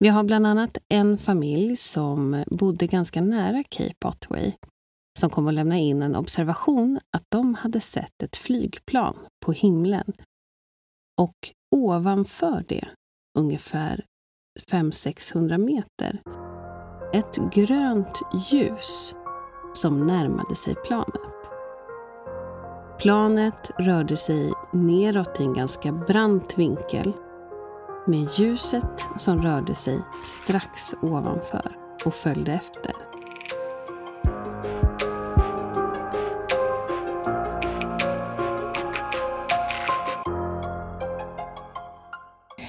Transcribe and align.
Vi 0.00 0.08
har 0.08 0.24
bland 0.24 0.46
annat 0.46 0.78
en 0.88 1.18
familj 1.18 1.76
som 1.76 2.44
bodde 2.46 2.86
ganska 2.86 3.20
nära 3.20 3.62
Cape 3.70 4.08
Otway 4.08 4.52
som 5.18 5.30
kom 5.30 5.46
att 5.48 5.54
lämna 5.54 5.78
in 5.78 6.02
en 6.02 6.16
observation 6.16 7.00
att 7.16 7.24
de 7.28 7.54
hade 7.54 7.80
sett 7.80 8.22
ett 8.22 8.36
flygplan 8.36 9.16
på 9.46 9.52
himlen. 9.52 10.12
Och 11.20 11.36
ovanför 11.76 12.64
det, 12.68 12.88
ungefär 13.38 14.04
500-600 14.70 15.58
meter, 15.58 16.22
ett 17.12 17.36
grönt 17.54 18.20
ljus 18.50 19.14
som 19.74 20.06
närmade 20.06 20.56
sig 20.56 20.74
planet. 20.74 21.20
Planet 23.00 23.70
rörde 23.78 24.16
sig 24.16 24.52
neråt 24.72 25.40
i 25.40 25.42
en 25.42 25.54
ganska 25.54 25.92
brant 25.92 26.58
vinkel 26.58 27.12
med 28.08 28.28
ljuset 28.36 29.04
som 29.16 29.42
rörde 29.42 29.74
sig 29.74 30.00
strax 30.24 30.94
ovanför 31.02 31.76
och 32.04 32.14
följde 32.14 32.52
efter. 32.52 32.92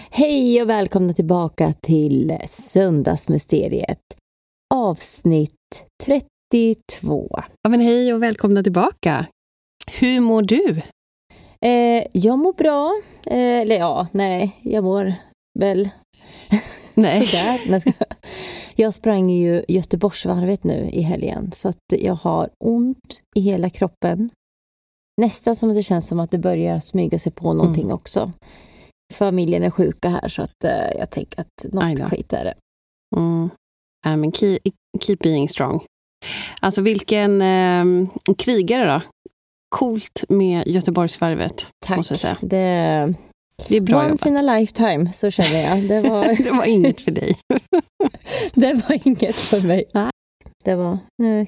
Hej 0.10 0.62
och 0.62 0.70
välkomna 0.70 1.14
tillbaka 1.14 1.74
till 1.82 2.38
Söndagsmysteriet. 2.46 4.00
Avsnitt 4.74 5.86
32. 6.04 7.28
Ja, 7.62 7.70
men 7.70 7.80
hej 7.80 8.14
och 8.14 8.24
välkomna 8.24 8.64
tillbaka. 8.64 9.26
Hur 10.00 10.20
mår 10.20 10.42
du? 10.42 10.82
Eh, 11.66 12.04
jag 12.12 12.40
mår 12.40 12.54
bra. 12.54 12.92
Eh, 13.26 13.62
eller 13.62 13.76
ja, 13.78 14.08
nej, 14.12 14.56
jag 14.62 14.84
mår 14.84 15.14
väl 15.60 15.90
Nej. 16.94 17.28
sådär. 17.28 17.82
Jag 18.76 18.94
sprang 18.94 19.30
ju 19.30 19.64
Göteborgsvarvet 19.68 20.64
nu 20.64 20.90
i 20.94 21.02
helgen 21.02 21.52
så 21.52 21.70
att 21.70 21.78
jag 21.90 22.14
har 22.16 22.50
ont 22.64 23.22
i 23.36 23.42
hela 23.42 23.70
kroppen. 23.70 24.30
Nästan 25.22 25.56
som 25.56 25.70
att 25.70 25.76
det 25.76 25.84
känns 25.84 26.08
som 26.08 26.20
att 26.20 26.32
det 26.32 26.38
börjar 26.38 26.80
smyga 26.80 27.20
sig 27.20 27.32
på 27.32 27.54
någonting 27.54 27.84
Mm. 27.84 27.96
också. 27.96 28.32
Familjen 29.14 29.64
är 29.64 29.70
sjuka 29.70 30.10
här 30.10 30.28
så 30.28 30.42
att 30.42 30.64
eh, 30.64 30.98
jag 31.00 31.10
tänker 31.10 31.42
att 31.42 31.74
något 31.74 32.12
skit 32.12 32.34
är 32.34 32.44
det. 32.44 32.54
Mm. 33.18 33.50
Ja, 34.06 34.16
men 34.16 34.32
keep, 34.32 34.60
keep 35.02 35.18
being 35.20 35.50
strong. 35.50 35.86
Alltså 36.62 36.82
vilken 36.82 37.42
eh, 37.42 37.86
krigare 38.38 38.94
då. 38.94 39.02
Coolt 39.76 40.24
med 40.30 40.68
Göteborgsvarvet, 40.68 41.66
Tack. 41.86 41.98
måste 41.98 42.14
jag 42.14 42.20
säga. 42.20 42.38
Det, 42.42 43.14
Det 43.68 43.78
är 43.78 43.82
bra 43.82 43.98
once 44.06 44.30
jobbat. 44.30 44.44
in 44.44 44.50
a 44.50 44.58
lifetime, 44.60 45.14
så 45.14 45.32
känner 45.32 45.62
jag. 45.62 45.88
Det 45.88 46.02
var, 46.10 46.44
Det 46.44 46.52
var 46.52 46.66
inget 46.68 47.02
för 47.02 47.12
dig. 47.12 47.40
det 48.54 48.74
var 48.74 49.08
inget 49.08 49.36
för 49.40 49.62
mig. 49.62 49.84
Nej. 49.94 50.10
Det 50.66 50.76
var 50.76 50.98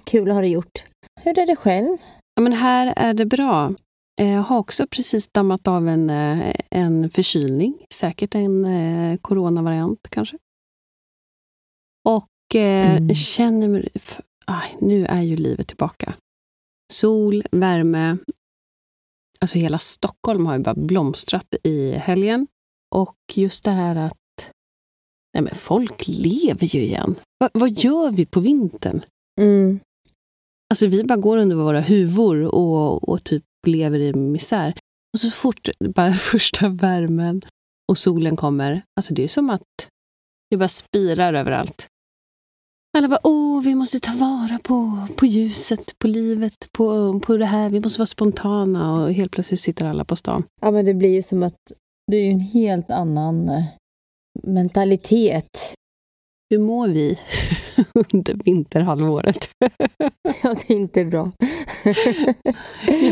kul 0.05 0.27
att 0.29 0.33
ha 0.33 0.41
det 0.41 0.47
gjort. 0.47 0.83
Hur 1.21 1.39
är 1.39 1.45
det 1.47 1.55
själv? 1.55 1.97
Ja, 2.35 2.41
men 2.41 2.53
här 2.53 2.93
är 2.97 3.13
det 3.13 3.25
bra. 3.25 3.73
Eh, 4.21 4.31
Jag 4.31 4.41
har 4.41 4.57
också 4.57 4.87
precis 4.87 5.27
dammat 5.33 5.67
av 5.67 5.87
en, 5.87 6.09
eh, 6.09 6.53
en 6.71 7.09
förkylning. 7.09 7.85
Säkert 7.93 8.35
en 8.35 8.65
eh, 8.65 9.17
coronavariant 9.17 9.99
kanske. 10.09 10.37
Och 12.09 12.55
eh, 12.55 12.95
Mm. 12.97 13.15
känner 13.15 13.67
mig... 13.67 13.89
Aj, 14.45 14.75
nu 14.81 15.05
är 15.05 15.21
ju 15.21 15.35
livet 15.35 15.67
tillbaka. 15.67 16.13
Sol, 16.93 17.43
värme. 17.51 18.17
Alltså 19.41 19.57
hela 19.57 19.79
Stockholm 19.79 20.45
har 20.45 20.53
ju 20.57 20.63
bara 20.63 20.75
blomstrat 20.75 21.55
i 21.63 21.91
helgen. 21.91 22.47
Och 22.95 23.17
just 23.33 23.63
det 23.63 23.71
här 23.71 23.95
att 23.95 24.17
nej 25.33 25.43
men 25.43 25.55
folk 25.55 26.07
lever 26.07 26.75
ju 26.75 26.81
igen. 26.81 27.15
Va, 27.39 27.49
vad 27.53 27.71
gör 27.71 28.11
vi 28.11 28.25
på 28.25 28.39
vintern? 28.39 29.01
Mm. 29.41 29.79
Alltså 30.69 30.87
vi 30.87 31.03
bara 31.03 31.17
går 31.19 31.37
under 31.37 31.55
våra 31.55 31.79
huvor 31.79 32.55
och, 32.55 33.09
och 33.09 33.23
typ 33.23 33.43
lever 33.67 33.99
i 33.99 34.13
misär. 34.13 34.73
Och 35.13 35.19
så 35.19 35.31
fort 35.31 35.69
bara 35.95 36.13
första 36.31 36.69
värmen 36.69 37.41
och 37.91 37.97
solen 37.97 38.35
kommer, 38.35 38.81
alltså 38.95 39.13
det 39.13 39.23
är 39.23 39.27
som 39.27 39.49
att 39.49 39.87
det 40.49 40.57
bara 40.57 40.69
spirar 40.69 41.33
överallt. 41.33 41.87
Alla 42.97 43.07
bara, 43.07 43.19
åh, 43.23 43.61
vi 43.63 43.75
måste 43.75 43.99
ta 43.99 44.11
vara 44.11 44.59
på, 44.63 45.07
på 45.15 45.25
ljuset, 45.25 45.99
på 45.99 46.07
livet, 46.07 46.67
på, 46.71 47.19
på 47.19 47.37
det 47.37 47.45
här. 47.45 47.69
Vi 47.69 47.79
måste 47.79 47.99
vara 47.99 48.05
spontana 48.07 49.03
och 49.03 49.13
helt 49.13 49.31
plötsligt 49.31 49.59
sitter 49.59 49.85
alla 49.85 50.05
på 50.05 50.15
stan. 50.15 50.43
Ja, 50.61 50.71
men 50.71 50.85
det 50.85 50.93
blir 50.93 51.09
ju 51.13 51.21
som 51.21 51.43
att 51.43 51.55
det 52.11 52.17
är 52.17 52.23
ju 52.23 52.31
en 52.31 52.39
helt 52.39 52.91
annan 52.91 53.49
eh, 53.49 53.63
mentalitet. 54.43 55.73
Hur 56.49 56.59
mår 56.59 56.87
vi 56.87 57.19
under 58.13 58.33
vinterhalvåret? 58.33 59.49
Ja, 60.43 60.55
det 60.67 60.73
är 60.73 60.77
inte 60.77 61.05
bra. 61.05 61.31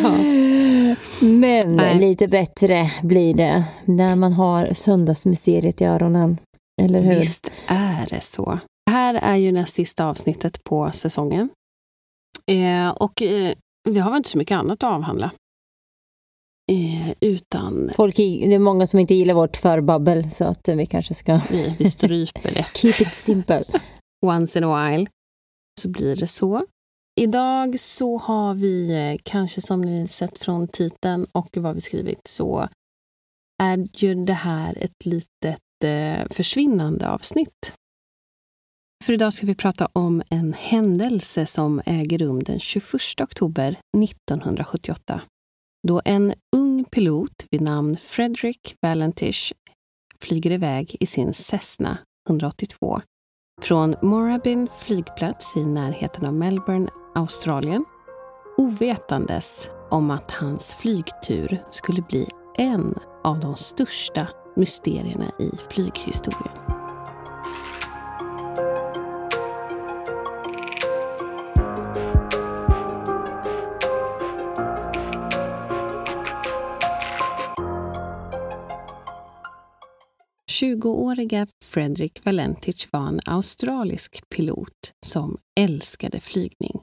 Ja. 0.03 0.11
Men 1.21 1.75
Nej. 1.75 1.99
lite 1.99 2.27
bättre 2.27 2.91
blir 3.03 3.33
det 3.33 3.63
när 3.85 4.15
man 4.15 4.33
har 4.33 4.73
söndagsmysteriet 4.73 5.81
i 5.81 5.85
öronen. 5.85 6.37
Eller 6.81 7.01
hur? 7.01 7.19
Visst 7.19 7.51
är 7.67 8.07
det 8.09 8.21
så. 8.21 8.59
Det 8.89 8.93
här 8.93 9.13
är 9.13 9.35
ju 9.35 9.51
näst 9.51 9.73
sista 9.73 10.05
avsnittet 10.05 10.63
på 10.63 10.91
säsongen. 10.91 11.49
Eh, 12.45 12.89
och 12.89 13.21
eh, 13.21 13.55
vi 13.89 13.99
har 13.99 14.09
väl 14.09 14.17
inte 14.17 14.29
så 14.29 14.37
mycket 14.37 14.57
annat 14.57 14.83
att 14.83 14.89
avhandla. 14.89 15.31
Eh, 16.71 17.13
utan 17.19 17.91
Folk, 17.95 18.15
det 18.15 18.53
är 18.53 18.59
många 18.59 18.87
som 18.87 18.99
inte 18.99 19.13
gillar 19.13 19.33
vårt 19.33 19.57
förbabbel 19.57 20.31
så 20.31 20.45
att 20.45 20.67
eh, 20.67 20.75
vi 20.75 20.85
kanske 20.85 21.13
ska 21.13 21.39
vi, 21.51 21.75
vi 21.79 21.89
stryper 21.89 22.53
det. 22.53 22.65
keep 22.73 22.93
it 22.99 23.13
simple. 23.13 23.63
Once 24.25 24.59
in 24.59 24.63
a 24.63 24.89
while 24.89 25.07
så 25.81 25.89
blir 25.89 26.15
det 26.15 26.27
så. 26.27 26.65
Idag 27.19 27.79
så 27.79 28.17
har 28.17 28.53
vi 28.53 28.91
eh, 28.91 29.19
kanske 29.23 29.61
som 29.61 29.81
ni 29.81 30.07
sett 30.07 30.37
från 30.37 30.67
titeln 30.67 31.25
och 31.31 31.57
vad 31.57 31.75
vi 31.75 31.81
skrivit 31.81 32.27
så 32.27 32.69
är 33.61 33.87
ju 33.93 34.25
det 34.25 34.33
här 34.33 34.77
ett 34.81 35.05
litet 35.05 35.83
eh, 35.83 36.27
försvinnande 36.29 37.09
avsnitt. 37.09 37.73
För 39.03 39.13
idag 39.13 39.33
ska 39.33 39.45
vi 39.45 39.55
prata 39.55 39.89
om 39.93 40.23
en 40.29 40.53
händelse 40.53 41.45
som 41.45 41.81
äger 41.85 42.17
rum 42.17 42.43
den 42.43 42.59
21 42.59 42.85
oktober 43.21 43.75
1978. 44.03 45.21
Då 45.87 46.01
en 46.05 46.33
ung 46.55 46.85
pilot 46.85 47.45
vid 47.51 47.61
namn 47.61 47.97
Frederick 47.97 48.75
Valentish 48.81 49.53
flyger 50.19 50.51
iväg 50.51 50.95
i 50.99 51.05
sin 51.05 51.33
Cessna 51.33 51.97
182 52.29 53.01
från 53.61 53.95
Morabin 54.01 54.67
flygplats 54.67 55.57
i 55.57 55.65
närheten 55.65 56.25
av 56.25 56.33
Melbourne, 56.33 56.89
Australien 57.15 57.85
ovetandes 58.57 59.69
om 59.91 60.11
att 60.11 60.31
hans 60.31 60.73
flygtur 60.73 61.63
skulle 61.69 62.01
bli 62.01 62.27
en 62.57 62.99
av 63.23 63.39
de 63.39 63.55
största 63.55 64.27
mysterierna 64.55 65.31
i 65.39 65.51
flyghistorien. 65.69 66.68
20-åriga 80.59 81.47
Fredrik 81.63 82.25
Valentich 82.25 82.87
var 82.91 83.07
en 83.07 83.19
australisk 83.25 84.29
pilot 84.29 84.93
som 85.05 85.37
älskade 85.59 86.19
flygning. 86.19 86.81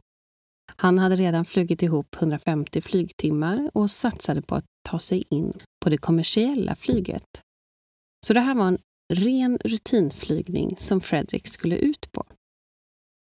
Han 0.76 0.98
hade 0.98 1.16
redan 1.16 1.44
flugit 1.44 1.82
ihop 1.82 2.14
150 2.14 2.80
flygtimmar 2.80 3.70
och 3.74 3.90
satsade 3.90 4.42
på 4.42 4.54
att 4.54 4.64
ta 4.88 4.98
sig 4.98 5.24
in 5.30 5.52
på 5.84 5.90
det 5.90 5.98
kommersiella 5.98 6.74
flyget. 6.74 7.40
Så 8.26 8.32
det 8.32 8.40
här 8.40 8.54
var 8.54 8.68
en 8.68 8.78
ren 9.14 9.58
rutinflygning 9.64 10.76
som 10.78 11.00
Fredrik 11.00 11.48
skulle 11.48 11.76
ut 11.76 12.12
på. 12.12 12.24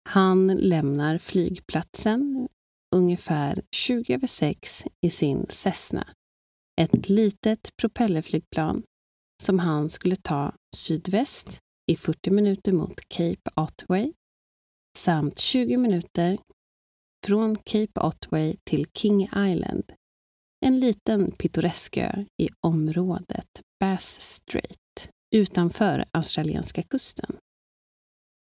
Han 0.09 0.47
lämnar 0.47 1.19
flygplatsen 1.19 2.49
ungefär 2.97 3.63
20 3.71 4.15
över 4.15 4.27
6 4.27 4.85
i 5.07 5.11
sin 5.11 5.47
Cessna. 5.49 6.09
Ett 6.81 7.09
litet 7.09 7.71
propellerflygplan 7.77 8.83
som 9.41 9.59
han 9.59 9.91
skulle 9.91 10.17
ta 10.17 10.53
sydväst 10.77 11.59
i 11.91 11.97
40 11.97 12.31
minuter 12.31 12.73
mot 12.73 13.09
Cape 13.09 13.51
Otway 13.57 14.13
samt 14.99 15.39
20 15.39 15.77
minuter 15.77 16.39
från 17.27 17.57
Cape 17.57 18.01
Otway 18.01 18.57
till 18.65 18.87
King 18.95 19.23
Island, 19.23 19.93
en 20.67 20.81
liten 20.81 21.33
pittoresk 21.33 21.97
ö 21.97 22.25
i 22.43 22.49
området 22.67 23.49
Bass 23.81 24.21
Strait 24.21 25.11
utanför 25.35 26.05
australienska 26.13 26.83
kusten. 26.83 27.37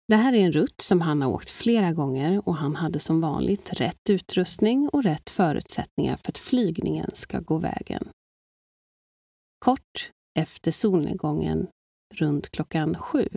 Det 0.07 0.15
här 0.15 0.33
är 0.33 0.45
en 0.45 0.51
rutt 0.51 0.81
som 0.81 1.01
han 1.01 1.21
har 1.21 1.29
åkt 1.29 1.49
flera 1.49 1.91
gånger 1.91 2.47
och 2.47 2.55
han 2.55 2.75
hade 2.75 2.99
som 2.99 3.21
vanligt 3.21 3.73
rätt 3.73 4.09
utrustning 4.09 4.89
och 4.89 5.03
rätt 5.03 5.29
förutsättningar 5.29 6.17
för 6.17 6.29
att 6.29 6.37
flygningen 6.37 7.11
ska 7.13 7.39
gå 7.39 7.57
vägen. 7.57 8.09
Kort 9.59 10.11
efter 10.39 10.71
solnedgången, 10.71 11.67
runt 12.13 12.51
klockan 12.51 12.95
sju, 12.95 13.27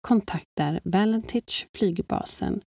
kontaktar 0.00 0.80
Valentich 0.84 1.66
flygbasen 1.74 2.60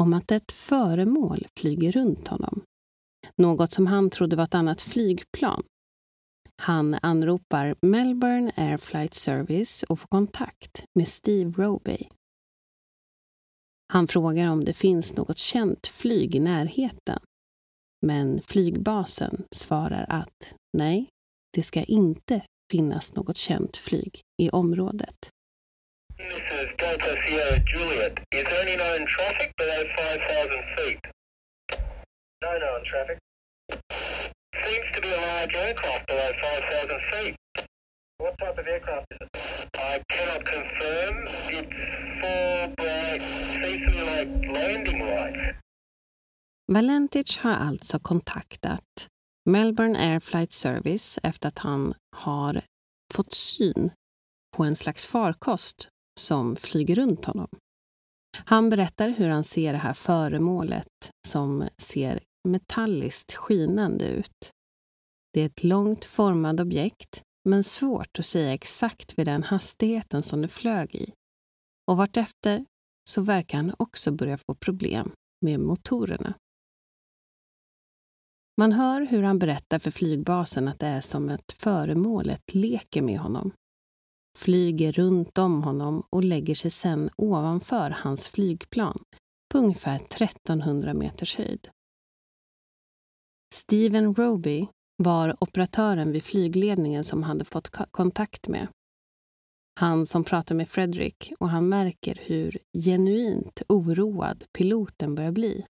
om 0.00 0.12
att 0.12 0.30
ett 0.30 0.52
föremål 0.52 1.46
flyger 1.58 1.92
runt 1.92 2.28
honom. 2.28 2.62
Något 3.36 3.72
som 3.72 3.86
han 3.86 4.10
trodde 4.10 4.36
var 4.36 4.44
ett 4.44 4.54
annat 4.54 4.82
flygplan. 4.82 5.62
Han 6.56 6.96
anropar 7.02 7.74
Melbourne 7.82 8.52
Air 8.56 8.76
Flight 8.76 9.14
Service 9.14 9.82
och 9.82 10.00
får 10.00 10.08
kontakt 10.08 10.84
med 10.94 11.08
Steve 11.08 11.62
Roby. 11.62 12.08
Han 13.92 14.08
frågar 14.08 14.48
om 14.48 14.64
det 14.64 14.72
finns 14.72 15.16
något 15.16 15.38
känt 15.38 15.86
flyg 15.86 16.34
i 16.34 16.40
närheten. 16.40 17.20
Men 18.06 18.42
flygbasen 18.42 19.44
svarar 19.50 20.06
att 20.08 20.54
nej, 20.78 21.08
det 21.52 21.62
ska 21.62 21.82
inte 21.82 22.42
finnas 22.72 23.14
något 23.14 23.36
känt 23.36 23.76
flyg 23.76 24.20
i 24.42 24.50
området. 24.50 25.18
This 26.16 26.46
is 26.60 26.68
Delta 26.82 27.12
Sierra 27.22 27.56
Juliet. 27.72 28.14
Is 28.38 28.44
there 28.50 28.62
any 28.66 28.76
known 28.82 29.02
traffic 29.16 29.50
below 29.60 29.80
5,000 29.96 30.62
feet? 30.76 31.02
No 32.46 32.52
known 32.62 32.80
traffic. 32.90 33.18
Seems 34.66 34.88
to 34.94 34.98
be 35.04 35.10
a 35.18 35.20
large 35.30 35.54
aircraft 35.66 36.04
below 36.10 36.30
5,000 36.42 37.00
feet. 37.12 37.34
What 38.22 38.34
type 38.42 38.58
of 38.62 38.66
aircraft 38.74 39.06
is 39.14 39.18
it? 39.26 39.30
I 39.92 39.94
cannot 40.14 40.42
confirm. 40.54 41.14
It's 41.58 41.76
four 42.20 42.52
landing 44.54 44.98
lights. 44.98 45.58
Valentich 46.72 47.38
har 47.38 47.52
alltså 47.52 47.98
kontaktat 47.98 49.08
Melbourne 49.44 49.98
Air 49.98 50.20
Flight 50.20 50.52
Service 50.52 51.18
efter 51.22 51.48
att 51.48 51.58
han 51.58 51.94
har 52.16 52.62
fått 53.14 53.34
syn 53.34 53.90
på 54.56 54.64
en 54.64 54.76
slags 54.76 55.06
farkost 55.06 55.88
som 56.20 56.56
flyger 56.56 56.94
runt 56.94 57.24
honom. 57.24 57.48
Han 58.36 58.70
berättar 58.70 59.08
hur 59.08 59.28
han 59.28 59.44
ser 59.44 59.72
det 59.72 59.78
här 59.78 59.94
föremålet 59.94 61.10
som 61.28 61.68
ser 61.78 62.20
metalliskt 62.48 63.34
skinande 63.34 64.08
ut. 64.08 64.50
Det 65.32 65.40
är 65.40 65.46
ett 65.46 65.64
långt 65.64 66.04
format 66.04 66.60
objekt, 66.60 67.22
men 67.48 67.64
svårt 67.64 68.18
att 68.18 68.26
säga 68.26 68.54
exakt 68.54 69.18
vid 69.18 69.26
den 69.26 69.42
hastigheten 69.42 70.22
som 70.22 70.42
det 70.42 70.48
flög 70.48 70.94
i. 70.94 71.12
Och 71.90 71.96
vartefter 71.96 72.64
så 73.10 73.22
verkar 73.22 73.58
han 73.58 73.74
också 73.78 74.12
börja 74.12 74.38
få 74.38 74.54
problem 74.54 75.12
med 75.44 75.60
motorerna. 75.60 76.34
Man 78.56 78.72
hör 78.72 79.00
hur 79.00 79.22
han 79.22 79.38
berättar 79.38 79.78
för 79.78 79.90
flygbasen 79.90 80.68
att 80.68 80.78
det 80.78 80.86
är 80.86 81.00
som 81.00 81.28
ett 81.28 81.52
föremålet 81.52 82.54
leker 82.54 83.02
med 83.02 83.18
honom 83.18 83.52
flyger 84.38 84.92
runt 84.92 85.38
om 85.38 85.62
honom 85.62 86.06
och 86.10 86.24
lägger 86.24 86.54
sig 86.54 86.70
sedan 86.70 87.10
ovanför 87.16 87.90
hans 87.90 88.28
flygplan 88.28 88.98
på 89.52 89.58
ungefär 89.58 89.96
1300 89.96 90.94
meters 90.94 91.36
höjd. 91.36 91.68
Steven 93.54 94.14
Roby 94.14 94.66
var 94.96 95.36
operatören 95.40 96.12
vid 96.12 96.22
flygledningen 96.22 97.04
som 97.04 97.22
hade 97.22 97.44
fått 97.44 97.68
kontakt 97.90 98.48
med. 98.48 98.68
Han 99.80 100.06
som 100.06 100.24
pratar 100.24 100.54
med 100.54 100.68
Fredrik 100.68 101.32
och 101.40 101.48
han 101.48 101.68
märker 101.68 102.20
hur 102.22 102.58
genuint 102.72 103.62
oroad 103.68 104.44
piloten 104.52 105.14
börjar 105.14 105.32
bli. 105.32 105.66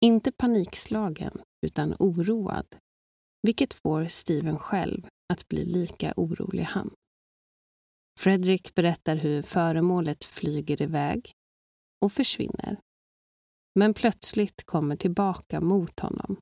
Inte 0.00 0.32
panikslagen, 0.32 1.42
utan 1.66 1.96
oroad. 1.98 2.76
Vilket 3.42 3.74
får 3.74 4.04
Steven 4.08 4.58
själv 4.58 5.08
att 5.32 5.48
bli 5.48 5.64
lika 5.64 6.14
orolig 6.16 6.62
han. 6.62 6.90
Fredrik 8.20 8.74
berättar 8.74 9.16
hur 9.16 9.42
föremålet 9.42 10.24
flyger 10.24 10.82
iväg 10.82 11.32
och 12.04 12.12
försvinner. 12.12 12.80
Men 13.74 13.94
plötsligt 13.94 14.64
kommer 14.64 14.96
tillbaka 14.96 15.60
mot 15.60 16.00
honom. 16.00 16.36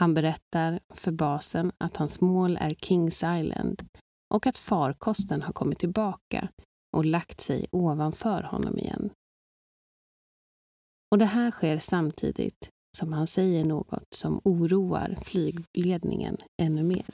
Han 0.00 0.14
berättar 0.14 0.80
för 0.94 1.12
basen 1.12 1.72
att 1.78 1.96
hans 1.96 2.20
mål 2.20 2.56
är 2.60 2.70
Kings 2.70 3.22
Island 3.22 3.88
och 4.34 4.46
att 4.46 4.58
farkosten 4.58 5.42
har 5.42 5.52
kommit 5.52 5.78
tillbaka 5.78 6.48
och 6.96 7.04
lagt 7.04 7.40
sig 7.40 7.66
ovanför 7.70 8.42
honom 8.42 8.78
igen. 8.78 9.10
Och 11.10 11.18
det 11.18 11.24
här 11.24 11.50
sker 11.50 11.78
samtidigt 11.78 12.68
som 12.96 13.12
han 13.12 13.26
säger 13.26 13.64
något 13.64 14.14
som 14.14 14.40
oroar 14.44 15.16
flygledningen 15.24 16.36
ännu 16.62 16.82
mer. 16.82 17.06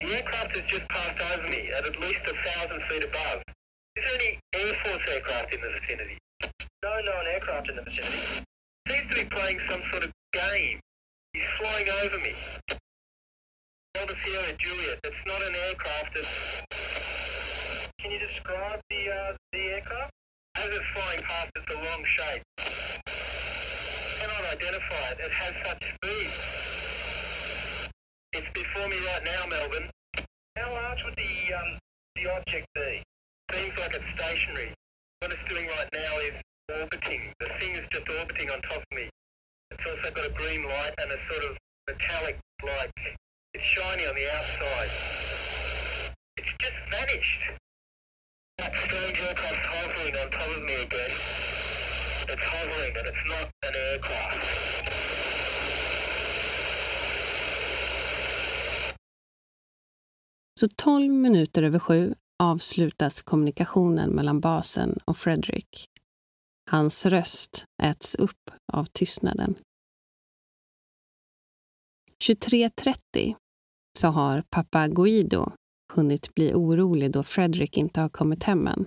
The 0.00 0.14
aircraft 0.16 0.56
has 0.56 0.66
just 0.72 0.88
passed 0.88 1.20
over 1.32 1.48
me 1.48 1.62
at 1.76 1.84
at 1.90 1.96
least 2.04 2.22
a 2.32 2.36
thousand 2.48 2.80
feet 2.88 3.04
above. 3.10 3.38
Is 3.96 4.02
there 4.04 4.16
any 4.20 4.32
Air 4.60 4.74
Force 4.82 5.04
aircraft 5.14 5.54
in 5.54 5.60
the 5.64 5.70
vicinity? 5.78 6.18
No 6.82 6.94
known 7.06 7.24
aircraft 7.34 7.66
in 7.70 7.76
the 7.76 7.84
vicinity. 7.90 8.44
Seems 8.88 9.06
to 9.10 9.14
be 9.20 9.26
playing 9.36 9.58
some 9.70 9.82
sort 9.90 10.04
of 10.04 10.10
game. 10.32 10.80
He's 11.32 11.50
flying 11.60 11.88
over 12.02 12.18
me. 12.26 12.34
Delta 13.94 14.14
Sierra 14.24 14.52
Juliet. 14.62 14.98
It's 15.04 15.24
not 15.26 15.40
an 15.48 15.54
aircraft. 15.66 16.12
It's... 16.20 16.28
Can 18.00 18.10
you 18.10 18.18
describe 18.18 18.80
the 18.90 19.02
uh, 19.18 19.36
the 19.52 19.62
aircraft? 19.76 20.13
As 20.64 20.70
it's 20.70 20.86
flying 20.94 21.20
past, 21.20 21.50
it's 21.56 21.68
a 21.68 21.76
long 21.76 22.02
shape. 22.06 22.42
Cannot 24.18 24.44
identify 24.50 25.12
it. 25.12 25.18
It 25.20 25.30
has 25.30 25.52
such 25.62 25.82
speed. 25.94 26.30
It's 28.32 28.48
before 28.54 28.88
me 28.88 28.96
right 29.04 29.22
now, 29.26 29.44
Melbourne. 29.46 29.90
How 30.56 30.72
large 30.72 31.04
would 31.04 31.16
the 31.16 31.54
um, 31.54 31.78
the 32.16 32.32
object 32.32 32.66
be? 32.74 33.02
Seems 33.52 33.78
like 33.78 33.92
it's 33.92 34.08
stationary. 34.16 34.72
What 35.20 35.32
it's 35.32 35.48
doing 35.50 35.66
right 35.66 35.88
now 35.92 36.18
is 36.20 36.32
orbiting. 36.72 37.34
The 37.40 37.50
thing 37.60 37.74
is 37.74 37.84
just 37.92 38.08
orbiting 38.08 38.50
on 38.50 38.62
top 38.62 38.80
of 38.80 38.96
me. 38.96 39.10
It's 39.70 39.84
also 39.84 40.14
got 40.14 40.24
a 40.24 40.32
green 40.32 40.64
light 40.64 40.94
and 40.96 41.12
a 41.12 41.18
sort 41.28 41.44
of 41.44 41.58
metallic 41.88 42.38
light. 42.64 42.90
It's 43.52 43.64
shiny 43.76 44.06
on 44.06 44.14
the 44.14 44.32
outside. 44.32 44.90
It's 46.38 46.48
just 46.58 46.76
vanished. 46.90 47.60
That 48.58 48.72
strange 48.84 49.20
aircraft 49.20 49.66
hovering 49.66 50.14
on 50.22 50.30
top 50.30 50.56
of 50.56 50.62
me 50.62 50.74
again. 50.74 51.10
It's 52.28 52.46
hovering, 52.54 52.96
and 52.98 53.06
it's 53.10 53.24
not 53.28 53.46
an 53.68 53.74
aircraft. 53.74 54.44
Så 60.60 60.68
12 60.68 61.12
minuter 61.12 61.62
över 61.62 61.78
sju 61.78 62.14
avslutas 62.38 63.22
kommunikationen 63.22 64.10
mellan 64.10 64.40
basen 64.40 64.98
och 65.04 65.16
Fredrik. 65.16 65.84
Hans 66.70 67.06
röst 67.06 67.64
äts 67.82 68.14
upp 68.14 68.50
av 68.72 68.84
tystnaden. 68.84 69.54
23.30 72.24 73.34
så 73.98 74.08
har 74.08 74.42
pappa 74.50 74.88
Guido 74.88 75.52
hunnit 75.94 76.34
bli 76.34 76.54
orolig 76.54 77.10
då 77.10 77.22
Fredrik 77.22 77.76
inte 77.76 78.00
har 78.00 78.08
kommit 78.08 78.42
hem 78.42 78.66
än. 78.66 78.86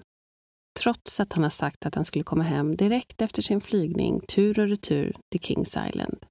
Trots 0.79 1.19
att 1.19 1.33
han 1.33 1.43
har 1.43 1.49
sagt 1.49 1.85
att 1.85 1.95
han 1.95 2.05
skulle 2.05 2.23
komma 2.23 2.43
hem 2.43 2.75
direkt 2.75 3.21
efter 3.21 3.41
sin 3.41 3.61
flygning 3.61 4.21
tur 4.27 4.59
och 4.59 4.67
retur 4.67 5.17
till 5.31 5.41
Kings 5.41 5.77
Island. 5.89 6.25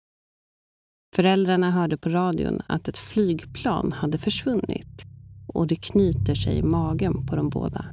Föräldrarna 1.17 1.71
hörde 1.71 1.97
på 1.97 2.09
radion 2.09 2.63
att 2.67 2.89
ett 2.89 2.99
flygplan 2.99 3.93
hade 3.93 4.19
försvunnit 4.19 5.03
och 5.49 5.67
det 5.67 5.77
knyter 5.77 6.35
sig 6.35 6.59
i 6.59 6.63
magen 6.63 7.27
på 7.27 7.37
de 7.37 7.49
båda. 7.49 7.85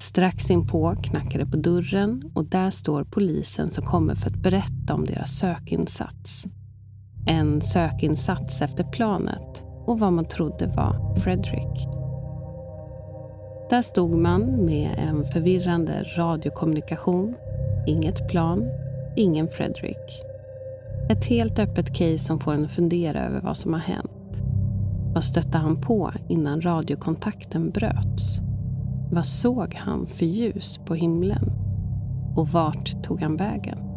Strax 0.00 0.50
inpå 0.50 0.96
knackar 1.02 1.38
det 1.38 1.46
på 1.46 1.56
dörren 1.56 2.30
och 2.34 2.44
där 2.44 2.70
står 2.70 3.04
polisen 3.04 3.70
som 3.70 3.84
kommer 3.84 4.14
för 4.14 4.30
att 4.30 4.42
berätta 4.42 4.94
om 4.94 5.04
deras 5.04 5.38
sökinsats. 5.38 6.44
En 7.26 7.60
sökinsats 7.60 8.62
efter 8.62 8.84
planet 8.84 9.67
och 9.88 9.98
vad 9.98 10.12
man 10.12 10.24
trodde 10.24 10.66
var 10.66 11.14
Fredrik. 11.16 11.88
Där 13.70 13.82
stod 13.82 14.10
man 14.10 14.42
med 14.64 14.90
en 14.98 15.24
förvirrande 15.24 16.04
radiokommunikation, 16.16 17.34
inget 17.86 18.28
plan, 18.28 18.70
ingen 19.16 19.48
Fredrik. 19.48 20.22
Ett 21.10 21.24
helt 21.24 21.58
öppet 21.58 21.94
case 21.94 22.18
som 22.18 22.40
får 22.40 22.52
en 22.52 22.64
att 22.64 22.70
fundera 22.70 23.26
över 23.26 23.40
vad 23.40 23.56
som 23.56 23.72
har 23.72 23.80
hänt. 23.80 24.38
Vad 25.14 25.24
stötte 25.24 25.58
han 25.58 25.80
på 25.80 26.12
innan 26.28 26.60
radiokontakten 26.60 27.70
bröts? 27.70 28.38
Vad 29.12 29.26
såg 29.26 29.74
han 29.74 30.06
för 30.06 30.26
ljus 30.26 30.78
på 30.86 30.94
himlen? 30.94 31.52
Och 32.36 32.48
vart 32.48 33.02
tog 33.02 33.20
han 33.20 33.36
vägen? 33.36 33.87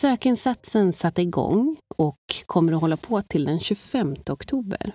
Sökinsatsen 0.00 0.92
satte 0.92 1.22
igång 1.22 1.76
och 1.96 2.18
kommer 2.46 2.72
att 2.72 2.80
hålla 2.80 2.96
på 2.96 3.22
till 3.22 3.44
den 3.44 3.60
25 3.60 4.16
oktober. 4.30 4.94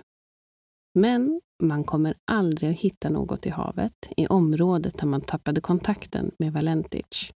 Men 0.98 1.40
man 1.62 1.84
kommer 1.84 2.14
aldrig 2.30 2.70
att 2.70 2.80
hitta 2.80 3.08
något 3.08 3.46
i 3.46 3.50
havet 3.50 3.92
i 4.16 4.26
området 4.26 4.98
där 4.98 5.06
man 5.06 5.20
tappade 5.20 5.60
kontakten 5.60 6.30
med 6.38 6.52
Valentich. 6.52 7.32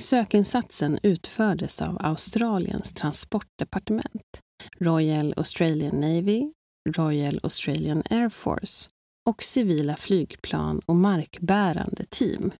Sökinsatsen 0.00 0.98
utfördes 1.02 1.82
av 1.82 1.98
Australiens 2.00 2.94
transportdepartement, 2.94 4.40
Royal 4.78 5.34
Australian 5.36 6.00
Navy, 6.00 6.52
Royal 6.88 7.40
Australian 7.42 8.02
Air 8.10 8.28
Force 8.28 8.88
och 9.28 9.42
civila 9.42 9.96
flygplan 9.96 10.80
och 10.86 10.96
markbärande 10.96 12.04
team 12.10 12.52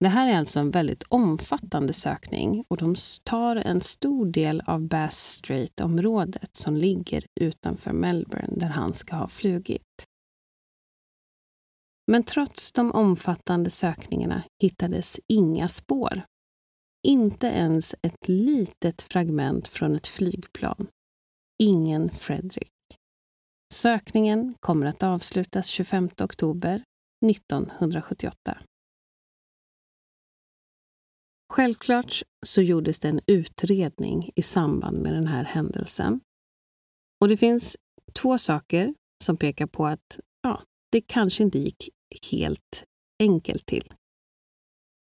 det 0.00 0.08
här 0.08 0.28
är 0.28 0.38
alltså 0.38 0.58
en 0.60 0.70
väldigt 0.70 1.02
omfattande 1.08 1.92
sökning 1.92 2.64
och 2.68 2.76
de 2.76 2.94
tar 3.24 3.56
en 3.56 3.80
stor 3.80 4.26
del 4.26 4.62
av 4.66 4.80
Bass 4.80 5.16
Strait-området 5.16 6.56
som 6.56 6.76
ligger 6.76 7.26
utanför 7.40 7.92
Melbourne 7.92 8.54
där 8.56 8.68
han 8.68 8.92
ska 8.92 9.16
ha 9.16 9.28
flugit. 9.28 10.04
Men 12.06 12.22
trots 12.22 12.72
de 12.72 12.92
omfattande 12.92 13.70
sökningarna 13.70 14.42
hittades 14.62 15.20
inga 15.26 15.68
spår. 15.68 16.22
Inte 17.06 17.46
ens 17.46 17.94
ett 18.02 18.28
litet 18.28 19.02
fragment 19.02 19.68
från 19.68 19.96
ett 19.96 20.06
flygplan. 20.06 20.86
Ingen 21.62 22.10
Fredrik. 22.10 22.68
Sökningen 23.74 24.54
kommer 24.60 24.86
att 24.86 25.02
avslutas 25.02 25.66
25 25.66 26.08
oktober 26.20 26.82
1978. 27.26 28.58
Självklart 31.50 32.22
så 32.46 32.62
gjordes 32.62 32.98
det 32.98 33.08
en 33.08 33.20
utredning 33.26 34.30
i 34.36 34.42
samband 34.42 34.98
med 34.98 35.12
den 35.12 35.26
här 35.26 35.44
händelsen. 35.44 36.20
Och 37.20 37.28
det 37.28 37.36
finns 37.36 37.76
två 38.12 38.38
saker 38.38 38.94
som 39.24 39.36
pekar 39.36 39.66
på 39.66 39.86
att 39.86 40.20
ja, 40.42 40.62
det 40.92 41.00
kanske 41.00 41.42
inte 41.42 41.58
gick 41.58 41.88
helt 42.32 42.84
enkelt 43.22 43.66
till. 43.66 43.94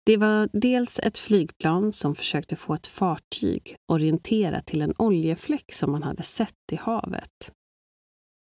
Det 0.06 0.16
var 0.16 0.48
dels 0.52 0.98
ett 0.98 1.18
flygplan 1.18 1.92
som 1.92 2.14
försökte 2.14 2.56
få 2.56 2.74
ett 2.74 2.86
fartyg 2.86 3.76
orienterat 3.92 4.66
till 4.66 4.82
en 4.82 4.94
oljefläck 4.98 5.72
som 5.72 5.92
man 5.92 6.02
hade 6.02 6.22
sett 6.22 6.72
i 6.72 6.76
havet. 6.76 7.52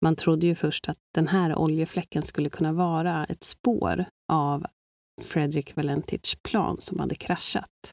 Man 0.02 0.16
trodde 0.16 0.46
ju 0.46 0.56
först 0.56 0.90
att 0.90 1.00
den 1.14 1.28
här 1.28 1.56
oljefläcken 1.56 2.24
skulle 2.24 2.50
kunna 2.50 2.74
vara 2.74 3.26
ett 3.26 3.44
spår 3.44 4.06
av 4.32 4.66
Fredrik 5.22 5.76
Valentich 5.76 6.36
plan 6.44 6.82
som 6.82 7.00
hade 7.00 7.16
kraschat. 7.16 7.92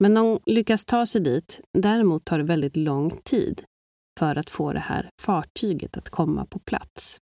Men 0.00 0.14
de 0.14 0.40
lyckas 0.46 0.84
ta 0.84 1.06
sig 1.06 1.20
dit. 1.20 1.60
Däremot 1.72 2.24
tar 2.24 2.38
det 2.38 2.44
väldigt 2.44 2.76
lång 2.76 3.10
tid 3.24 3.64
för 4.18 4.36
att 4.36 4.50
få 4.50 4.72
det 4.72 4.80
här 4.80 5.10
fartyget 5.20 5.96
att 5.96 6.10
komma 6.10 6.44
på 6.44 6.58
plats. 6.58 7.18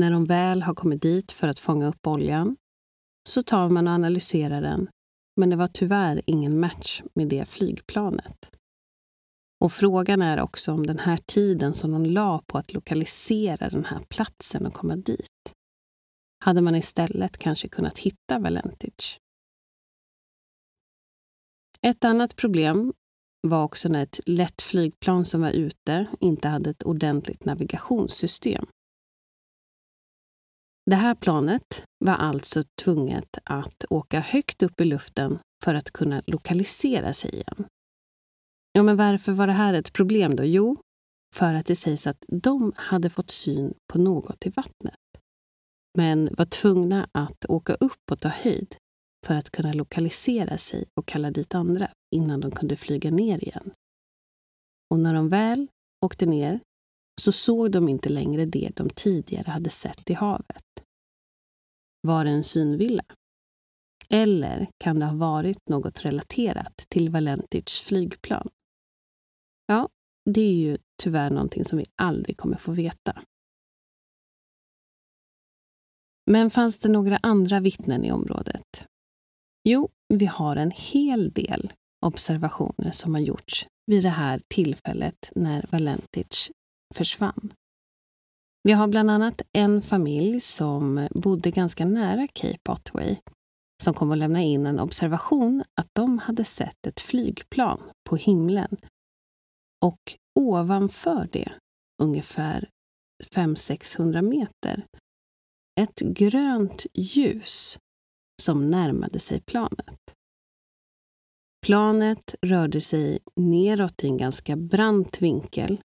När 0.00 0.10
de 0.10 0.24
väl 0.24 0.62
har 0.62 0.74
kommit 0.74 1.02
dit 1.02 1.32
för 1.32 1.48
att 1.48 1.58
fånga 1.58 1.86
upp 1.86 2.06
oljan 2.06 2.56
så 3.28 3.42
tar 3.42 3.68
man 3.68 3.86
och 3.86 3.92
analyserar 3.92 4.62
den, 4.62 4.88
men 5.40 5.50
det 5.50 5.56
var 5.56 5.68
tyvärr 5.68 6.22
ingen 6.26 6.60
match 6.60 7.02
med 7.14 7.28
det 7.28 7.48
flygplanet. 7.48 8.50
Och 9.64 9.72
frågan 9.72 10.22
är 10.22 10.40
också 10.40 10.72
om 10.72 10.86
den 10.86 10.98
här 10.98 11.18
tiden 11.26 11.74
som 11.74 11.90
de 11.90 12.06
la 12.06 12.42
på 12.46 12.58
att 12.58 12.72
lokalisera 12.72 13.68
den 13.68 13.84
här 13.84 14.00
platsen 14.08 14.66
och 14.66 14.74
komma 14.74 14.96
dit 14.96 15.52
hade 16.44 16.60
man 16.60 16.74
istället 16.74 17.36
kanske 17.36 17.68
kunnat 17.68 17.98
hitta 17.98 18.38
Valentich. 18.38 19.18
Ett 21.82 22.04
annat 22.04 22.36
problem 22.36 22.92
var 23.40 23.64
också 23.64 23.88
när 23.88 24.02
ett 24.02 24.20
lätt 24.26 24.62
flygplan 24.62 25.24
som 25.24 25.40
var 25.40 25.50
ute 25.50 26.06
inte 26.20 26.48
hade 26.48 26.70
ett 26.70 26.82
ordentligt 26.82 27.44
navigationssystem. 27.44 28.66
Det 30.90 30.96
här 30.96 31.14
planet 31.14 31.84
var 32.04 32.14
alltså 32.14 32.62
tvunget 32.82 33.38
att 33.44 33.84
åka 33.90 34.20
högt 34.20 34.62
upp 34.62 34.80
i 34.80 34.84
luften 34.84 35.38
för 35.64 35.74
att 35.74 35.90
kunna 35.90 36.22
lokalisera 36.26 37.12
sig 37.12 37.34
igen. 37.34 37.64
Ja, 38.72 38.82
men 38.82 38.96
varför 38.96 39.32
var 39.32 39.46
det 39.46 39.52
här 39.52 39.74
ett 39.74 39.92
problem 39.92 40.36
då? 40.36 40.44
Jo, 40.44 40.76
för 41.34 41.54
att 41.54 41.66
det 41.66 41.76
sägs 41.76 42.06
att 42.06 42.24
de 42.28 42.72
hade 42.76 43.10
fått 43.10 43.30
syn 43.30 43.74
på 43.92 43.98
något 43.98 44.46
i 44.46 44.50
vattnet 44.50 45.09
men 45.98 46.34
var 46.38 46.44
tvungna 46.44 47.08
att 47.12 47.44
åka 47.48 47.74
upp 47.74 48.10
och 48.10 48.20
ta 48.20 48.28
höjd 48.28 48.76
för 49.26 49.34
att 49.34 49.50
kunna 49.50 49.72
lokalisera 49.72 50.58
sig 50.58 50.86
och 50.94 51.06
kalla 51.06 51.30
dit 51.30 51.54
andra 51.54 51.90
innan 52.14 52.40
de 52.40 52.50
kunde 52.50 52.76
flyga 52.76 53.10
ner 53.10 53.44
igen. 53.44 53.70
Och 54.90 54.98
när 54.98 55.14
de 55.14 55.28
väl 55.28 55.68
åkte 56.04 56.26
ner 56.26 56.60
så 57.20 57.32
såg 57.32 57.72
de 57.72 57.88
inte 57.88 58.08
längre 58.08 58.44
det 58.44 58.70
de 58.76 58.90
tidigare 58.90 59.50
hade 59.50 59.70
sett 59.70 60.10
i 60.10 60.14
havet. 60.14 60.64
Var 62.02 62.24
det 62.24 62.30
en 62.30 62.44
synvilla? 62.44 63.04
Eller 64.08 64.70
kan 64.78 64.98
det 64.98 65.06
ha 65.06 65.16
varit 65.16 65.68
något 65.68 66.04
relaterat 66.04 66.84
till 66.88 67.10
Valentichs 67.10 67.80
flygplan? 67.80 68.48
Ja, 69.66 69.88
det 70.30 70.40
är 70.40 70.54
ju 70.54 70.78
tyvärr 71.02 71.30
någonting 71.30 71.64
som 71.64 71.78
vi 71.78 71.84
aldrig 71.96 72.36
kommer 72.36 72.56
få 72.56 72.72
veta. 72.72 73.22
Men 76.30 76.50
fanns 76.50 76.78
det 76.78 76.88
några 76.88 77.18
andra 77.22 77.60
vittnen 77.60 78.04
i 78.04 78.12
området? 78.12 78.86
Jo, 79.68 79.88
vi 80.14 80.26
har 80.26 80.56
en 80.56 80.70
hel 80.70 81.30
del 81.30 81.72
observationer 82.06 82.90
som 82.90 83.14
har 83.14 83.20
gjorts 83.20 83.66
vid 83.86 84.02
det 84.02 84.08
här 84.08 84.40
tillfället 84.48 85.30
när 85.34 85.66
Valentic 85.70 86.50
försvann. 86.94 87.52
Vi 88.62 88.72
har 88.72 88.88
bland 88.88 89.10
annat 89.10 89.42
en 89.52 89.82
familj 89.82 90.40
som 90.40 91.08
bodde 91.10 91.50
ganska 91.50 91.84
nära 91.84 92.26
Cape 92.26 92.72
Otway 92.72 93.16
som 93.82 93.94
kom 93.94 94.12
att 94.12 94.18
lämna 94.18 94.42
in 94.42 94.66
en 94.66 94.80
observation 94.80 95.64
att 95.80 95.88
de 95.92 96.18
hade 96.18 96.44
sett 96.44 96.86
ett 96.86 97.00
flygplan 97.00 97.80
på 98.08 98.16
himlen 98.16 98.76
Och 99.84 100.16
ovanför 100.40 101.28
det, 101.32 101.52
ungefär 102.02 102.68
500-600 103.34 104.22
meter, 104.22 104.86
ett 105.80 106.00
grönt 106.00 106.86
ljus 106.94 107.78
som 108.42 108.70
närmade 108.70 109.18
sig 109.18 109.40
planet. 109.40 110.14
Planet 111.66 112.34
rörde 112.42 112.80
sig 112.80 113.18
neråt 113.36 114.04
i 114.04 114.06
en 114.06 114.16
ganska 114.16 114.56
brant 114.56 115.22
vinkel 115.22 115.80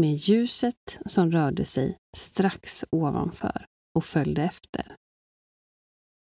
med 0.00 0.14
ljuset 0.14 0.98
som 1.06 1.30
rörde 1.30 1.64
sig 1.64 1.96
strax 2.16 2.84
ovanför 2.90 3.66
och 3.94 4.04
följde 4.04 4.42
efter. 4.42 4.96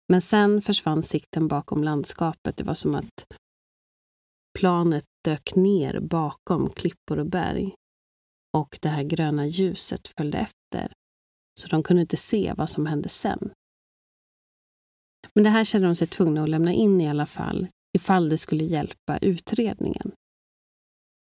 Men 0.09 0.23
sen 0.23 0.63
försvann 0.63 1.03
sikten 1.03 1.49
bakom 1.49 1.85
landskapet. 1.85 2.57
Det 2.57 2.65
var 2.65 2.75
som 2.75 2.95
att 2.95 3.27
planet 4.59 5.05
dök 5.25 5.55
ner 5.55 6.01
bakom 6.01 6.71
klippor 6.71 7.19
och 7.19 7.27
berg 7.27 7.75
och 8.57 8.79
det 8.83 8.89
här 8.89 9.03
gröna 9.03 9.47
ljuset 9.47 10.09
följde 10.09 10.39
efter. 10.39 10.93
Så 11.61 11.69
de 11.69 11.83
kunde 11.83 12.03
inte 12.03 12.17
se 12.17 12.55
vad 12.57 12.71
som 12.71 12.87
hände 12.87 13.09
sen. 13.09 13.53
Men 15.35 15.45
det 15.45 15.51
här 15.51 15.65
kände 15.65 15.89
de 15.89 15.95
sig 15.95 16.07
tvungna 16.07 16.43
att 16.43 16.49
lämna 16.49 16.73
in 16.73 17.01
i 17.01 17.09
alla 17.09 17.27
fall 17.27 17.69
ifall 17.97 18.29
det 18.29 18.39
skulle 18.39 18.65
hjälpa 18.65 19.19
utredningen. 19.19 20.13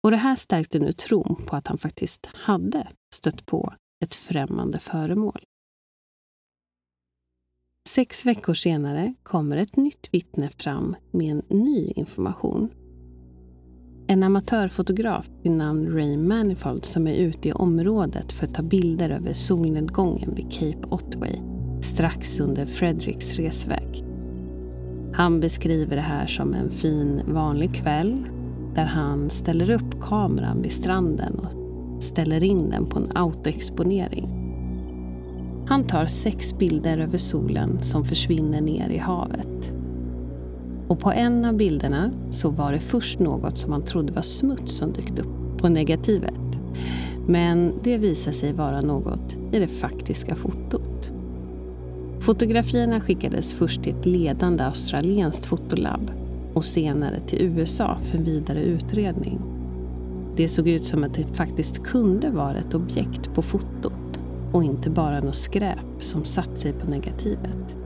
Och 0.03 0.11
det 0.11 0.17
här 0.17 0.37
stärkte 0.37 0.79
nu 0.79 0.93
tron 0.93 1.43
på 1.47 1.57
att 1.57 1.67
han 1.67 1.79
faktiskt 1.79 2.27
hade 2.27 2.89
stött 3.15 3.47
på 3.47 3.75
ett 4.05 4.15
främmande 4.15 4.79
föremål. 4.79 5.45
Sex 7.89 8.27
veckor 8.27 8.55
senare 8.55 9.15
kommer 9.23 9.57
ett 9.57 9.77
nytt 9.77 10.09
vittne 10.15 10.51
fram 10.51 10.97
med 11.11 11.31
en 11.31 11.43
ny 11.49 11.93
information. 11.97 12.71
En 14.13 14.23
amatörfotograf 14.23 15.31
vid 15.43 15.53
namn 15.53 15.89
Ray 15.89 16.17
Manifold 16.17 16.85
som 16.85 17.07
är 17.07 17.15
ute 17.15 17.49
i 17.49 17.53
området 17.53 18.33
för 18.33 18.47
att 18.47 18.55
ta 18.55 18.63
bilder 18.63 19.11
över 19.11 19.33
solnedgången 19.33 20.35
vid 20.35 20.53
Cape 20.53 20.89
Otway 20.91 21.37
strax 21.81 22.41
under 22.41 22.67
Fredericks 22.67 23.37
resväg. 23.37 24.05
Han 25.15 25.41
beskriver 25.41 25.97
det 25.97 26.03
här 26.03 26.27
som 26.27 26.55
en 26.55 26.71
fin 26.71 27.21
vanlig 27.27 27.75
kväll 27.75 28.25
där 28.75 28.85
han 28.85 29.31
ställer 29.31 29.71
upp 29.71 30.01
kameran 30.01 30.63
vid 30.63 30.73
stranden 30.73 31.39
och 31.39 32.03
ställer 32.03 32.43
in 32.43 32.71
den 32.71 32.87
på 32.87 32.99
en 32.99 33.11
autoexponering. 33.15 34.29
Han 35.69 35.85
tar 35.85 36.07
sex 36.07 36.59
bilder 36.59 36.99
över 36.99 37.19
solen 37.19 37.83
som 37.83 38.05
försvinner 38.05 38.61
ner 38.61 38.89
i 38.89 38.99
havet. 38.99 39.72
Och 40.93 40.99
på 40.99 41.13
en 41.13 41.45
av 41.45 41.55
bilderna 41.55 42.11
så 42.31 42.51
var 42.51 42.73
det 42.73 42.81
först 42.81 43.19
något 43.19 43.57
som 43.57 43.71
man 43.71 43.85
trodde 43.85 44.13
var 44.13 44.23
smuts 44.23 44.77
som 44.77 44.93
dykt 44.93 45.19
upp 45.19 45.59
på 45.59 45.69
negativet. 45.69 46.41
Men 47.27 47.73
det 47.83 47.99
visade 47.99 48.37
sig 48.37 48.53
vara 48.53 48.81
något 48.81 49.37
i 49.53 49.59
det 49.59 49.67
faktiska 49.67 50.35
fotot. 50.35 51.13
Fotografierna 52.21 53.01
skickades 53.01 53.55
först 53.55 53.83
till 53.83 53.95
ett 53.97 54.07
ledande 54.07 54.65
australienskt 54.65 55.45
fotolabb 55.45 56.11
och 56.55 56.65
senare 56.65 57.21
till 57.21 57.43
USA 57.43 57.97
för 58.03 58.19
vidare 58.19 58.61
utredning. 58.61 59.41
Det 60.37 60.49
såg 60.49 60.69
ut 60.69 60.87
som 60.87 61.05
att 61.05 61.15
det 61.15 61.37
faktiskt 61.37 61.83
kunde 61.85 62.31
vara 62.31 62.57
ett 62.57 62.75
objekt 62.75 63.35
på 63.35 63.43
fotot 63.43 64.21
och 64.53 64.65
inte 64.65 64.91
bara 64.91 65.21
något 65.21 65.37
skräp 65.37 65.79
som 66.01 66.25
satt 66.25 66.59
sig 66.59 66.73
på 66.73 66.91
negativet. 66.91 67.82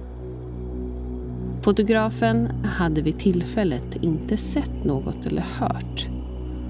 Fotografen 1.67 2.49
hade 2.65 3.03
vid 3.03 3.19
tillfället 3.19 3.97
inte 4.01 4.37
sett 4.37 4.85
något 4.85 5.27
eller 5.27 5.43
hört 5.43 6.07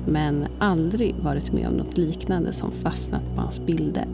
men 0.07 0.47
aldrig 0.59 1.15
varit 1.15 1.53
med 1.53 1.69
om 1.69 1.75
något 1.75 1.99
liknande 1.99 2.53
som 2.53 2.73
fastnat 2.73 3.35
på 3.35 3.41
hans 3.41 3.61
bilder. 3.61 4.05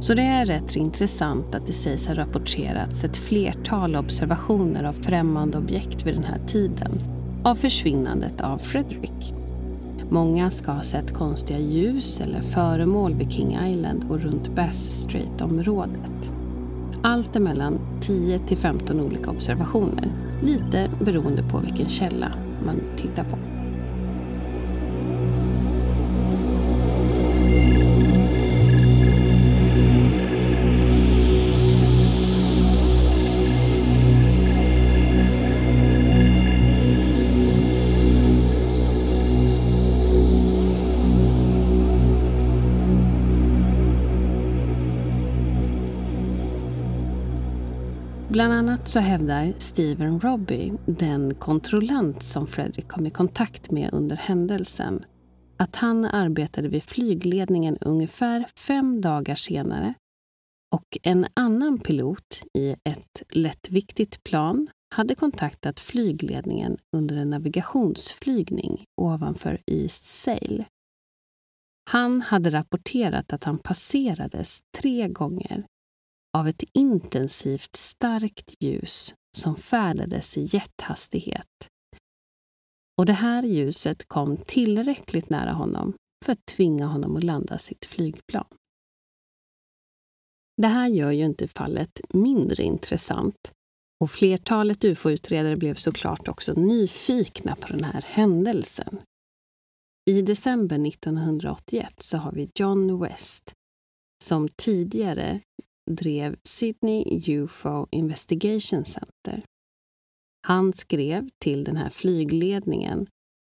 Så 0.00 0.14
det 0.14 0.22
är 0.22 0.46
rätt 0.46 0.76
intressant 0.76 1.54
att 1.54 1.66
det 1.66 1.72
sägs 1.72 2.06
ha 2.06 2.14
rapporterats 2.14 3.04
ett 3.04 3.16
flertal 3.16 3.96
observationer 3.96 4.84
av 4.84 4.92
främmande 4.92 5.58
objekt 5.58 6.06
vid 6.06 6.14
den 6.14 6.24
här 6.24 6.40
tiden 6.46 6.92
av 7.44 7.54
försvinnandet 7.54 8.40
av 8.40 8.58
Frederick. 8.58 9.34
Många 10.10 10.50
ska 10.50 10.72
ha 10.72 10.82
sett 10.82 11.14
konstiga 11.14 11.58
ljus 11.58 12.20
eller 12.20 12.40
föremål 12.40 13.14
vid 13.14 13.32
King 13.32 13.58
Island 13.70 14.10
och 14.10 14.20
runt 14.20 14.54
Bass 14.54 14.90
Street-området. 14.90 16.33
Allt 17.06 17.36
emellan 17.36 17.78
10 18.00 18.38
till 18.38 18.56
15 18.56 19.00
olika 19.00 19.30
observationer, 19.30 20.12
lite 20.42 20.90
beroende 21.04 21.42
på 21.42 21.58
vilken 21.58 21.88
källa 21.88 22.32
man 22.66 22.80
tittar 22.96 23.24
på. 23.24 23.38
Så 48.88 49.00
hävdar 49.00 49.54
Steven 49.58 50.20
Robbie, 50.20 50.72
den 50.86 51.34
kontrollant 51.34 52.22
som 52.22 52.46
Fredrik 52.46 52.88
kom 52.88 53.06
i 53.06 53.10
kontakt 53.10 53.70
med 53.70 53.90
under 53.92 54.16
händelsen, 54.16 55.04
att 55.58 55.76
han 55.76 56.04
arbetade 56.04 56.68
vid 56.68 56.82
flygledningen 56.82 57.78
ungefär 57.80 58.46
fem 58.58 59.00
dagar 59.00 59.34
senare 59.34 59.94
och 60.74 60.98
en 61.02 61.26
annan 61.34 61.78
pilot 61.78 62.42
i 62.58 62.70
ett 62.84 63.22
lättviktigt 63.30 64.24
plan 64.24 64.68
hade 64.94 65.14
kontaktat 65.14 65.80
flygledningen 65.80 66.76
under 66.96 67.16
en 67.16 67.30
navigationsflygning 67.30 68.84
ovanför 69.00 69.60
East 69.66 70.04
Sail. 70.04 70.64
Han 71.90 72.22
hade 72.22 72.50
rapporterat 72.50 73.32
att 73.32 73.44
han 73.44 73.58
passerades 73.58 74.60
tre 74.76 75.08
gånger 75.08 75.64
av 76.36 76.48
ett 76.48 76.64
intensivt 76.72 77.76
starkt 77.76 78.54
ljus 78.62 79.14
som 79.36 79.56
färdades 79.56 80.36
i 80.36 80.48
jättehastighet. 80.52 81.68
Och 82.98 83.06
det 83.06 83.12
här 83.12 83.42
ljuset 83.42 84.08
kom 84.08 84.36
tillräckligt 84.36 85.30
nära 85.30 85.52
honom 85.52 85.94
för 86.24 86.32
att 86.32 86.46
tvinga 86.46 86.86
honom 86.86 87.16
att 87.16 87.24
landa 87.24 87.58
sitt 87.58 87.84
flygplan. 87.84 88.46
Det 90.62 90.68
här 90.68 90.88
gör 90.88 91.10
ju 91.10 91.24
inte 91.24 91.48
fallet 91.48 92.00
mindre 92.08 92.62
intressant 92.62 93.52
och 94.00 94.10
flertalet 94.10 94.84
ufo-utredare 94.84 95.56
blev 95.56 95.74
såklart 95.74 96.28
också 96.28 96.52
nyfikna 96.52 97.56
på 97.56 97.68
den 97.68 97.84
här 97.84 98.02
händelsen. 98.02 99.02
I 100.10 100.22
december 100.22 100.86
1981 100.88 102.02
så 102.02 102.16
har 102.16 102.32
vi 102.32 102.50
John 102.54 103.00
West 103.00 103.52
som 104.24 104.48
tidigare 104.48 105.40
drev 105.90 106.36
Sydney 106.42 107.22
UFO 107.26 107.86
Investigation 107.90 108.84
Center. 108.84 109.42
Han 110.46 110.72
skrev 110.72 111.28
till 111.38 111.64
den 111.64 111.76
här 111.76 111.90
flygledningen 111.90 113.06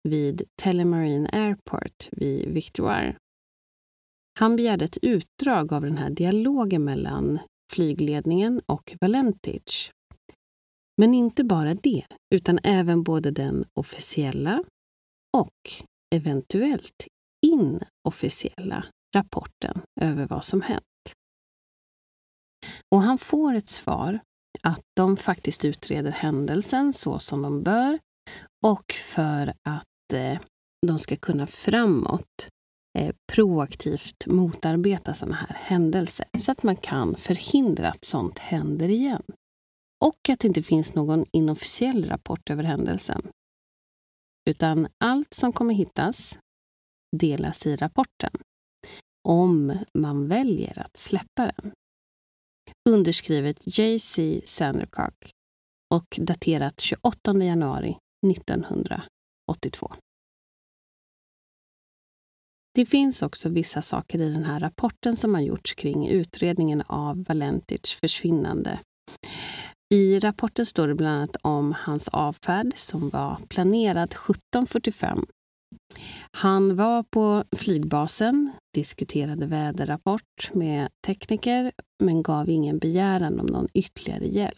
vid 0.08 0.42
Telemarine 0.62 1.28
Airport 1.32 2.08
vid 2.12 2.48
Victoire. 2.48 3.16
Han 4.38 4.56
begärde 4.56 4.84
ett 4.84 4.98
utdrag 5.02 5.72
av 5.72 5.82
den 5.82 5.98
här 5.98 6.10
dialogen 6.10 6.84
mellan 6.84 7.38
flygledningen 7.72 8.60
och 8.66 8.96
Valentich. 9.00 9.90
Men 10.96 11.14
inte 11.14 11.44
bara 11.44 11.74
det, 11.74 12.04
utan 12.34 12.58
även 12.62 13.02
både 13.02 13.30
den 13.30 13.64
officiella 13.74 14.64
och 15.36 15.84
eventuellt 16.14 17.06
inofficiella 17.46 18.84
rapporten 19.16 19.80
över 20.00 20.26
vad 20.26 20.44
som 20.44 20.62
hänt. 20.62 20.84
Och 22.94 23.02
han 23.02 23.18
får 23.18 23.54
ett 23.54 23.68
svar 23.68 24.18
att 24.62 24.84
de 24.96 25.16
faktiskt 25.16 25.64
utreder 25.64 26.10
händelsen 26.10 26.92
så 26.92 27.18
som 27.18 27.42
de 27.42 27.62
bör 27.62 27.98
och 28.66 28.92
för 28.92 29.54
att 29.62 30.12
eh, 30.12 30.38
de 30.86 30.98
ska 30.98 31.16
kunna 31.16 31.46
framåt 31.46 32.48
eh, 32.98 33.14
proaktivt 33.32 34.26
motarbeta 34.26 35.14
sådana 35.14 35.36
här 35.36 35.56
händelser 35.60 36.26
så 36.38 36.52
att 36.52 36.62
man 36.62 36.76
kan 36.76 37.16
förhindra 37.16 37.88
att 37.88 38.04
sånt 38.04 38.38
händer 38.38 38.88
igen. 38.88 39.22
Och 40.04 40.28
att 40.28 40.40
det 40.40 40.48
inte 40.48 40.62
finns 40.62 40.94
någon 40.94 41.24
inofficiell 41.32 42.08
rapport 42.08 42.50
över 42.50 42.62
händelsen. 42.62 43.22
Utan 44.50 44.88
allt 45.04 45.34
som 45.34 45.52
kommer 45.52 45.74
hittas 45.74 46.38
delas 47.16 47.66
i 47.66 47.76
rapporten 47.76 48.30
om 49.28 49.78
man 49.94 50.28
väljer 50.28 50.78
att 50.78 50.96
släppa 50.96 51.52
den 51.56 51.72
underskrivet 52.88 53.78
J.C. 53.78 54.40
Sandercock 54.44 55.30
och 55.94 56.18
daterat 56.18 56.80
28 56.80 57.32
januari 57.32 57.96
1982. 58.32 59.92
Det 62.74 62.86
finns 62.86 63.22
också 63.22 63.48
vissa 63.48 63.82
saker 63.82 64.20
i 64.20 64.30
den 64.30 64.44
här 64.44 64.60
rapporten 64.60 65.16
som 65.16 65.34
har 65.34 65.40
gjorts 65.40 65.74
kring 65.74 66.08
utredningen 66.08 66.82
av 66.86 67.24
Valentics 67.24 67.92
försvinnande. 67.92 68.80
I 69.94 70.18
rapporten 70.18 70.66
står 70.66 70.88
det 70.88 70.94
bland 70.94 71.16
annat 71.16 71.36
om 71.42 71.74
hans 71.78 72.08
avfärd 72.08 72.72
som 72.76 73.08
var 73.08 73.40
planerad 73.48 74.14
17.45. 74.14 75.26
Han 76.30 76.76
var 76.76 77.02
på 77.02 77.44
flygbasen, 77.56 78.52
diskuterade 78.74 79.46
väderrapport 79.46 80.50
med 80.52 80.88
tekniker 81.06 81.72
men 82.02 82.22
gav 82.22 82.48
ingen 82.48 82.78
begäran 82.78 83.40
om 83.40 83.46
någon 83.46 83.68
ytterligare 83.74 84.26
hjälp. 84.26 84.54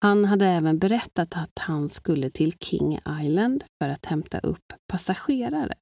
Han 0.00 0.24
hade 0.24 0.46
även 0.46 0.78
berättat 0.78 1.36
att 1.36 1.58
han 1.58 1.88
skulle 1.88 2.30
till 2.30 2.52
King 2.52 2.98
Island 3.20 3.64
för 3.82 3.88
att 3.88 4.06
hämta 4.06 4.38
upp 4.38 4.72
passagerare. 4.92 5.74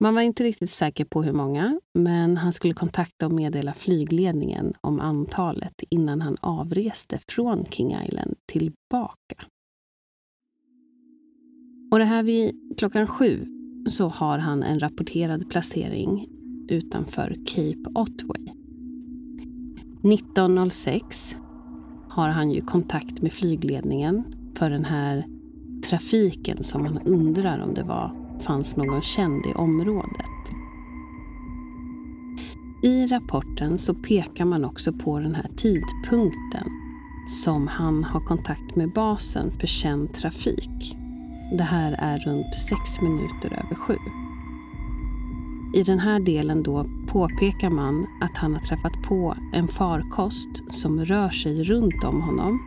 Man 0.00 0.14
var 0.14 0.22
inte 0.22 0.44
riktigt 0.44 0.70
säker 0.70 1.04
på 1.04 1.22
hur 1.22 1.32
många, 1.32 1.80
men 1.98 2.36
han 2.36 2.52
skulle 2.52 2.74
kontakta 2.74 3.26
och 3.26 3.32
meddela 3.32 3.74
flygledningen 3.74 4.74
om 4.80 5.00
antalet 5.00 5.82
innan 5.90 6.22
han 6.22 6.36
avreste 6.40 7.18
från 7.28 7.64
King 7.64 7.96
Island 8.06 8.36
tillbaka. 8.46 9.44
Och 11.90 11.98
det 11.98 12.04
här 12.04 12.22
vid 12.22 12.54
klockan 12.78 13.06
sju 13.06 13.46
så 13.86 14.08
har 14.08 14.38
han 14.38 14.62
en 14.62 14.80
rapporterad 14.80 15.50
placering 15.50 16.28
utanför 16.68 17.36
Cape 17.46 17.90
Otway. 17.94 18.52
19.06 20.02 21.34
har 22.08 22.28
han 22.28 22.50
ju 22.50 22.60
kontakt 22.60 23.22
med 23.22 23.32
flygledningen 23.32 24.24
för 24.54 24.70
den 24.70 24.84
här 24.84 25.26
trafiken 25.88 26.62
som 26.62 26.82
man 26.82 26.98
undrar 26.98 27.58
om 27.58 27.74
det 27.74 27.82
var, 27.82 28.38
fanns 28.40 28.76
någon 28.76 29.02
känd 29.02 29.46
i 29.46 29.54
området. 29.54 30.26
I 32.82 33.06
rapporten 33.06 33.78
så 33.78 33.94
pekar 33.94 34.44
man 34.44 34.64
också 34.64 34.92
på 34.92 35.18
den 35.18 35.34
här 35.34 35.50
tidpunkten 35.56 36.68
som 37.28 37.68
han 37.68 38.04
har 38.04 38.20
kontakt 38.20 38.76
med 38.76 38.92
basen 38.92 39.50
för 39.50 39.66
känd 39.66 40.12
trafik. 40.14 40.97
Det 41.52 41.64
här 41.64 41.92
är 41.98 42.18
runt 42.18 42.54
sex 42.54 43.00
minuter 43.00 43.52
över 43.52 43.74
sju. 43.74 43.96
I 45.74 45.82
den 45.82 45.98
här 45.98 46.20
delen 46.20 46.62
då 46.62 46.86
påpekar 47.06 47.70
man 47.70 48.06
att 48.20 48.36
han 48.36 48.52
har 48.52 48.60
träffat 48.60 49.02
på 49.02 49.34
en 49.52 49.68
farkost 49.68 50.48
som 50.70 51.04
rör 51.04 51.30
sig 51.30 51.64
runt 51.64 52.04
om 52.04 52.22
honom. 52.22 52.62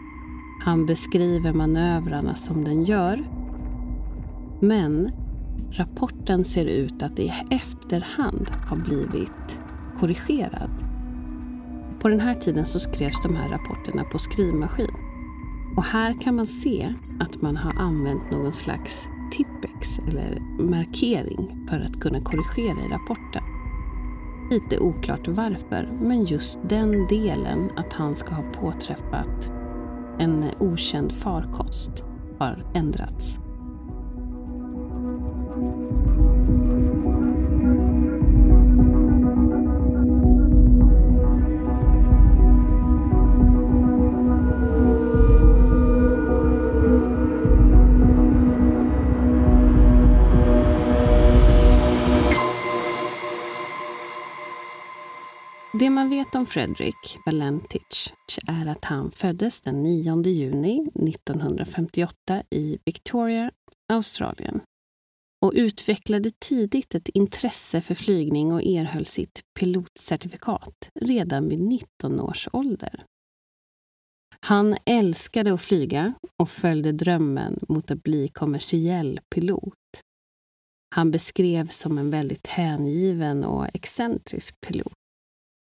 Han 0.64 0.86
beskriver 0.86 1.54
manövrarna 1.54 2.36
som 2.36 2.64
den 2.64 2.84
gör. 2.84 3.30
Men 4.60 5.12
rapporten 5.72 6.44
ser 6.44 6.66
ut 6.66 7.04
att 7.04 7.20
i 7.20 7.34
efterhand 7.50 8.52
ha 8.70 8.76
blivit 8.76 9.60
korrigerad. 10.00 10.72
På 12.00 12.08
den 12.08 12.20
här 12.20 12.36
tiden 12.36 12.66
så 12.66 12.80
skrevs 12.80 13.22
de 13.24 13.36
här 13.36 13.50
rapporterna 13.50 14.04
på 14.04 14.20
skrivmaskin. 14.20 15.11
Och 15.76 15.84
här 15.84 16.14
kan 16.14 16.36
man 16.36 16.48
se 16.48 16.94
att 17.20 17.42
man 17.42 17.58
har 17.58 17.74
använt 17.80 18.32
någon 18.32 18.54
slags 18.54 19.08
tippex 19.32 20.00
eller 20.00 20.40
markering 20.60 21.68
för 21.70 21.80
att 21.80 22.00
kunna 22.00 22.22
korrigera 22.22 22.86
i 22.86 22.90
rapporten. 22.92 23.44
Lite 24.52 24.80
oklart 24.80 25.28
varför, 25.28 25.90
men 26.02 26.26
just 26.26 26.60
den 26.70 27.08
delen 27.08 27.70
att 27.76 27.94
han 27.94 28.16
ska 28.16 28.36
ha 28.36 28.44
påträffat 28.44 29.52
en 30.20 30.46
okänd 30.60 31.12
farkost 31.12 32.04
har 32.40 32.66
ändrats. 32.74 33.41
Det 55.82 55.90
man 55.90 56.10
vet 56.10 56.36
om 56.36 56.46
Fredrik 56.46 57.18
Valentich 57.26 58.12
är 58.48 58.66
att 58.66 58.86
han 58.86 59.12
föddes 59.12 59.62
den 59.62 59.84
9 59.84 60.24
juni 60.24 60.90
1958 60.96 62.44
i 62.50 62.80
Victoria, 62.86 63.52
Australien 63.94 64.62
och 65.46 65.52
utvecklade 65.56 66.32
tidigt 66.40 66.96
ett 66.96 67.10
intresse 67.10 67.82
för 67.82 67.96
flygning 67.96 68.54
och 68.54 68.64
erhöll 68.64 69.06
sitt 69.06 69.42
pilotcertifikat 69.60 70.90
redan 71.00 71.50
vid 71.50 71.60
19 71.60 72.20
års 72.20 72.48
ålder. 72.54 73.04
Han 74.40 74.76
älskade 74.86 75.54
att 75.54 75.62
flyga 75.62 76.14
och 76.42 76.50
följde 76.50 76.92
drömmen 76.92 77.60
mot 77.70 77.92
att 77.92 78.04
bli 78.04 78.28
kommersiell 78.28 79.20
pilot. 79.36 79.74
Han 80.96 81.12
beskrevs 81.12 81.78
som 81.78 81.98
en 81.98 82.10
väldigt 82.10 82.48
hängiven 82.48 83.44
och 83.44 83.68
excentrisk 83.76 84.62
pilot 84.62 84.94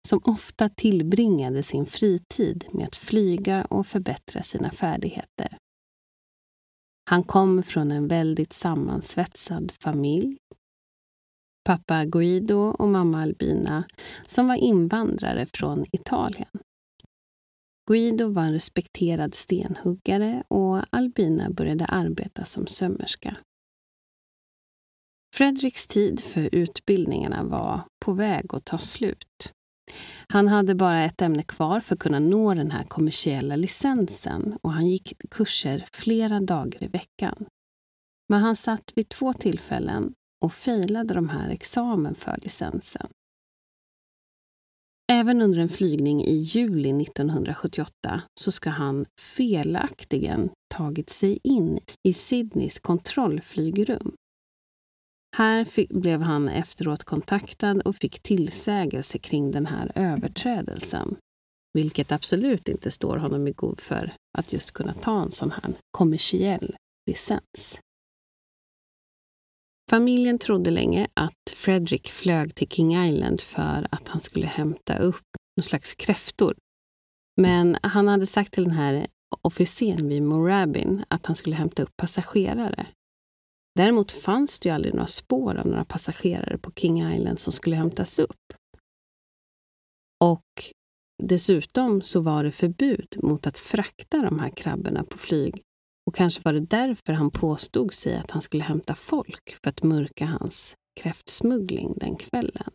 som 0.06 0.20
ofta 0.24 0.68
tillbringade 0.68 1.62
sin 1.62 1.86
fritid 1.86 2.64
med 2.72 2.86
att 2.86 2.96
flyga 2.96 3.64
och 3.64 3.86
förbättra 3.86 4.42
sina 4.42 4.70
färdigheter. 4.70 5.58
Han 7.10 7.24
kom 7.24 7.62
från 7.62 7.92
en 7.92 8.08
väldigt 8.08 8.52
sammansvetsad 8.52 9.72
familj. 9.80 10.36
Pappa 11.64 12.04
Guido 12.04 12.58
och 12.78 12.88
mamma 12.88 13.22
Albina 13.22 13.84
som 14.26 14.48
var 14.48 14.54
invandrare 14.54 15.46
från 15.46 15.84
Italien. 15.92 16.48
Guido 17.90 18.28
var 18.28 18.42
en 18.42 18.52
respekterad 18.52 19.34
stenhuggare 19.34 20.42
och 20.48 20.82
Albina 20.90 21.50
började 21.50 21.84
arbeta 21.84 22.44
som 22.44 22.66
sömmerska. 22.66 23.36
Fredriks 25.36 25.86
tid 25.86 26.20
för 26.20 26.54
utbildningarna 26.54 27.44
var 27.44 27.80
på 28.04 28.12
väg 28.12 28.54
att 28.54 28.64
ta 28.64 28.78
slut. 28.78 29.52
Han 30.28 30.48
hade 30.48 30.74
bara 30.74 31.04
ett 31.04 31.22
ämne 31.22 31.42
kvar 31.42 31.80
för 31.80 31.94
att 31.94 32.00
kunna 32.00 32.18
nå 32.18 32.54
den 32.54 32.70
här 32.70 32.84
kommersiella 32.84 33.56
licensen 33.56 34.58
och 34.62 34.72
han 34.72 34.86
gick 34.86 35.12
kurser 35.30 35.84
flera 35.92 36.40
dagar 36.40 36.82
i 36.82 36.86
veckan. 36.86 37.46
Men 38.28 38.40
han 38.40 38.56
satt 38.56 38.92
vid 38.94 39.08
två 39.08 39.32
tillfällen 39.32 40.12
och 40.44 40.52
failade 40.52 41.14
de 41.14 41.28
här 41.28 41.50
examen 41.50 42.14
för 42.14 42.38
licensen. 42.42 43.08
Även 45.12 45.42
under 45.42 45.58
en 45.58 45.68
flygning 45.68 46.24
i 46.24 46.34
juli 46.34 47.02
1978 47.02 48.22
så 48.40 48.52
ska 48.52 48.70
han 48.70 49.06
felaktigen 49.20 50.50
tagit 50.74 51.10
sig 51.10 51.38
in 51.42 51.78
i 52.08 52.12
Sydneys 52.12 52.80
kontrollflygrum 52.80 54.14
här 55.36 55.64
fick, 55.64 55.90
blev 55.90 56.22
han 56.22 56.48
efteråt 56.48 57.04
kontaktad 57.04 57.82
och 57.84 57.96
fick 57.96 58.22
tillsägelse 58.22 59.18
kring 59.18 59.50
den 59.50 59.66
här 59.66 59.92
överträdelsen. 59.94 61.16
Vilket 61.74 62.12
absolut 62.12 62.68
inte 62.68 62.90
står 62.90 63.16
honom 63.16 63.48
i 63.48 63.52
god 63.52 63.80
för 63.80 64.12
att 64.38 64.52
just 64.52 64.70
kunna 64.70 64.92
ta 64.92 65.22
en 65.22 65.30
sån 65.30 65.50
här 65.50 65.74
kommersiell 65.90 66.76
licens. 67.10 67.80
Familjen 69.90 70.38
trodde 70.38 70.70
länge 70.70 71.06
att 71.14 71.52
Fredrik 71.54 72.08
flög 72.08 72.54
till 72.54 72.68
King 72.68 73.04
Island 73.04 73.40
för 73.40 73.88
att 73.90 74.08
han 74.08 74.20
skulle 74.20 74.46
hämta 74.46 74.98
upp 74.98 75.26
någon 75.56 75.64
slags 75.64 75.94
kräftor. 75.94 76.54
Men 77.36 77.76
han 77.82 78.08
hade 78.08 78.26
sagt 78.26 78.52
till 78.52 78.64
den 78.64 78.72
här 78.72 79.06
officeren 79.42 80.08
vid 80.08 80.22
Morabin 80.22 81.04
att 81.08 81.26
han 81.26 81.36
skulle 81.36 81.56
hämta 81.56 81.82
upp 81.82 81.96
passagerare. 81.96 82.86
Däremot 83.76 84.12
fanns 84.12 84.60
det 84.60 84.68
ju 84.68 84.74
aldrig 84.74 84.94
några 84.94 85.06
spår 85.06 85.56
av 85.56 85.66
några 85.66 85.84
passagerare 85.84 86.58
på 86.58 86.72
King 86.76 87.12
Island 87.12 87.38
som 87.38 87.52
skulle 87.52 87.76
hämtas 87.76 88.18
upp. 88.18 88.52
Och 90.20 90.42
dessutom 91.22 92.02
så 92.02 92.20
var 92.20 92.44
det 92.44 92.52
förbud 92.52 93.16
mot 93.22 93.46
att 93.46 93.58
frakta 93.58 94.22
de 94.22 94.40
här 94.40 94.50
krabborna 94.56 95.04
på 95.04 95.18
flyg. 95.18 95.62
Och 96.06 96.14
kanske 96.14 96.42
var 96.44 96.52
det 96.52 96.60
därför 96.60 97.12
han 97.12 97.30
påstod 97.30 97.94
sig 97.94 98.16
att 98.16 98.30
han 98.30 98.42
skulle 98.42 98.62
hämta 98.62 98.94
folk 98.94 99.56
för 99.62 99.70
att 99.70 99.82
mörka 99.82 100.26
hans 100.26 100.74
kräftsmuggling 101.00 101.94
den 101.96 102.16
kvällen. 102.16 102.70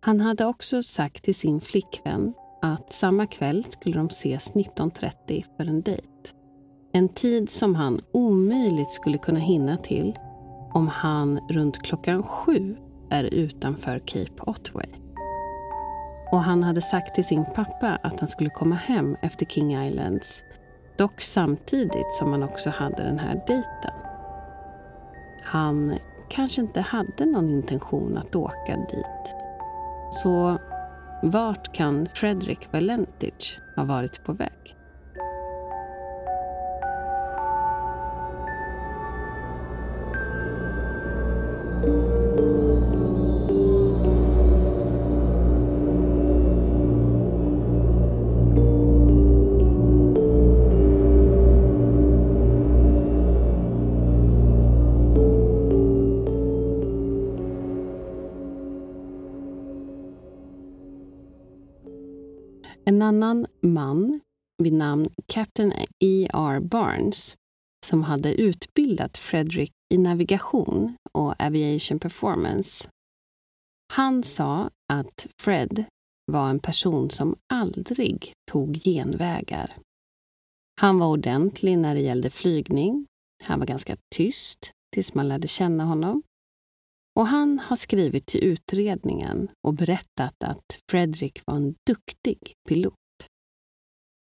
Han 0.00 0.20
hade 0.20 0.44
också 0.44 0.82
sagt 0.82 1.24
till 1.24 1.34
sin 1.34 1.60
flickvän 1.60 2.34
att 2.62 2.92
samma 2.92 3.26
kväll 3.26 3.64
skulle 3.64 3.96
de 3.96 4.06
ses 4.06 4.52
19.30 4.52 5.44
för 5.56 5.64
en 5.64 5.82
dejt. 5.82 6.43
En 6.96 7.08
tid 7.08 7.50
som 7.50 7.74
han 7.74 8.00
omöjligt 8.12 8.90
skulle 8.90 9.18
kunna 9.18 9.38
hinna 9.38 9.76
till 9.76 10.18
om 10.72 10.88
han 10.88 11.38
runt 11.48 11.82
klockan 11.82 12.22
sju 12.22 12.76
är 13.10 13.24
utanför 13.24 13.98
Cape 13.98 14.42
Otway. 14.46 14.86
Och 16.32 16.42
han 16.42 16.62
hade 16.62 16.82
sagt 16.82 17.14
till 17.14 17.24
sin 17.24 17.44
pappa 17.54 17.98
att 18.02 18.20
han 18.20 18.28
skulle 18.28 18.50
komma 18.50 18.74
hem 18.74 19.16
efter 19.22 19.46
King 19.46 19.84
Islands, 19.84 20.42
dock 20.98 21.20
samtidigt 21.20 22.12
som 22.12 22.32
han 22.32 22.42
också 22.42 22.70
hade 22.70 23.02
den 23.02 23.18
här 23.18 23.34
dejten. 23.46 23.94
Han 25.42 25.94
kanske 26.28 26.60
inte 26.60 26.80
hade 26.80 27.26
någon 27.26 27.48
intention 27.48 28.18
att 28.18 28.34
åka 28.34 28.76
dit. 28.76 29.34
Så 30.10 30.58
vart 31.22 31.74
kan 31.74 32.06
Fredrik 32.14 32.72
Valentic 32.72 33.58
ha 33.76 33.84
varit 33.84 34.24
på 34.24 34.32
väg? 34.32 34.73
Annan 63.34 63.46
man 63.60 64.20
vid 64.62 64.72
namn 64.72 65.08
Captain 65.26 65.72
E.R. 66.00 66.60
Barnes 66.60 67.36
som 67.86 68.02
hade 68.02 68.34
utbildat 68.34 69.18
Frederick 69.18 69.72
i 69.94 69.98
navigation 69.98 70.96
och 71.12 71.42
aviation 71.42 71.98
performance. 71.98 72.88
Han 73.92 74.22
sa 74.22 74.70
att 74.92 75.26
Fred 75.42 75.84
var 76.32 76.50
en 76.50 76.58
person 76.58 77.10
som 77.10 77.36
aldrig 77.52 78.32
tog 78.50 78.76
genvägar. 78.76 79.76
Han 80.80 80.98
var 80.98 81.06
ordentlig 81.06 81.78
när 81.78 81.94
det 81.94 82.00
gällde 82.00 82.30
flygning. 82.30 83.06
Han 83.44 83.58
var 83.58 83.66
ganska 83.66 83.96
tyst 84.14 84.70
tills 84.94 85.14
man 85.14 85.28
lärde 85.28 85.48
känna 85.48 85.84
honom. 85.84 86.22
Och 87.16 87.26
han 87.26 87.58
har 87.58 87.76
skrivit 87.76 88.26
till 88.26 88.44
utredningen 88.44 89.48
och 89.66 89.74
berättat 89.74 90.42
att 90.44 90.78
Fredrik 90.90 91.40
var 91.46 91.56
en 91.56 91.74
duktig 91.86 92.38
pilot. 92.68 92.94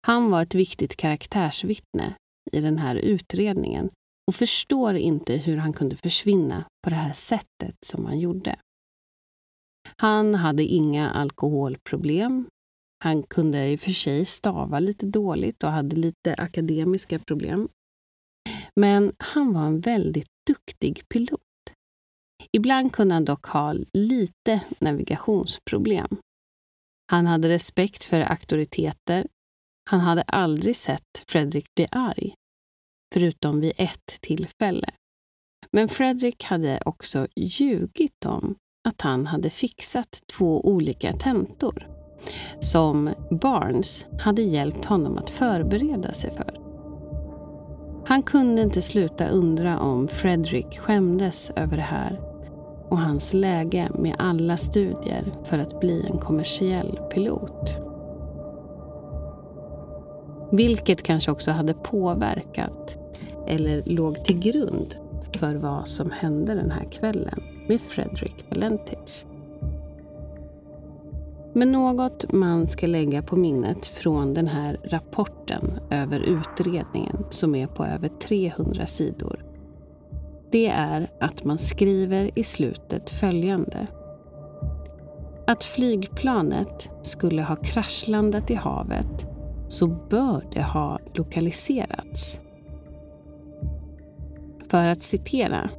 Han 0.01 0.31
var 0.31 0.41
ett 0.41 0.55
viktigt 0.55 0.95
karaktärsvittne 0.95 2.13
i 2.51 2.61
den 2.61 2.77
här 2.77 2.95
utredningen 2.95 3.89
och 4.27 4.35
förstår 4.35 4.95
inte 4.95 5.37
hur 5.37 5.57
han 5.57 5.73
kunde 5.73 5.95
försvinna 5.95 6.63
på 6.83 6.89
det 6.89 6.95
här 6.95 7.13
sättet 7.13 7.75
som 7.85 8.05
han 8.05 8.19
gjorde. 8.19 8.59
Han 9.97 10.35
hade 10.35 10.63
inga 10.63 11.09
alkoholproblem. 11.09 12.47
Han 13.03 13.23
kunde 13.23 13.69
i 13.71 13.75
och 13.75 13.79
för 13.79 13.91
sig 13.91 14.25
stava 14.25 14.79
lite 14.79 15.05
dåligt 15.05 15.63
och 15.63 15.71
hade 15.71 15.95
lite 15.95 16.35
akademiska 16.35 17.19
problem. 17.19 17.69
Men 18.75 19.13
han 19.17 19.53
var 19.53 19.65
en 19.65 19.79
väldigt 19.79 20.29
duktig 20.47 21.09
pilot. 21.09 21.41
Ibland 22.51 22.93
kunde 22.93 23.13
han 23.13 23.25
dock 23.25 23.45
ha 23.45 23.75
lite 23.93 24.61
navigationsproblem. 24.79 26.17
Han 27.11 27.25
hade 27.25 27.49
respekt 27.49 28.05
för 28.05 28.19
auktoriteter. 28.19 29.27
Han 29.91 29.99
hade 29.99 30.21
aldrig 30.21 30.75
sett 30.75 31.23
Fredrik 31.27 31.65
bli 31.75 31.87
arg, 31.91 32.33
förutom 33.13 33.59
vid 33.59 33.73
ett 33.77 34.21
tillfälle. 34.21 34.89
Men 35.71 35.89
Fredrik 35.89 36.43
hade 36.43 36.79
också 36.85 37.27
ljugit 37.35 38.25
om 38.25 38.55
att 38.87 39.01
han 39.01 39.27
hade 39.27 39.49
fixat 39.49 40.21
två 40.37 40.65
olika 40.67 41.13
tentor 41.13 41.87
som 42.59 43.09
Barnes 43.41 44.05
hade 44.19 44.41
hjälpt 44.41 44.85
honom 44.85 45.17
att 45.17 45.29
förbereda 45.29 46.13
sig 46.13 46.31
för. 46.31 46.59
Han 48.05 48.23
kunde 48.23 48.61
inte 48.61 48.81
sluta 48.81 49.27
undra 49.27 49.79
om 49.79 50.07
Fredrik 50.07 50.79
skämdes 50.79 51.51
över 51.55 51.77
det 51.77 51.83
här 51.83 52.21
och 52.89 52.99
hans 52.99 53.33
läge 53.33 53.89
med 53.99 54.15
alla 54.19 54.57
studier 54.57 55.33
för 55.43 55.59
att 55.59 55.79
bli 55.79 56.05
en 56.05 56.17
kommersiell 56.17 56.99
pilot. 57.13 57.90
Vilket 60.51 61.03
kanske 61.03 61.31
också 61.31 61.51
hade 61.51 61.73
påverkat 61.73 62.97
eller 63.47 63.83
låg 63.85 64.25
till 64.25 64.39
grund 64.39 64.95
för 65.33 65.55
vad 65.55 65.87
som 65.87 66.11
hände 66.11 66.55
den 66.55 66.71
här 66.71 66.85
kvällen 66.85 67.43
med 67.67 67.81
Fredrik 67.81 68.45
Valentich. 68.49 69.23
Men 71.53 71.71
något 71.71 72.31
man 72.31 72.67
ska 72.67 72.87
lägga 72.87 73.21
på 73.21 73.35
minnet 73.35 73.87
från 73.87 74.33
den 74.33 74.47
här 74.47 74.77
rapporten 74.83 75.79
över 75.89 76.19
utredningen 76.19 77.25
som 77.29 77.55
är 77.55 77.67
på 77.67 77.85
över 77.85 78.09
300 78.19 78.85
sidor 78.85 79.51
det 80.51 80.67
är 80.67 81.07
att 81.19 81.43
man 81.43 81.57
skriver 81.57 82.31
i 82.35 82.43
slutet 82.43 83.09
följande. 83.09 83.87
Att 85.47 85.63
flygplanet 85.63 86.89
skulle 87.01 87.41
ha 87.41 87.55
kraschlandat 87.55 88.51
i 88.51 88.55
havet 88.55 89.25
så 89.71 89.87
bör 89.87 90.43
det 90.51 90.61
ha 90.61 90.99
lokaliserats. 91.13 92.39
För 94.69 94.87
att 94.87 95.03
citera. 95.03 95.69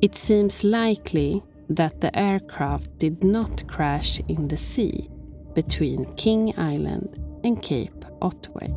It 0.00 0.14
seems 0.14 0.64
likely 0.64 1.40
that 1.76 2.00
the 2.00 2.10
aircraft 2.12 3.00
did 3.00 3.24
not 3.24 3.70
crash 3.70 4.20
in 4.26 4.48
the 4.48 4.56
sea 4.56 5.04
between 5.54 6.06
King 6.16 6.48
Island 6.48 7.08
and 7.44 7.62
Cape 7.62 8.06
Otway. 8.20 8.68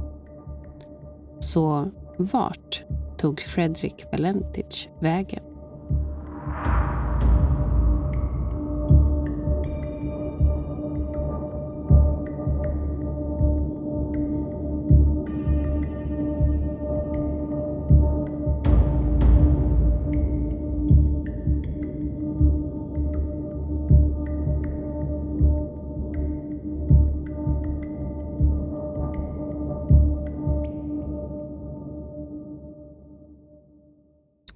Så 1.40 1.92
vart 2.18 2.84
tog 3.18 3.42
Fredrik 3.42 4.06
Valentic 4.12 4.90
vägen? 5.00 5.49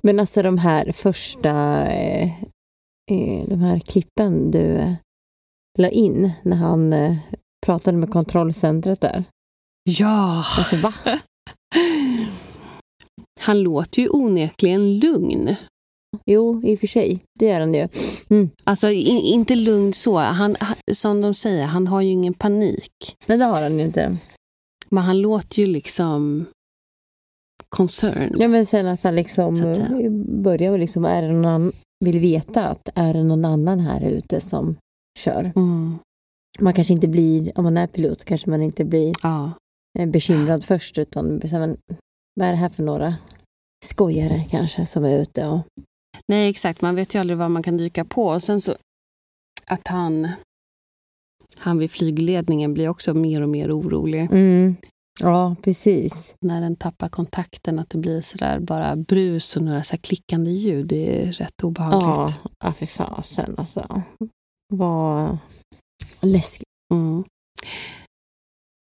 Men 0.07 0.19
alltså 0.19 0.41
de 0.41 0.57
här 0.57 0.91
första 0.91 1.85
eh, 1.87 2.43
eh, 3.11 3.47
de 3.47 3.59
här 3.59 3.79
klippen 3.79 4.51
du 4.51 4.75
eh, 4.75 4.93
la 5.79 5.89
in 5.89 6.31
när 6.43 6.57
han 6.57 6.93
eh, 6.93 7.15
pratade 7.65 7.97
med 7.97 8.11
kontrollcentret 8.11 9.01
där. 9.01 9.23
Ja! 9.89 10.45
Alltså 10.57 10.75
va? 10.75 10.93
Han 13.39 13.59
låter 13.63 14.01
ju 14.01 14.09
onekligen 14.09 14.99
lugn. 14.99 15.55
Jo, 16.25 16.61
i 16.63 16.75
och 16.75 16.79
för 16.79 16.87
sig. 16.87 17.19
Det 17.39 17.45
gör 17.45 17.59
han 17.59 17.73
ju. 17.73 17.87
Mm. 18.29 18.49
Alltså 18.65 18.89
i, 18.89 19.01
inte 19.09 19.55
lugn 19.55 19.93
så. 19.93 20.17
Han, 20.17 20.55
han, 20.59 20.75
som 20.93 21.21
de 21.21 21.33
säger, 21.33 21.65
han 21.65 21.87
har 21.87 22.01
ju 22.01 22.11
ingen 22.11 22.33
panik. 22.33 23.15
Men 23.27 23.39
det 23.39 23.45
har 23.45 23.61
han 23.61 23.79
ju 23.79 23.85
inte. 23.85 24.17
Men 24.89 25.03
han 25.03 25.21
låter 25.21 25.59
ju 25.59 25.65
liksom 25.65 26.45
concern. 27.73 28.31
Ja, 28.35 28.47
men 28.47 28.65
sen 28.65 28.87
att 28.87 29.03
han 29.03 29.15
liksom 29.15 29.55
eh, 29.61 30.09
börjar 30.43 30.77
liksom, 30.77 31.05
är 31.05 31.21
det 31.21 31.27
någon 31.31 31.45
annan, 31.45 31.71
vill 32.05 32.19
veta 32.19 32.67
att 32.67 32.89
är 32.95 33.13
det 33.13 33.23
någon 33.23 33.45
annan 33.45 33.79
här 33.79 34.01
ute 34.03 34.39
som 34.41 34.75
kör. 35.19 35.51
Mm. 35.55 35.97
Man 36.59 36.73
kanske 36.73 36.93
inte 36.93 37.07
blir, 37.07 37.51
om 37.55 37.63
man 37.63 37.77
är 37.77 37.87
pilot, 37.87 38.25
kanske 38.25 38.49
man 38.49 38.61
inte 38.61 38.85
blir 38.85 39.13
Ja. 39.23 39.51
eh, 39.99 40.09
bekymrad 40.09 40.63
först 40.63 40.97
utan 40.97 41.41
men, 41.51 41.77
vad 42.39 42.47
är 42.47 42.51
det 42.51 42.57
här 42.57 42.69
för 42.69 42.83
några 42.83 43.15
skojare 43.85 44.43
kanske 44.49 44.85
som 44.85 45.05
är 45.05 45.19
ute 45.21 45.47
och 45.47 45.61
Nej, 46.27 46.49
exakt. 46.49 46.81
Man 46.81 46.95
vet 46.95 47.15
ju 47.15 47.19
aldrig 47.19 47.37
vad 47.37 47.51
man 47.51 47.63
kan 47.63 47.77
dyka 47.77 48.05
på. 48.05 48.27
Och 48.27 48.43
sen 48.43 48.61
så 48.61 48.75
att 49.65 49.87
han, 49.87 50.27
han 51.57 51.77
vid 51.77 51.91
flygledningen 51.91 52.73
blir 52.73 52.89
också 52.89 53.13
mer 53.13 53.41
och 53.41 53.49
mer 53.49 53.79
orolig. 53.79 54.21
mm. 54.31 54.75
Ja, 55.21 55.55
precis. 55.63 56.35
När 56.41 56.61
den 56.61 56.75
tappar 56.75 57.09
kontakten, 57.09 57.79
att 57.79 57.89
det 57.89 57.97
blir 57.97 58.21
sådär 58.21 58.59
bara 58.59 58.95
brus 58.95 59.55
och 59.55 59.61
några 59.63 59.83
så 59.83 59.97
klickande 59.97 60.51
ljud. 60.51 60.87
Det 60.87 61.23
är 61.23 61.31
rätt 61.31 61.63
obehagligt. 61.63 62.37
Ja, 62.43 62.51
ja 62.63 62.73
för 62.73 62.85
fasen 62.85 63.55
alltså. 63.57 64.03
Vad 64.73 65.37
läskigt. 66.21 66.63
Mm. 66.93 67.23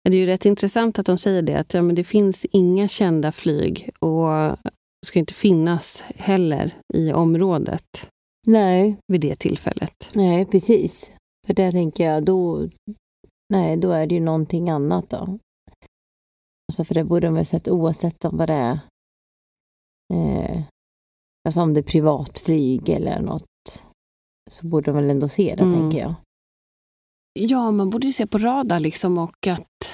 Det 0.09 0.17
är 0.17 0.19
ju 0.19 0.25
rätt 0.25 0.45
intressant 0.45 0.99
att 0.99 1.05
de 1.05 1.17
säger 1.17 1.41
det, 1.41 1.55
att 1.59 1.73
ja, 1.73 1.81
men 1.81 1.95
det 1.95 2.03
finns 2.03 2.45
inga 2.45 2.87
kända 2.87 3.31
flyg 3.31 3.89
och 3.99 4.57
ska 5.05 5.19
inte 5.19 5.33
finnas 5.33 6.03
heller 6.15 6.73
i 6.93 7.13
området 7.13 8.09
Nej, 8.47 8.97
vid 9.07 9.21
det 9.21 9.35
tillfället. 9.35 10.09
nej, 10.15 10.45
precis. 10.45 11.11
För 11.47 11.53
där 11.53 11.71
tänker 11.71 12.03
jag, 12.05 12.25
då, 12.25 12.67
nej, 13.53 13.77
då 13.77 13.91
är 13.91 14.07
det 14.07 14.15
ju 14.15 14.21
någonting 14.21 14.69
annat 14.69 15.09
då. 15.09 15.39
Alltså 16.73 16.83
för 16.83 16.93
det 16.95 17.03
borde 17.03 17.27
de 17.27 17.33
väl 17.33 17.45
sett 17.45 17.67
oavsett 17.67 18.25
om 18.25 18.37
vad 18.37 18.49
det 18.49 18.53
är. 18.53 18.79
Eh, 20.13 20.61
Alltså 21.47 21.61
om 21.61 21.73
det 21.73 21.79
är 21.79 21.83
privatflyg 21.83 22.89
eller 22.89 23.21
något 23.21 23.45
så 24.51 24.67
borde 24.67 24.85
de 24.91 24.95
väl 24.95 25.09
ändå 25.09 25.27
se 25.27 25.55
det, 25.57 25.63
Mm. 25.63 25.73
tänker 25.75 25.97
jag. 25.99 26.15
Ja, 27.33 27.71
man 27.71 27.89
borde 27.89 28.07
ju 28.07 28.13
se 28.13 28.27
på 28.27 28.37
radar 28.37 28.79
liksom 28.79 29.17
och 29.17 29.47
att... 29.47 29.91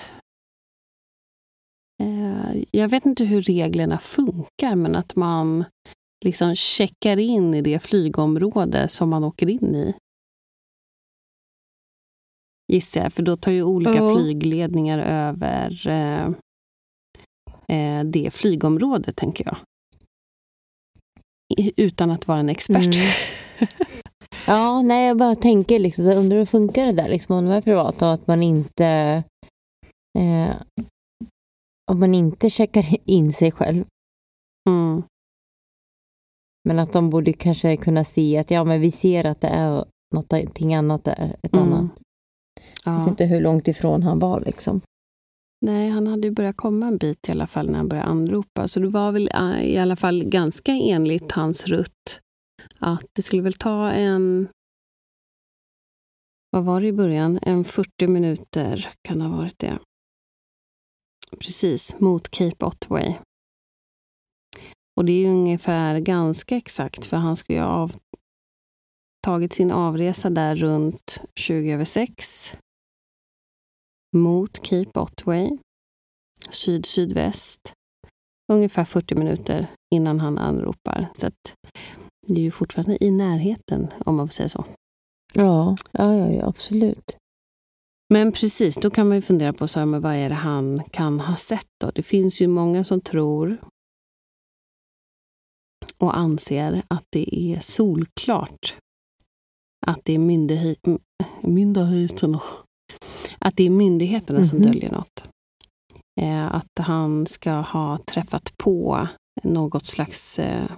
Eh, 2.03 2.63
jag 2.71 2.89
vet 2.89 3.05
inte 3.05 3.23
hur 3.25 3.41
reglerna 3.41 3.99
funkar, 3.99 4.75
men 4.75 4.95
att 4.95 5.15
man 5.15 5.65
liksom 6.25 6.55
checkar 6.55 7.17
in 7.17 7.53
i 7.53 7.61
det 7.61 7.79
flygområde 7.79 8.89
som 8.89 9.09
man 9.09 9.23
åker 9.23 9.49
in 9.49 9.75
i. 9.75 9.93
Gissar 12.71 13.01
jag, 13.01 13.13
för 13.13 13.23
då 13.23 13.37
tar 13.37 13.51
ju 13.51 13.63
olika 13.63 13.95
Ja. 13.95 14.15
flygledningar 14.17 14.99
över 14.99 15.87
eh, 15.87 16.29
eh, 17.69 18.03
det 18.03 18.31
flygområdet, 18.33 19.15
tänker 19.15 19.45
jag. 19.45 19.57
I- 21.57 21.73
Utan 21.77 22.11
att 22.11 22.27
vara 22.27 22.39
en 22.39 22.49
expert. 22.49 22.85
Mm. 22.95 23.07
Ja, 24.47 24.81
nej, 24.81 25.07
jag 25.07 25.17
bara 25.17 25.35
tänker 25.35 25.79
liksom, 25.79 26.03
så 26.03 26.13
undrar 26.13 26.37
hur 26.37 26.45
funkar 26.45 26.85
det 26.85 26.91
där 26.91 27.09
liksom, 27.09 27.35
om 27.35 27.45
de 27.45 27.51
är 27.51 27.61
privata 27.61 28.07
och 28.07 28.13
att 28.13 28.27
man 28.27 28.43
inte 28.43 28.85
eh, 30.19 30.55
om 31.91 31.99
man 31.99 32.13
inte 32.15 32.49
checkar 32.49 32.85
in 33.09 33.31
sig 33.33 33.51
själv. 33.51 33.85
Mm. 34.69 35.03
Men 36.69 36.79
att 36.79 36.93
de 36.93 37.09
borde 37.09 37.33
kanske 37.33 37.77
kunna 37.77 38.03
se 38.03 38.37
att 38.37 38.51
ja, 38.51 38.63
men 38.63 38.81
vi 38.81 38.91
ser 38.91 39.25
att 39.25 39.41
det 39.41 39.47
är 39.47 39.85
någonting 40.15 40.75
annat 40.75 41.03
där. 41.03 41.35
Ett 41.43 41.53
Mm. 41.55 41.73
annat. 41.73 41.91
Jag 42.85 42.91
vet 42.97 43.05
Ja. 43.05 43.09
inte 43.09 43.25
hur 43.25 43.41
långt 43.41 43.67
ifrån 43.67 44.03
han 44.03 44.19
var 44.19 44.39
liksom. 44.39 44.81
Nej, 45.61 45.89
han 45.89 46.07
hade 46.07 46.27
ju 46.27 46.33
börjat 46.33 46.57
komma 46.57 46.87
en 46.87 46.97
bit 46.97 47.29
i 47.29 47.31
alla 47.31 47.47
fall 47.47 47.69
när 47.69 47.77
han 47.77 47.87
började 47.87 48.09
anropa. 48.09 48.67
Så 48.67 48.79
det 48.79 48.89
var 48.89 49.11
väl 49.11 49.29
i 49.63 49.77
alla 49.77 49.95
fall 49.95 50.23
ganska 50.23 50.71
enligt 50.71 51.31
hans 51.31 51.67
rutt 51.67 52.21
att 52.79 53.05
det 53.13 53.21
skulle 53.21 53.41
väl 53.41 53.53
ta 53.53 53.91
en... 53.91 54.47
Vad 56.51 56.63
var 56.63 56.81
det 56.81 56.87
i 56.87 56.93
början? 56.93 57.39
En 57.41 57.63
40 57.63 58.07
minuter 58.07 58.89
kan 59.01 59.19
det 59.19 59.25
ha 59.25 59.37
varit 59.37 59.59
det. 59.59 59.79
Precis, 61.39 61.99
mot 61.99 62.29
Cape 62.29 62.65
Otway. 62.65 63.15
Och 64.97 65.05
det 65.05 65.11
är 65.11 65.19
ju 65.19 65.27
ungefär 65.27 65.99
ganska 65.99 66.55
exakt 66.57 67.05
för 67.05 67.17
han 67.17 67.35
skulle 67.35 67.59
ju 67.59 67.63
ha 67.63 67.71
av, 67.71 67.95
tagit 69.25 69.53
sin 69.53 69.71
avresa 69.71 70.29
där 70.29 70.55
runt 70.55 71.21
20 71.35 71.71
över 71.71 71.85
6 71.85 72.57
mot 74.15 74.63
Cape 74.63 74.99
Otway, 74.99 75.57
syd-sydväst, 76.49 77.73
ungefär 78.51 78.85
40 78.85 79.15
minuter 79.15 79.67
innan 79.95 80.19
han 80.19 80.37
anropar. 80.37 81.07
Så 81.13 81.31
det 82.27 82.39
är 82.39 82.43
ju 82.43 82.51
fortfarande 82.51 83.03
i 83.03 83.11
närheten, 83.11 83.87
om 84.05 84.15
man 84.15 84.27
får 84.27 84.33
säga 84.33 84.49
så. 84.49 84.65
Ja, 85.33 85.75
ja, 85.91 86.15
ja, 86.15 86.45
absolut. 86.45 87.17
Men 88.13 88.31
precis, 88.31 88.75
då 88.75 88.89
kan 88.89 89.07
man 89.07 89.17
ju 89.17 89.21
fundera 89.21 89.53
på 89.53 89.67
så 89.67 89.79
här, 89.79 89.85
men 89.85 90.01
vad 90.01 90.15
är 90.15 90.29
det 90.29 90.35
han 90.35 90.83
kan 90.91 91.19
ha 91.19 91.35
sett 91.35 91.67
då? 91.81 91.91
Det 91.95 92.03
finns 92.03 92.41
ju 92.41 92.47
många 92.47 92.83
som 92.83 93.01
tror 93.01 93.57
och 95.97 96.17
anser 96.17 96.81
att 96.87 97.05
det 97.09 97.35
är 97.35 97.59
solklart 97.59 98.75
att 99.87 100.05
det 100.05 100.13
är 100.13 100.19
myndighet, 100.19 100.79
myndigheterna, 101.41 102.41
att 103.39 103.55
det 103.55 103.63
är 103.63 103.69
myndigheterna 103.69 104.43
som 104.43 104.57
Mhm. 104.57 104.67
döljer 104.67 104.91
något. 104.91 105.23
Eh, 106.21 106.55
att 106.55 106.79
han 106.79 107.27
ska 107.27 107.51
ha 107.51 107.97
träffat 107.97 108.57
på 108.57 109.07
något 109.43 109.85
slags 109.85 110.39
eh, 110.39 110.69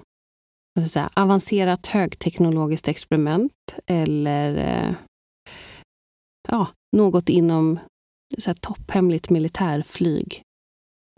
vad 0.73 0.87
ska 0.89 0.99
jag 0.99 1.09
säga, 1.09 1.09
avancerat 1.15 1.87
högteknologiskt 1.87 2.87
experiment 2.87 3.53
eller 3.87 4.55
eh, 4.57 4.93
ja, 6.49 6.67
något 6.97 7.29
inom 7.29 7.79
så 8.37 8.49
här, 8.49 8.55
topphemligt 8.61 9.29
militärflyg 9.29 10.41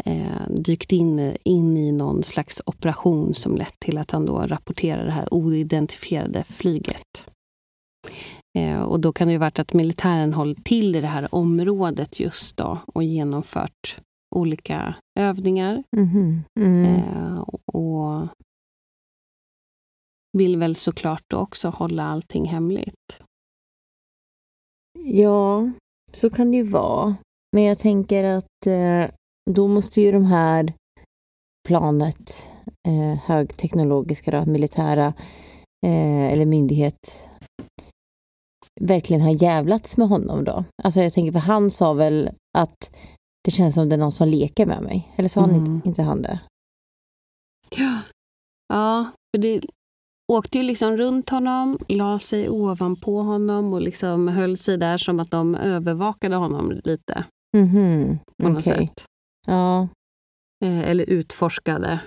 eh, 0.05 0.47
dykt 0.49 0.91
in, 0.91 1.35
in 1.43 1.77
i 1.77 1.91
någon 1.91 2.23
slags 2.23 2.61
operation 2.65 3.33
som 3.33 3.55
lett 3.55 3.79
till 3.79 3.97
att 3.97 4.11
han 4.11 4.25
då 4.25 4.39
rapporterar 4.39 5.05
det 5.05 5.11
här 5.11 5.33
oidentifierade 5.33 6.43
flyget. 6.43 7.25
Eh, 8.57 8.81
och 8.81 8.99
då 8.99 9.13
kan 9.13 9.27
det 9.27 9.31
ju 9.31 9.37
varit 9.37 9.59
att 9.59 9.73
militären 9.73 10.33
hållit 10.33 10.65
till 10.65 10.95
i 10.95 11.01
det 11.01 11.07
här 11.07 11.35
området 11.35 12.19
just 12.19 12.57
då 12.57 12.79
och 12.93 13.03
genomfört 13.03 14.01
olika 14.35 14.95
övningar 15.19 15.83
Mhm. 15.97 16.41
Mm. 16.59 16.85
eh, 16.85 17.39
och 17.73 18.27
vill 20.37 20.57
väl 20.57 20.75
såklart 20.75 21.23
då 21.27 21.37
också 21.37 21.69
hålla 21.69 22.03
allting 22.03 22.45
hemligt. 22.45 23.21
Ja, 24.99 25.71
så 26.13 26.29
kan 26.29 26.51
det 26.51 26.57
ju 26.57 26.63
vara. 26.63 27.15
Men 27.51 27.63
jag 27.63 27.79
tänker 27.79 28.23
att 28.23 28.67
eh, 28.67 29.15
då 29.51 29.67
måste 29.67 30.01
ju 30.01 30.11
de 30.11 30.25
här 30.25 30.73
planet, 31.67 32.51
eh, 32.87 33.19
högteknologiska, 33.23 34.31
då, 34.31 34.51
militära 34.51 35.13
eller 36.31 36.45
myndighet 36.45 37.29
verkligen 38.81 39.21
ha 39.21 39.31
jävlats 39.31 39.97
med 39.97 40.07
honom 40.07 40.43
då. 40.43 40.63
Alltså 40.83 41.01
jag 41.01 41.13
tänker, 41.13 41.31
för 41.31 41.39
han 41.39 41.71
sa 41.71 41.93
väl 41.93 42.29
att 42.57 42.95
det 43.45 43.51
känns 43.51 43.75
som 43.75 43.89
det 43.89 43.95
är 43.95 43.99
någon 43.99 44.11
som 44.11 44.27
leker 44.27 44.65
med 44.65 44.83
mig. 44.83 45.13
Eller 45.15 45.29
sa 45.29 45.41
han 45.41 45.49
Mm. 45.49 45.65
inte, 45.75 45.89
inte 45.89 46.01
han 46.03 46.21
det? 46.21 46.39
Ja, 47.77 47.99
ja 48.73 49.11
för 49.35 49.41
det 49.41 49.61
åkte 50.31 50.57
ju 50.57 50.63
liksom 50.63 50.97
runt 50.97 51.29
honom, 51.29 51.77
la 51.87 52.19
sig 52.19 52.49
ovanpå 52.49 53.21
honom 53.21 53.73
och 53.73 53.81
liksom 53.81 54.27
höll 54.27 54.57
sig 54.57 54.77
där 54.77 54.97
som 54.97 55.19
att 55.19 55.31
de 55.31 55.55
övervakade 55.55 56.35
honom 56.35 56.71
lite 56.83 57.23
Mhm, 57.57 58.19
på 58.43 58.49
något 58.49 58.67
okej. 58.67 58.87
sätt. 58.87 59.05
Ja. 59.47 59.87
Eh, 60.65 60.79
eller 60.89 61.03
utforskade. 61.09 61.99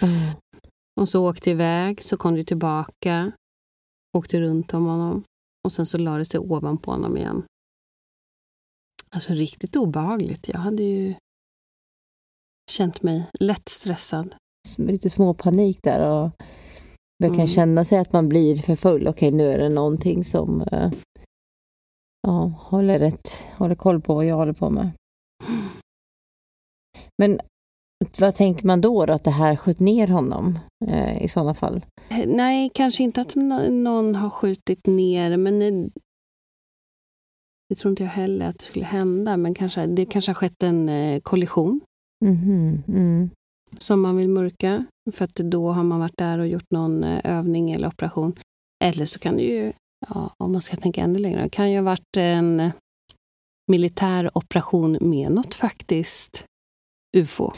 Mm. 0.00 0.30
och 1.00 1.08
så 1.08 1.28
åkte 1.30 1.50
iväg, 1.50 2.02
så 2.04 2.16
kom 2.16 2.34
de 2.34 2.44
tillbaka, 2.44 3.32
åkte 4.18 4.40
runt 4.40 4.74
om 4.74 4.86
honom 4.86 5.24
och 5.64 5.72
sen 5.72 5.86
så 5.86 5.98
la 5.98 6.18
det 6.18 6.24
sig 6.24 6.40
ovanpå 6.40 6.90
honom 6.90 7.16
igen. 7.16 7.42
Alltså 9.14 9.32
riktigt 9.32 9.76
obehagligt. 9.76 10.48
Jag 10.48 10.58
hade 10.58 10.82
ju 10.82 11.14
känt 12.70 13.02
mig 13.02 13.30
lätt 13.40 13.68
stressad. 13.68 14.34
Lite 14.78 15.10
små 15.10 15.34
panik 15.34 15.78
där 15.82 16.08
och 16.08 16.30
verkligen 17.18 17.34
Mm. 17.34 17.46
känna 17.46 17.84
sig 17.84 17.98
att 17.98 18.12
man 18.12 18.28
blir 18.28 18.56
för 18.56 18.76
full. 18.76 19.08
Okej, 19.08 19.30
nu 19.30 19.48
är 19.48 19.58
det 19.58 19.68
någonting 19.68 20.24
som 20.24 20.60
eh, 20.72 20.92
ja, 22.22 22.52
håller, 22.58 22.98
rätt, 22.98 23.28
håller 23.56 23.74
koll 23.74 24.00
på 24.00 24.14
vad 24.14 24.24
jag 24.24 24.36
håller 24.36 24.52
på 24.52 24.70
med. 24.70 24.90
Men 27.18 27.40
vad 28.20 28.34
tänker 28.34 28.66
man 28.66 28.80
då, 28.80 29.06
då 29.06 29.12
att 29.12 29.24
det 29.24 29.30
här 29.30 29.56
sköt 29.56 29.80
ner 29.80 30.06
honom 30.08 30.58
eh, 30.86 31.22
i 31.24 31.28
sådana 31.28 31.54
fall? 31.54 31.80
Nej, 32.26 32.70
kanske 32.74 33.02
inte 33.02 33.20
att 33.20 33.34
nå- 33.34 33.70
någon 33.70 34.14
har 34.14 34.30
skjutit 34.30 34.86
ner, 34.86 35.36
men 35.36 35.90
det 37.68 37.74
tror 37.76 37.90
inte 37.90 38.02
jag 38.02 38.10
heller 38.10 38.46
att 38.48 38.58
det 38.58 38.64
skulle 38.64 38.84
hända. 38.84 39.36
Men 39.36 39.54
kanske, 39.54 39.86
det 39.86 40.04
kanske 40.06 40.30
har 40.30 40.34
skett 40.34 40.62
en 40.62 40.88
eh, 40.88 41.20
kollision 41.20 41.80
Mhm, 42.24 42.82
mm. 42.88 43.30
som 43.78 44.00
man 44.00 44.16
vill 44.16 44.28
mörka. 44.28 44.84
För 45.12 45.24
att 45.24 45.34
då 45.34 45.70
har 45.72 45.82
man 45.84 46.00
varit 46.00 46.16
där 46.18 46.38
och 46.38 46.46
gjort 46.48 46.70
någon 46.70 47.04
eh, 47.04 47.20
övning 47.38 47.70
eller 47.70 47.88
operation. 47.88 48.32
Eller 48.84 49.06
så 49.06 49.18
kan 49.18 49.36
det 49.36 49.42
ju, 49.42 49.72
ja, 50.08 50.34
om 50.38 50.52
man 50.52 50.60
ska 50.62 50.76
tänka 50.76 51.00
ännu 51.02 51.18
längre, 51.18 51.42
det 51.42 51.48
kan 51.48 51.70
ju 51.70 51.78
ha 51.78 51.84
varit 51.84 52.16
en 52.16 52.70
militär 53.70 54.30
operation 54.38 54.98
med 55.00 55.32
något 55.32 55.54
faktiskt 55.54 56.44
ufo. 57.16 57.50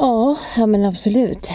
Ja, 0.00 0.36
ja, 0.56 0.66
men 0.66 0.84
absolut. 0.84 1.48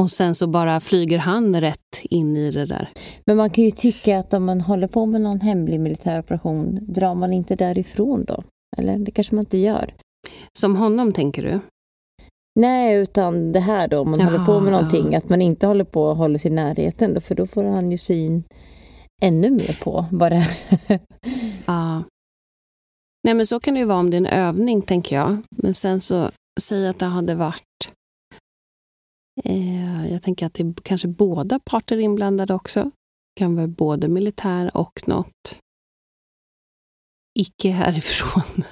Och 0.00 0.10
sen 0.10 0.34
så 0.34 0.46
bara 0.46 0.80
flyger 0.80 1.18
han 1.18 1.60
rätt 1.60 2.00
in 2.02 2.36
i 2.36 2.50
det 2.50 2.66
där. 2.66 2.88
Men 3.26 3.36
man 3.36 3.50
kan 3.50 3.64
ju 3.64 3.70
tycka 3.70 4.18
att 4.18 4.34
om 4.34 4.44
man 4.44 4.60
håller 4.60 4.86
på 4.86 5.06
med 5.06 5.20
någon 5.20 5.40
hemlig 5.40 5.80
militär 5.80 6.18
operation, 6.20 6.78
drar 6.82 7.14
man 7.14 7.32
inte 7.32 7.54
därifrån 7.54 8.24
då? 8.24 8.42
Eller 8.76 8.98
det 8.98 9.10
kanske 9.10 9.34
man 9.34 9.42
inte 9.44 9.58
gör. 9.58 9.94
Som 10.58 10.76
honom, 10.76 11.12
tänker 11.12 11.42
du? 11.42 11.60
Nej, 12.60 12.94
utan 12.96 13.52
det 13.52 13.60
här 13.60 13.88
då, 13.88 13.98
om 14.00 14.10
man 14.10 14.20
Ja, 14.20 14.26
håller 14.26 14.46
på 14.46 14.60
med 14.60 14.72
ja. 14.72 14.76
någonting, 14.76 15.14
att 15.14 15.28
man 15.28 15.42
inte 15.42 15.66
håller 15.66 15.84
på 15.84 16.04
och 16.04 16.16
håller 16.16 16.38
sig 16.38 16.50
i 16.50 16.54
närheten 16.54 17.14
då, 17.14 17.20
för 17.20 17.34
då 17.34 17.46
får 17.46 17.64
han 17.64 17.90
ju 17.90 17.98
syn 17.98 18.44
ännu 19.22 19.50
mer 19.50 19.78
på 19.82 20.06
vad 20.10 20.32
det 20.32 20.36
är. 20.36 21.00
Ja. 21.66 22.02
Nej, 23.24 23.34
men 23.34 23.46
så 23.46 23.60
kan 23.60 23.74
det 23.74 23.80
ju 23.80 23.86
vara 23.86 23.98
om 23.98 24.10
det 24.10 24.16
är 24.16 24.18
en 24.18 24.26
övning, 24.26 24.82
tänker 24.82 25.16
jag. 25.16 25.42
Men 25.50 25.74
sen 25.74 26.00
så, 26.00 26.30
säg 26.60 26.88
att 26.88 26.98
det 26.98 27.06
hade 27.06 27.34
varit... 27.34 27.90
Eh, 29.44 30.12
jag 30.12 30.22
tänker 30.22 30.46
att 30.46 30.54
det 30.54 30.62
är 30.62 30.74
kanske 30.82 31.08
båda 31.08 31.58
parter 31.58 31.98
inblandade 31.98 32.54
också. 32.54 32.82
Det 32.84 33.38
kan 33.38 33.56
vara 33.56 33.66
både 33.66 34.08
militär 34.08 34.76
och 34.76 35.08
något 35.08 35.60
icke 37.38 37.70
härifrån. 37.70 38.64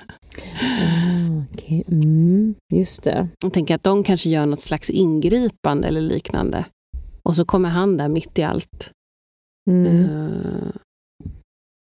Mm. 0.60 1.44
okej. 1.52 1.84
Mm, 1.88 2.54
just 2.74 3.02
det. 3.02 3.28
Jag 3.44 3.52
tänker 3.52 3.74
att 3.74 3.82
de 3.82 4.04
kanske 4.04 4.30
gör 4.30 4.46
något 4.46 4.60
slags 4.60 4.90
ingripande 4.90 5.88
eller 5.88 6.00
liknande. 6.00 6.64
Och 7.22 7.36
så 7.36 7.44
kommer 7.44 7.68
han 7.68 7.96
där 7.96 8.08
mitt 8.08 8.38
i 8.38 8.42
allt. 8.42 8.92
Mm. 9.70 9.86
Eh, 9.86 10.72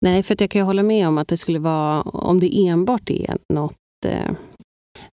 nej, 0.01 0.23
för 0.23 0.37
jag 0.39 0.51
kan 0.51 0.61
ju 0.61 0.65
hålla 0.65 0.83
med 0.83 1.09
om 1.09 1.19
att 1.19 1.29
det 1.29 1.37
skulle 1.37 1.59
vara, 1.59 2.03
om 2.03 2.41
det 2.41 2.67
enbart 2.67 3.11
är 3.11 3.39
något 3.53 4.05
eh, 4.07 4.33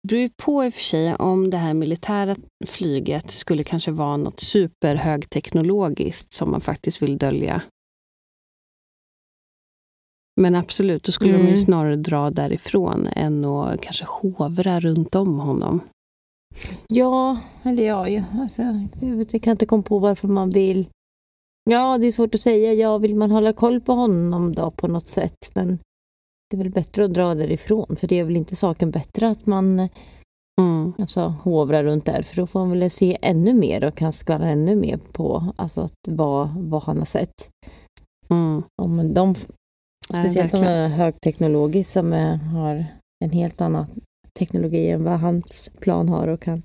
det 0.02 0.08
beror 0.08 0.20
ju 0.22 0.30
på 0.36 0.64
i 0.64 0.68
och 0.68 0.74
för 0.74 0.80
sig 0.80 1.14
om 1.14 1.50
det 1.50 1.56
här 1.56 1.74
militära 1.74 2.36
flyget 2.66 3.30
skulle 3.30 3.64
kanske 3.64 3.90
vara 3.90 4.16
något 4.16 4.40
superhögteknologiskt 4.40 6.32
som 6.32 6.50
man 6.50 6.60
faktiskt 6.60 7.02
vill 7.02 7.18
dölja. 7.18 7.62
Men 10.40 10.54
absolut, 10.54 11.02
då 11.04 11.12
skulle 11.12 11.32
de 11.32 11.38
ju 11.38 11.44
Mm. 11.46 11.58
snarare 11.58 11.96
dra 11.96 12.30
därifrån 12.30 13.06
än 13.12 13.44
att 13.44 13.80
kanske 13.80 14.04
hovra 14.08 14.80
runt 14.80 15.14
om 15.14 15.38
honom. 15.38 15.80
Ja, 16.88 17.40
eller 17.62 17.82
ja, 17.86 18.24
alltså, 18.34 18.62
jag, 19.00 19.16
vet, 19.16 19.32
jag 19.32 19.42
kan 19.42 19.50
inte 19.50 19.66
komma 19.66 19.82
på 19.82 19.98
varför 19.98 20.28
man 20.28 20.50
vill. 20.50 20.88
Ja, 21.70 21.98
det 21.98 22.06
är 22.06 22.10
svårt 22.12 22.34
att 22.34 22.40
säga. 22.40 22.72
Ja, 22.72 22.98
vill 22.98 23.14
man 23.16 23.30
hålla 23.30 23.52
koll 23.52 23.80
på 23.80 23.92
honom 23.92 24.52
då 24.54 24.70
på 24.70 24.88
något 24.88 25.08
sätt? 25.08 25.50
Men 25.54 25.78
det 26.52 26.56
är 26.56 26.64
väl 26.64 26.70
bättre 26.72 27.04
att 27.04 27.14
dra 27.14 27.34
därifrån, 27.34 27.96
för 27.96 28.06
det 28.08 28.18
är 28.20 28.24
väl 28.24 28.36
inte 28.36 28.56
saken 28.56 28.90
bättre 28.90 29.28
att 29.28 29.46
man 29.46 29.88
Mm. 30.60 30.92
alltså, 30.98 31.20
hovrar 31.42 31.84
runt 31.84 32.06
där, 32.06 32.22
för 32.22 32.36
då 32.36 32.46
får 32.46 32.60
man 32.60 32.70
väl 32.78 32.90
se 32.90 33.18
ännu 33.22 33.54
mer 33.54 33.84
och 33.84 33.94
kan 33.94 34.12
skvallra 34.12 34.48
ännu 34.48 34.76
mer 34.76 34.96
på 35.12 35.52
alltså, 35.56 35.80
att 35.80 35.92
vad, 36.08 36.48
vad 36.56 36.82
han 36.82 36.98
har 36.98 37.04
sett. 37.04 37.50
Mm. 38.30 38.62
Om 38.82 39.14
de, 39.14 39.34
Nej, 40.12 40.24
speciellt 40.24 40.54
om 40.54 40.60
den 40.60 40.72
är 40.72 40.88
högteknologisk 40.88 41.90
som 41.90 42.12
är, 42.12 42.36
har 42.36 42.86
en 43.24 43.30
helt 43.30 43.60
annan 43.60 43.86
teknologi 44.38 44.88
än 44.90 45.04
vad 45.04 45.20
hans 45.20 45.70
plan 45.80 46.08
har 46.08 46.28
och 46.28 46.40
kan 46.42 46.62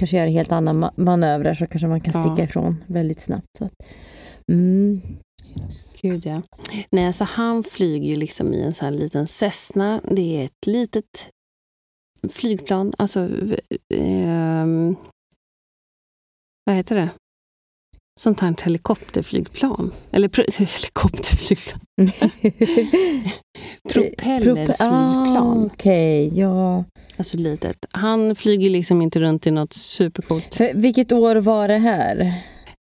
kanske 0.00 0.16
göra 0.16 0.28
helt 0.30 0.52
andra 0.52 0.72
ma- 0.72 0.92
manövrar 1.00 1.54
så 1.54 1.66
kanske 1.66 1.86
man 1.88 2.00
kan 2.00 2.12
Ja. 2.22 2.28
sticka 2.28 2.44
ifrån 2.44 2.84
väldigt 2.86 3.20
snabbt. 3.20 3.46
Så 3.58 3.64
att, 3.64 3.72
mm, 4.52 5.00
Gud 6.04 6.26
ja. 6.26 6.42
Nej, 6.90 7.06
alltså 7.06 7.24
han 7.24 7.62
flyger 7.62 8.08
ju 8.08 8.16
liksom 8.16 8.54
i 8.54 8.62
en 8.62 8.74
sån 8.74 8.84
här 8.84 8.92
liten 8.92 9.26
Cessna. 9.26 10.00
Det 10.10 10.40
är 10.40 10.44
ett 10.44 10.66
litet 10.66 11.26
flygplan, 12.32 12.92
alltså 12.98 13.28
ehm, 13.94 14.96
vad 16.64 16.76
heter 16.76 16.96
det? 16.96 17.08
Sånt 18.20 18.40
här 18.40 18.54
helikopterflygplan. 18.64 19.92
Eller 20.12 20.28
pro- 20.28 20.44
helikopterflygplan. 20.58 21.80
Propellerflygplan. 23.92 25.36
Ah, 25.36 25.64
Okej, 25.64 26.38
ja. 26.38 26.84
Alltså 27.16 27.36
litet. 27.36 27.86
Han 27.90 28.34
flyger 28.36 28.70
liksom 28.70 29.02
inte 29.02 29.20
runt 29.20 29.46
i 29.46 29.50
något 29.50 29.72
supercoolt. 29.72 30.54
För 30.54 30.74
vilket 30.74 31.12
år 31.12 31.36
var 31.36 31.68
det 31.68 31.78
här? 31.78 32.34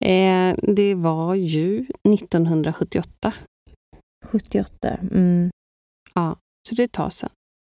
Eh, 0.05 0.55
det 0.75 0.95
var 0.95 1.35
ju 1.35 1.85
1978, 2.03 3.33
78. 4.25 4.97
Mm. 5.11 5.49
så 6.69 6.75
det 6.75 6.91
tar 6.91 7.09
sen. 7.09 7.29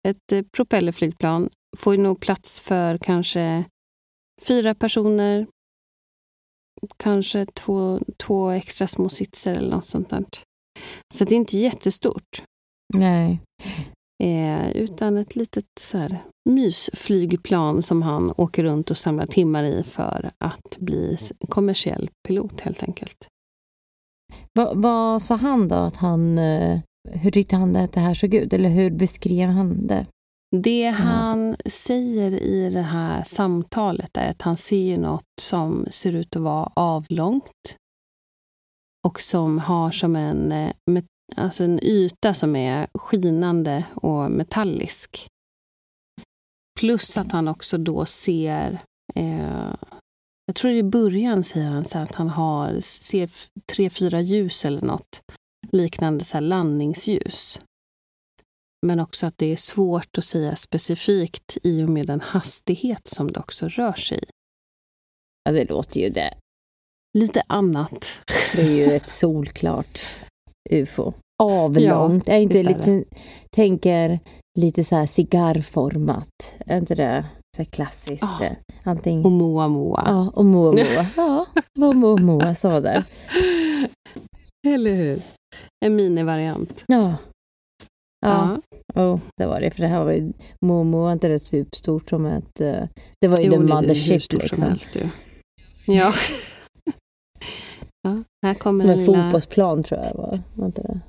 Ett 0.08 0.32
eh, 0.32 0.42
propellerflygplan 0.56 1.48
får 1.76 1.94
ju 1.94 2.02
nog 2.02 2.20
plats 2.20 2.60
för 2.60 2.98
kanske 2.98 3.64
fyra 4.42 4.74
personer, 4.74 5.46
kanske 6.96 7.46
två, 7.46 8.00
två 8.16 8.50
extra 8.50 8.86
små 8.86 9.08
sitser 9.08 9.54
eller 9.54 9.70
något 9.70 9.86
sånt 9.86 10.10
där. 10.10 10.24
Så 11.14 11.24
det 11.24 11.34
är 11.34 11.36
inte 11.36 11.58
jättestort, 11.58 12.42
Nej. 12.94 13.40
Eh, 14.22 14.70
utan 14.70 15.16
ett 15.16 15.36
litet 15.36 15.66
så 15.80 15.98
här, 15.98 16.24
mysflygplan 16.50 17.82
som 17.82 18.02
han 18.02 18.32
åker 18.36 18.64
runt 18.64 18.90
och 18.90 18.98
samlar 18.98 19.26
timmar 19.26 19.64
i 19.64 19.82
för 19.82 20.30
att 20.38 20.76
bli 20.78 21.16
kommersiell 21.48 22.10
pilot 22.28 22.60
helt 22.60 22.82
enkelt. 22.82 23.26
Va, 24.54 24.72
vad 24.74 25.22
sa 25.22 25.36
han 25.36 25.68
då 25.68 25.74
att 25.76 25.96
han, 25.96 26.38
eh, 26.38 26.80
hur 27.12 27.30
tyckte 27.30 27.56
han 27.56 27.76
att 27.76 27.92
det 27.92 28.00
här 28.00 28.14
såg 28.14 28.34
ut? 28.34 28.52
Eller 28.52 28.70
hur 28.70 28.90
beskrev 28.90 29.48
han 29.48 29.86
det? 29.86 30.06
Det 30.56 30.88
alltså- 30.88 31.04
han 31.04 31.56
säger 31.66 32.32
i 32.32 32.70
det 32.70 32.82
här 32.82 33.24
samtalet 33.24 34.16
är 34.16 34.30
att 34.30 34.42
han 34.42 34.56
ser 34.56 34.98
något 34.98 35.24
som 35.40 35.86
ser 35.90 36.12
ut 36.12 36.36
att 36.36 36.42
vara 36.42 36.72
avlångt 36.74 37.76
och 39.06 39.20
som 39.20 39.58
har 39.58 39.90
som 39.90 40.16
en, 40.16 40.52
eh, 40.52 40.72
alltså 41.36 41.64
en 41.64 41.84
yta 41.84 42.34
som 42.34 42.56
är 42.56 42.86
skinande 42.94 43.84
och 43.94 44.30
metallisk. 44.30 45.28
Plus 46.80 47.16
att 47.16 47.32
han 47.32 47.48
också 47.48 47.78
då 47.78 48.04
ser, 48.04 48.82
eh, 49.14 49.74
jag 50.46 50.56
tror 50.56 50.72
i 50.72 50.82
början 50.82 51.44
säger 51.44 51.68
han 51.68 51.84
så 51.84 51.98
att 51.98 52.14
han 52.14 52.28
har, 52.28 52.80
ser 52.80 53.30
tre, 53.72 53.90
fyra 53.90 54.20
ljus 54.20 54.64
eller 54.64 54.82
något 54.82 55.20
liknande 55.72 56.24
så 56.24 56.40
landningsljus. 56.40 57.60
Men 58.86 59.00
också 59.00 59.26
att 59.26 59.38
det 59.38 59.52
är 59.52 59.56
svårt 59.56 60.18
att 60.18 60.24
säga 60.24 60.56
specifikt 60.56 61.58
i 61.62 61.82
och 61.82 61.88
med 61.88 62.06
den 62.06 62.20
hastighet 62.20 63.08
som 63.08 63.32
det 63.32 63.40
också 63.40 63.68
rör 63.68 63.92
sig 63.92 64.18
i. 64.18 64.30
Ja, 65.44 65.52
det 65.52 65.70
låter 65.70 66.00
ju 66.00 66.08
det. 66.08 66.34
Lite 67.18 67.42
annat. 67.46 68.20
Det 68.54 68.62
är 68.62 68.70
ju 68.70 68.84
ett 68.84 69.06
solklart 69.22 70.00
ufo. 70.70 71.12
Avlångt. 71.42 72.28
är 72.28 72.38
inte 72.40 72.58
är 72.58 72.64
lite, 72.64 73.04
tänker 73.56 74.18
lite 74.58 74.84
så 74.84 74.94
här 74.96 75.06
cigarrformat. 75.06 76.54
Är 76.66 76.78
inte 76.78 76.94
det 76.94 77.24
så 77.56 77.64
klassiskt? 77.64 78.22
Ja. 78.40 78.44
eh, 78.46 78.52
Allting. 78.84 79.24
Och 79.24 79.32
Moa 79.32 79.68
Moa. 79.68 80.02
Ja, 80.06 80.32
och 80.34 80.44
Moa 80.44 80.72
Moa. 80.72 81.06
Ja, 81.16 81.46
vad 81.78 81.96
Moa 81.96 82.16
Moa 82.20 82.54
sa 82.54 82.80
där. 82.80 83.04
Eller 84.66 84.94
hur? 84.94 85.22
En 85.84 85.96
minivariant. 85.96 86.84
Ja. 86.86 87.14
Ja, 88.26 88.58
Ja. 88.94 89.02
oh, 89.12 89.20
det 89.36 89.46
var 89.46 89.60
det. 89.60 89.70
För 89.70 89.82
det 89.82 89.88
här 89.88 90.04
var 90.04 90.12
ju, 90.12 90.32
Moa 90.64 90.84
var 90.84 91.12
inte 91.12 91.28
det 91.28 91.40
superstort 91.40 92.08
som 92.08 92.26
ett... 92.26 92.60
eh, 92.60 92.82
Det 93.20 93.28
var 93.28 93.38
ju 93.38 93.44
Jo, 93.44 93.50
the 93.52 93.58
mothership 93.58 94.32
liksom. 94.32 94.62
helst. 94.62 94.96
Ja. 95.86 96.12
ja. 98.02 98.22
Här 98.42 98.54
kommer 98.54 98.80
Som 98.80 98.90
en 98.90 98.98
lilla... 98.98 99.22
fotbollsplan 99.22 99.82
tror 99.82 100.00
jag 100.00 100.14
var. 100.14 100.40
var 100.54 100.66
inte 100.66 100.82
det? 100.82 101.00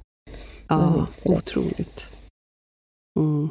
Ja, 0.67 1.07
otroligt. 1.25 2.05
Mm. 3.19 3.49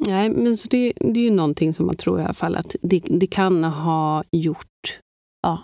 Nej, 0.00 0.30
men 0.30 0.56
så 0.56 0.68
det, 0.68 0.92
det 0.96 1.20
är 1.20 1.24
ju 1.24 1.30
någonting 1.30 1.74
som 1.74 1.86
man 1.86 1.96
tror 1.96 2.20
i 2.20 2.24
alla 2.24 2.34
fall 2.34 2.56
att 2.56 2.76
det, 2.80 3.00
det 3.00 3.26
kan 3.26 3.64
ha 3.64 4.24
gjort, 4.30 5.00
ja, 5.42 5.62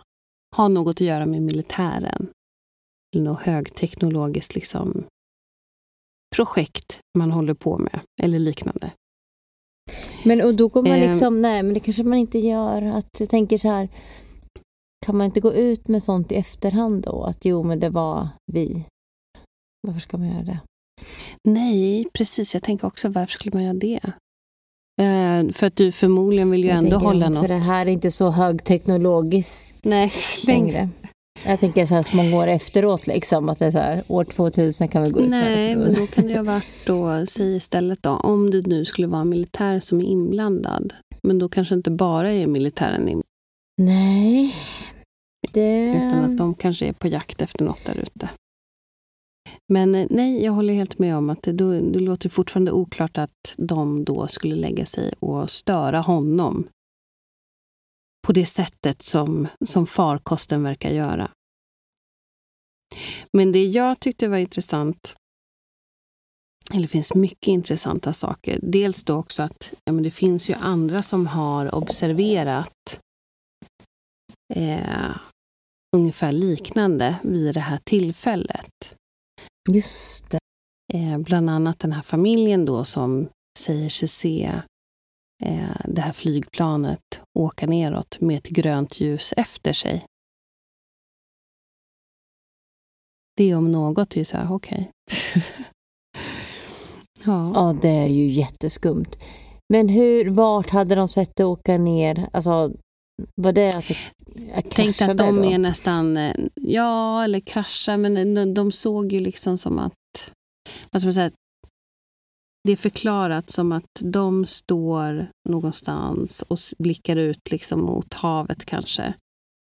ha 0.56 0.68
något 0.68 0.96
att 0.96 1.00
göra 1.06 1.26
med 1.26 1.42
militären. 1.42 2.28
Eller 3.16 3.24
något 3.24 3.40
högteknologiskt 3.42 4.54
liksom, 4.54 5.04
projekt 6.36 7.00
man 7.18 7.30
håller 7.30 7.54
på 7.54 7.78
med 7.78 8.00
eller 8.22 8.38
liknande. 8.38 8.92
Men 10.24 10.40
och 10.42 10.54
då 10.54 10.68
går 10.68 10.82
man 10.82 10.92
Ehm. 10.92 11.10
liksom, 11.10 11.42
nej 11.42 11.62
men 11.62 11.74
det 11.74 11.80
kanske 11.80 12.02
man 12.04 12.18
inte 12.18 12.38
gör. 12.38 12.82
Att 12.82 13.20
jag 13.20 13.28
tänker 13.28 13.58
så 13.58 13.68
här, 13.68 13.88
kan 15.06 15.16
man 15.16 15.24
inte 15.24 15.40
gå 15.40 15.52
ut 15.54 15.88
med 15.88 16.02
sånt 16.02 16.32
i 16.32 16.34
efterhand 16.34 17.02
då? 17.02 17.22
Att 17.24 17.44
jo 17.44 17.62
men 17.62 17.80
det 17.80 17.90
var 17.90 18.28
vi. 18.52 18.84
Varför 19.86 20.00
ska 20.00 20.16
man 20.18 20.28
göra 20.28 20.42
det? 20.42 20.60
Nej, 21.48 22.06
precis. 22.12 22.54
Jag 22.54 22.62
tänker 22.62 22.86
också, 22.86 23.08
varför 23.08 23.32
skulle 23.32 23.54
man 23.56 23.64
göra 23.64 23.74
det? 23.74 24.00
Eh, 25.02 25.52
för 25.52 25.66
att 25.66 25.76
du 25.76 25.92
förmodligen 25.92 26.50
vill 26.50 26.60
ju 26.64 26.68
Jag 26.68 26.78
ändå 26.78 26.98
hålla 26.98 27.26
För 27.26 27.34
något. 27.34 27.48
det 27.48 27.54
här 27.54 27.86
är 27.86 27.90
inte 27.90 28.10
så 28.10 28.30
högteknologiskt 28.30 29.84
Nej, 29.84 30.12
längre. 30.46 30.88
Jag 31.46 31.60
tänker 31.60 31.86
så 31.86 31.94
här 31.94 32.02
så 32.02 32.16
många 32.16 32.36
år 32.36 32.46
efteråt 32.46 33.06
liksom, 33.06 33.48
att 33.48 33.58
det 33.58 33.66
är 33.66 33.70
så 33.70 33.78
här, 33.78 34.02
år 34.08 34.24
2000 34.24 34.88
kan 34.88 35.02
vi 35.02 35.10
gå 35.10 35.20
ut 35.20 35.30
Nej, 35.30 35.76
men 35.76 35.94
då 35.94 36.06
kan 36.06 36.24
det 36.26 36.30
ju 36.30 36.36
ha 36.36 36.44
varit 36.44 36.86
då, 36.86 37.26
säg 37.26 37.56
istället 37.56 38.02
då, 38.02 38.10
om 38.10 38.50
det 38.50 38.66
nu 38.66 38.84
skulle 38.84 39.06
vara 39.06 39.24
militär 39.24 39.78
som 39.78 40.00
är 40.00 40.04
inblandad. 40.04 40.92
Men 41.22 41.38
då 41.38 41.48
kanske 41.48 41.74
inte 41.74 41.90
bara 41.90 42.32
är 42.32 42.46
militären 42.46 43.00
inblandad, 43.00 43.24
Nej, 43.78 44.54
det... 45.52 46.06
utan 46.06 46.24
att 46.24 46.38
de 46.38 46.54
kanske 46.54 46.86
är 46.86 46.92
på 46.92 47.08
jakt 47.08 47.40
efter 47.40 47.64
något 47.64 47.84
där 47.84 47.98
ute. 47.98 48.30
Men 49.72 49.94
eh, 49.94 50.06
nej, 50.10 50.44
jag 50.44 50.52
håller 50.52 50.74
helt 50.74 50.98
med 50.98 51.16
om 51.16 51.30
att 51.30 51.42
det, 51.42 51.52
då, 51.52 51.72
det 51.80 51.98
låter 51.98 52.28
fortfarande 52.28 52.72
oklart 52.72 53.18
att 53.18 53.54
de 53.56 54.04
då 54.04 54.26
skulle 54.26 54.54
lägga 54.54 54.86
sig 54.86 55.14
och 55.20 55.50
störa 55.50 56.00
honom 56.00 56.68
på 58.26 58.32
det 58.32 58.46
sättet 58.46 59.02
som, 59.02 59.48
som 59.64 59.86
farkosten 59.86 60.62
verkar 60.62 60.90
göra. 60.90 61.30
Men 63.32 63.52
det 63.52 63.64
jag 63.64 64.00
tyckte 64.00 64.28
var 64.28 64.38
intressant, 64.38 65.16
eller 66.70 66.82
det 66.82 66.88
finns 66.88 67.14
mycket 67.14 67.48
intressanta 67.48 68.12
saker. 68.12 68.58
Dels 68.62 69.04
då 69.04 69.16
också 69.16 69.42
att 69.42 69.72
ja, 69.84 69.92
men 69.92 70.02
det 70.02 70.10
finns 70.10 70.50
ju 70.50 70.54
andra 70.54 71.02
som 71.02 71.26
har 71.26 71.74
observerat 71.74 73.00
eh, 74.54 75.16
ungefär 75.96 76.32
liknande 76.32 77.16
vid 77.22 77.54
det 77.54 77.60
här 77.60 77.78
tillfället. 77.84 78.94
Just 79.70 80.30
det. 80.30 80.38
Eh, 80.92 81.18
bland 81.18 81.50
annat 81.50 81.78
den 81.78 81.92
här 81.92 82.02
familjen 82.02 82.64
då 82.64 82.84
som 82.84 83.28
säger 83.58 83.88
sig 83.88 84.08
se 84.08 84.52
eh, 85.42 85.76
det 85.84 86.00
här 86.00 86.12
flygplanet 86.12 87.22
åka 87.38 87.66
neråt 87.66 88.20
med 88.20 88.36
ett 88.36 88.48
grönt 88.48 89.00
ljus 89.00 89.34
efter 89.36 89.72
sig. 89.72 90.04
Det 93.36 93.54
om 93.54 93.72
något 93.72 94.14
är 94.14 94.18
ju 94.18 94.24
så 94.24 94.36
här, 94.36 94.52
okej. 94.52 94.90
ja. 97.24 97.52
Ja, 97.54 97.78
det 97.82 97.88
är 97.88 98.06
ju 98.06 98.26
jätteskumt. 98.26 99.10
Men 99.68 99.88
hur, 99.88 100.30
vart 100.30 100.70
hade 100.70 100.94
de 100.94 101.08
sett 101.08 101.36
det 101.36 101.44
åka 101.44 101.78
ner? 101.78 102.28
Alltså, 102.32 102.72
var 103.34 103.52
det 103.52 103.76
att 103.76 103.88
det 103.88 103.96
Tänk 104.70 104.96
kraschade 104.96 105.12
att 105.12 105.18
de 105.18 105.36
då? 105.36 105.44
är 105.44 105.58
nästan, 105.58 106.16
eh, 106.16 106.36
ja 106.54 107.24
eller 107.24 107.40
kraschar, 107.40 107.96
men 107.96 108.34
de, 108.34 108.54
de 108.54 108.72
såg 108.72 109.12
ju 109.12 109.20
liksom 109.20 109.58
som 109.58 109.78
att, 109.78 109.92
vad 110.90 111.02
ska 111.02 111.06
man 111.06 111.14
säga, 111.14 111.30
det 112.64 112.72
är 112.72 112.76
förklarat 112.76 113.50
som 113.50 113.72
att 113.72 114.00
de 114.00 114.44
står 114.44 115.26
någonstans 115.48 116.42
och 116.42 116.58
blickar 116.78 117.16
ut 117.16 117.50
liksom 117.50 117.80
mot 117.80 118.14
havet 118.14 118.64
kanske. 118.66 119.14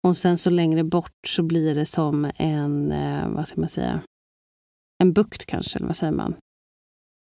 Och 0.07 0.18
sen 0.18 0.38
så 0.38 0.49
längre 0.49 0.84
bort 0.84 1.28
så 1.28 1.43
blir 1.43 1.76
det 1.76 1.86
som 1.86 2.32
en, 2.36 2.91
eh, 2.91 3.30
vad 3.30 3.47
ska 3.47 3.60
man 3.62 3.70
säga, 3.70 4.01
en 5.03 5.14
bukt 5.14 5.45
kanske, 5.45 5.78
eller 5.80 5.88
vad 5.88 5.95
säger 5.95 6.14
man? 6.14 6.36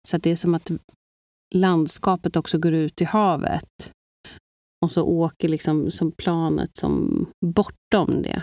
Så 0.09 0.17
det 0.17 0.31
är 0.31 0.37
som 0.37 0.55
att 0.55 0.71
landskapet 1.55 2.37
också 2.37 2.59
går 2.59 2.73
ut 2.73 3.01
i 3.01 3.05
havet. 3.05 3.93
Och 4.85 4.91
så 4.91 5.03
åker 5.03 5.49
liksom 5.49 5.91
som 5.91 6.13
planet 6.13 6.77
som 6.77 7.27
bortom 7.47 8.23
det 8.23 8.43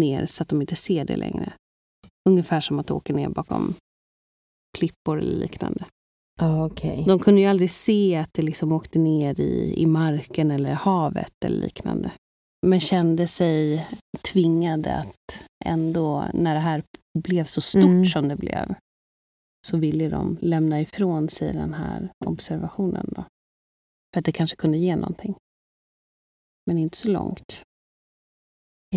ner 0.00 0.26
så 0.26 0.42
att 0.42 0.48
de 0.48 0.60
inte 0.60 0.76
ser 0.76 1.04
det 1.04 1.16
längre. 1.16 1.52
Ungefär 2.28 2.60
som 2.60 2.78
att 2.78 2.90
åka 2.90 3.12
ner 3.12 3.28
bakom 3.28 3.74
klippor 4.78 5.18
eller 5.18 5.36
liknande. 5.36 5.84
Okej. 6.40 7.04
De 7.06 7.18
kunde 7.18 7.40
ju 7.40 7.46
aldrig 7.46 7.70
se 7.70 8.16
att 8.16 8.28
det 8.32 8.42
liksom 8.42 8.72
åkte 8.72 8.98
ner 8.98 9.40
i, 9.40 9.74
i 9.76 9.86
marken 9.86 10.50
eller 10.50 10.72
havet 10.72 11.44
eller 11.44 11.60
liknande. 11.60 12.10
Men 12.66 12.80
kände 12.80 13.26
sig 13.26 13.88
tvingade 14.32 14.94
att 14.94 15.38
ändå, 15.64 16.24
när 16.34 16.54
det 16.54 16.60
här 16.60 16.82
blev 17.18 17.44
så 17.44 17.60
stort 17.60 17.84
Mm. 17.84 18.06
som 18.06 18.28
det 18.28 18.36
blev, 18.36 18.74
så 19.66 19.76
ville 19.76 20.08
de 20.08 20.38
lämna 20.40 20.80
ifrån 20.80 21.28
sig 21.28 21.52
den 21.52 21.74
här 21.74 22.12
observationen. 22.26 23.08
Då. 23.16 23.24
För 24.14 24.18
att 24.18 24.24
det 24.24 24.32
kanske 24.32 24.56
kunde 24.56 24.78
ge 24.78 24.96
någonting. 24.96 25.34
Men 26.66 26.78
inte 26.78 26.96
så 26.96 27.08
långt. 27.08 27.62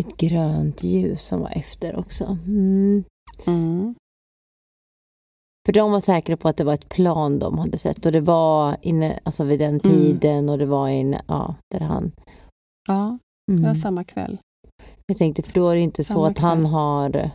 Ett 0.00 0.16
grönt 0.16 0.82
ljus 0.82 1.22
som 1.22 1.40
var 1.40 1.50
efter 1.50 1.96
också. 1.96 2.24
Mm. 2.46 3.04
Mm. 3.46 3.94
För 5.66 5.72
de 5.72 5.92
var 5.92 6.00
säkra 6.00 6.36
på 6.36 6.48
att 6.48 6.56
det 6.56 6.64
var 6.64 6.74
ett 6.74 6.88
plan 6.88 7.38
de 7.38 7.58
hade 7.58 7.78
sett 7.78 8.06
och 8.06 8.12
det 8.12 8.20
var 8.20 8.76
inne, 8.82 9.20
alltså 9.24 9.44
vid 9.44 9.58
den 9.58 9.80
tiden 9.80 10.48
och 10.48 10.58
det 10.58 10.66
var 10.66 10.88
inne, 10.88 11.22
ja, 11.28 11.54
där 11.70 11.80
han... 11.80 12.12
Ja, 12.88 13.18
det 13.46 13.52
Mm. 13.52 13.64
var 13.64 13.74
samma 13.74 14.04
kväll. 14.04 14.38
Jag 15.06 15.16
tänkte, 15.18 15.42
för 15.42 15.52
då 15.52 15.68
är 15.68 15.74
det 15.76 15.82
inte 15.82 16.04
så 16.04 16.12
Samma 16.12 16.26
att 16.26 16.38
han 16.38 16.56
kväll. 16.58 16.66
har 16.72 17.16
eh, 17.16 17.30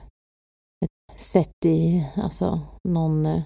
sett 1.16 1.66
i, 1.66 2.06
alltså 2.16 2.60
någon, 2.88 3.26
eh, 3.26 3.42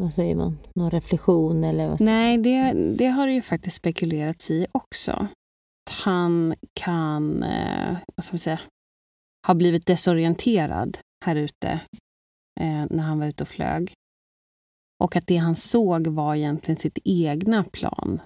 vad 0.00 0.12
säger 0.12 0.36
man, 0.36 0.58
någon 0.74 0.90
reflektion 0.90 1.64
eller 1.64 1.88
vad 1.88 2.00
Nej, 2.00 2.38
det, 2.38 2.72
det 2.98 3.06
har 3.06 3.26
det 3.26 3.32
ju 3.32 3.42
faktiskt 3.42 3.76
spekulerats 3.76 4.50
i 4.50 4.66
också. 4.72 5.10
Att 5.10 5.92
han 5.92 6.54
kan, 6.74 7.42
eh, 7.42 7.96
vad 8.16 8.24
ska 8.24 8.32
man 8.32 8.38
säga, 8.38 8.60
ha 9.46 9.54
blivit 9.54 9.86
desorienterad 9.86 10.98
här 11.24 11.36
ute 11.36 11.80
eh, 12.60 12.86
när 12.90 13.02
han 13.02 13.18
var 13.18 13.26
ute 13.26 13.42
och 13.42 13.48
flög. 13.48 13.92
Och 15.04 15.16
att 15.16 15.26
det 15.26 15.36
han 15.36 15.56
såg 15.56 16.06
var 16.06 16.34
egentligen 16.34 16.78
sitt 16.78 16.98
egna 17.04 17.64
plan 17.64 18.20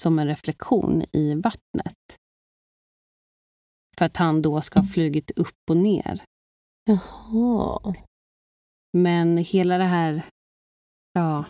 som 0.00 0.18
en 0.18 0.26
reflektion 0.26 1.04
i 1.12 1.34
vattnet. 1.34 1.94
För 3.98 4.04
att 4.04 4.16
han 4.16 4.42
då 4.42 4.60
ska 4.60 4.80
ha 4.80 4.86
flugit 4.86 5.30
upp 5.30 5.70
och 5.70 5.76
ner. 5.76 6.22
Jaha. 6.84 7.94
Men 8.92 9.38
hela 9.38 9.78
det 9.78 9.84
här, 9.84 10.22
ja, 11.16 11.44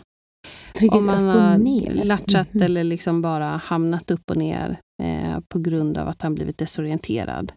Flugit 0.75 0.93
om 0.93 1.05
man 1.05 1.23
har 1.23 2.05
latchat 2.05 2.53
Mhm. 2.53 2.63
eller 2.63 2.83
liksom 2.83 3.21
bara 3.21 3.45
hamnat 3.57 4.11
upp 4.11 4.29
och 4.31 4.37
ner 4.37 4.79
eh, 5.03 5.39
på 5.47 5.59
grund 5.59 5.97
av 5.97 6.07
att 6.07 6.21
han 6.21 6.35
blivit 6.35 6.57
desorienterad. 6.57 7.51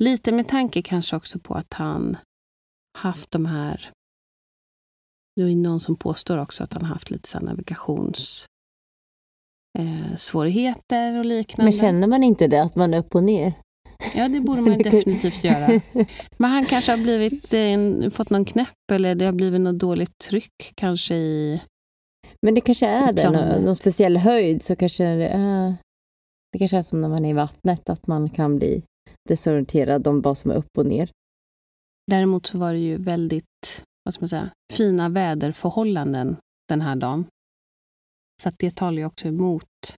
Lite 0.00 0.32
med 0.32 0.48
tanke 0.48 0.82
kanske 0.82 1.16
också 1.16 1.38
på 1.38 1.54
att 1.54 1.72
han 1.74 2.16
haft 2.98 3.30
de 3.30 3.46
här... 3.46 3.90
Det 5.36 5.42
är 5.42 5.56
någon 5.56 5.80
som 5.80 5.96
påstår 5.96 6.38
också 6.38 6.64
att 6.64 6.72
han 6.72 6.84
haft 6.84 7.10
lite 7.10 7.28
så 7.28 7.40
navigations 7.40 8.46
eh, 9.78 10.16
svårigheter 10.16 11.18
och 11.18 11.24
liknande. 11.24 11.64
Men 11.64 11.72
känner 11.72 12.08
man 12.08 12.22
inte 12.22 12.46
det, 12.46 12.62
att 12.62 12.76
man 12.76 12.94
är 12.94 12.98
upp 12.98 13.14
och 13.14 13.24
ner? 13.24 13.52
Ja, 14.16 14.28
det 14.28 14.40
borde 14.40 14.60
man 14.60 14.78
definitivt 14.78 15.44
göra. 15.44 15.80
Men 16.36 16.50
han 16.50 16.64
kanske 16.64 16.92
har 16.92 16.98
blivit, 16.98 17.52
eh, 17.52 18.10
fått 18.10 18.30
någon 18.30 18.44
knäpp 18.44 18.90
eller 18.92 19.14
det 19.14 19.24
har 19.24 19.32
blivit 19.32 19.60
något 19.60 19.78
dåligt 19.78 20.18
tryck 20.18 20.72
kanske 20.74 21.14
i... 21.14 21.62
Men 22.42 22.54
det 22.54 22.60
kanske 22.60 22.86
är 22.86 23.12
det, 23.12 23.30
någon, 23.30 23.64
någon 23.64 23.76
speciell 23.76 24.16
höjd 24.16 24.62
så 24.62 24.76
kanske 24.76 25.04
det 25.04 25.28
är, 25.28 25.74
det 26.52 26.58
kanske 26.58 26.78
är 26.78 26.82
som 26.82 27.00
när 27.00 27.08
man 27.08 27.24
är 27.24 27.30
i 27.30 27.32
vattnet, 27.32 27.88
att 27.88 28.06
man 28.06 28.30
kan 28.30 28.58
bli 28.58 28.82
desorienterad 29.28 30.06
om 30.08 30.20
vad 30.22 30.38
som 30.38 30.50
är 30.50 30.54
upp 30.54 30.78
och 30.78 30.86
ner. 30.86 31.10
Däremot 32.10 32.46
så 32.46 32.58
var 32.58 32.72
det 32.72 32.78
ju 32.78 32.96
väldigt 32.96 33.44
vad 34.04 34.14
ska 34.14 34.22
man 34.22 34.28
säga, 34.28 34.50
fina 34.72 35.08
väderförhållanden 35.08 36.36
den 36.68 36.80
här 36.80 36.96
dagen. 36.96 37.26
Så 38.42 38.50
det 38.58 38.76
talar 38.76 38.98
ju 38.98 39.04
också 39.04 39.28
emot 39.28 39.96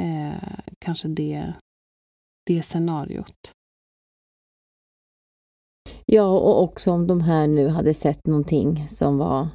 eh, 0.00 0.58
kanske 0.78 1.08
det, 1.08 1.54
det 2.48 2.62
scenariot. 2.62 3.52
Ja, 6.06 6.22
och 6.26 6.62
också 6.62 6.90
om 6.92 7.06
de 7.06 7.20
här 7.20 7.46
nu 7.46 7.68
hade 7.68 7.94
sett 7.94 8.26
någonting 8.26 8.88
som 8.88 9.18
var 9.18 9.48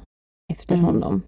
efter 0.52 0.74
Mm. 0.74 0.86
honom. 0.86 1.22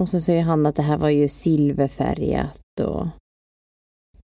Och 0.00 0.08
så 0.08 0.20
säger 0.20 0.42
han 0.42 0.66
att 0.66 0.74
det 0.74 0.82
här 0.82 0.98
var 0.98 1.08
ju 1.08 1.28
silverfärgat 1.28 2.62
och, 2.80 3.06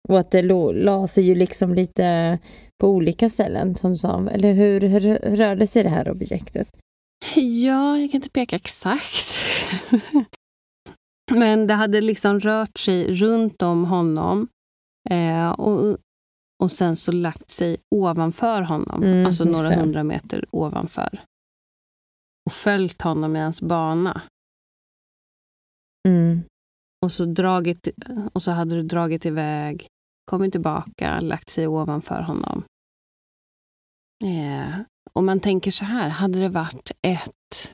och 0.09 0.19
att 0.19 0.31
det 0.31 0.43
la 0.73 1.09
sig 1.09 1.25
ju 1.25 1.35
liksom 1.35 1.75
lite 1.75 2.39
på 2.81 2.89
olika 2.89 3.31
ställen 3.31 3.75
som 3.75 3.91
du 3.91 3.97
sa. 3.97 4.29
Eller 4.31 4.53
hur, 4.53 4.81
hur 4.81 5.19
rörde 5.37 5.67
sig 5.67 5.83
det 5.83 5.89
här 5.89 6.11
objektet? 6.11 6.69
Ja, 7.37 7.99
jag 7.99 8.11
kan 8.11 8.19
inte 8.19 8.31
peka 8.31 8.57
exakt. 8.57 9.37
Men 11.31 11.67
det 11.67 11.75
hade 11.75 12.01
liksom 12.01 12.41
rört 12.41 12.79
sig 12.79 13.13
runt 13.15 13.63
om 13.63 13.85
honom 13.85 14.49
eh, 15.11 15.51
och, 15.51 15.99
och 16.63 16.73
sen 16.73 16.97
så 16.97 17.13
lagt 17.13 17.51
sig 17.51 17.77
ovanför 17.91 18.63
honom, 18.63 19.03
Mm, 19.03 19.27
alltså 19.27 19.45
några 19.45 19.69
det. 19.69 19.77
hundra 19.77 20.05
meter 20.05 20.45
ovanför. 20.51 21.21
Och 22.47 22.53
följt 22.53 23.03
honom 23.03 23.37
i 23.37 23.39
hans 23.39 23.63
bana. 23.63 24.23
Mm. 26.09 26.43
Och 27.05 27.13
så, 27.13 27.25
dragit, 27.25 27.89
och 28.33 28.43
så 28.43 28.51
hade 28.51 28.75
du 28.75 28.83
dragit 28.83 29.27
iväg, 29.27 29.87
kommit 30.31 30.53
tillbaka, 30.53 31.21
lagt 31.21 31.49
sig 31.49 31.67
ovanför 31.67 32.21
honom. 32.23 32.65
Eh, 34.25 34.81
och 35.13 35.25
man 35.25 35.41
tänker 35.41 35.71
så 35.71 35.85
här, 35.85 36.09
hade 36.09 36.39
det 36.39 36.49
varit 36.49 36.91
ett... 37.03 37.73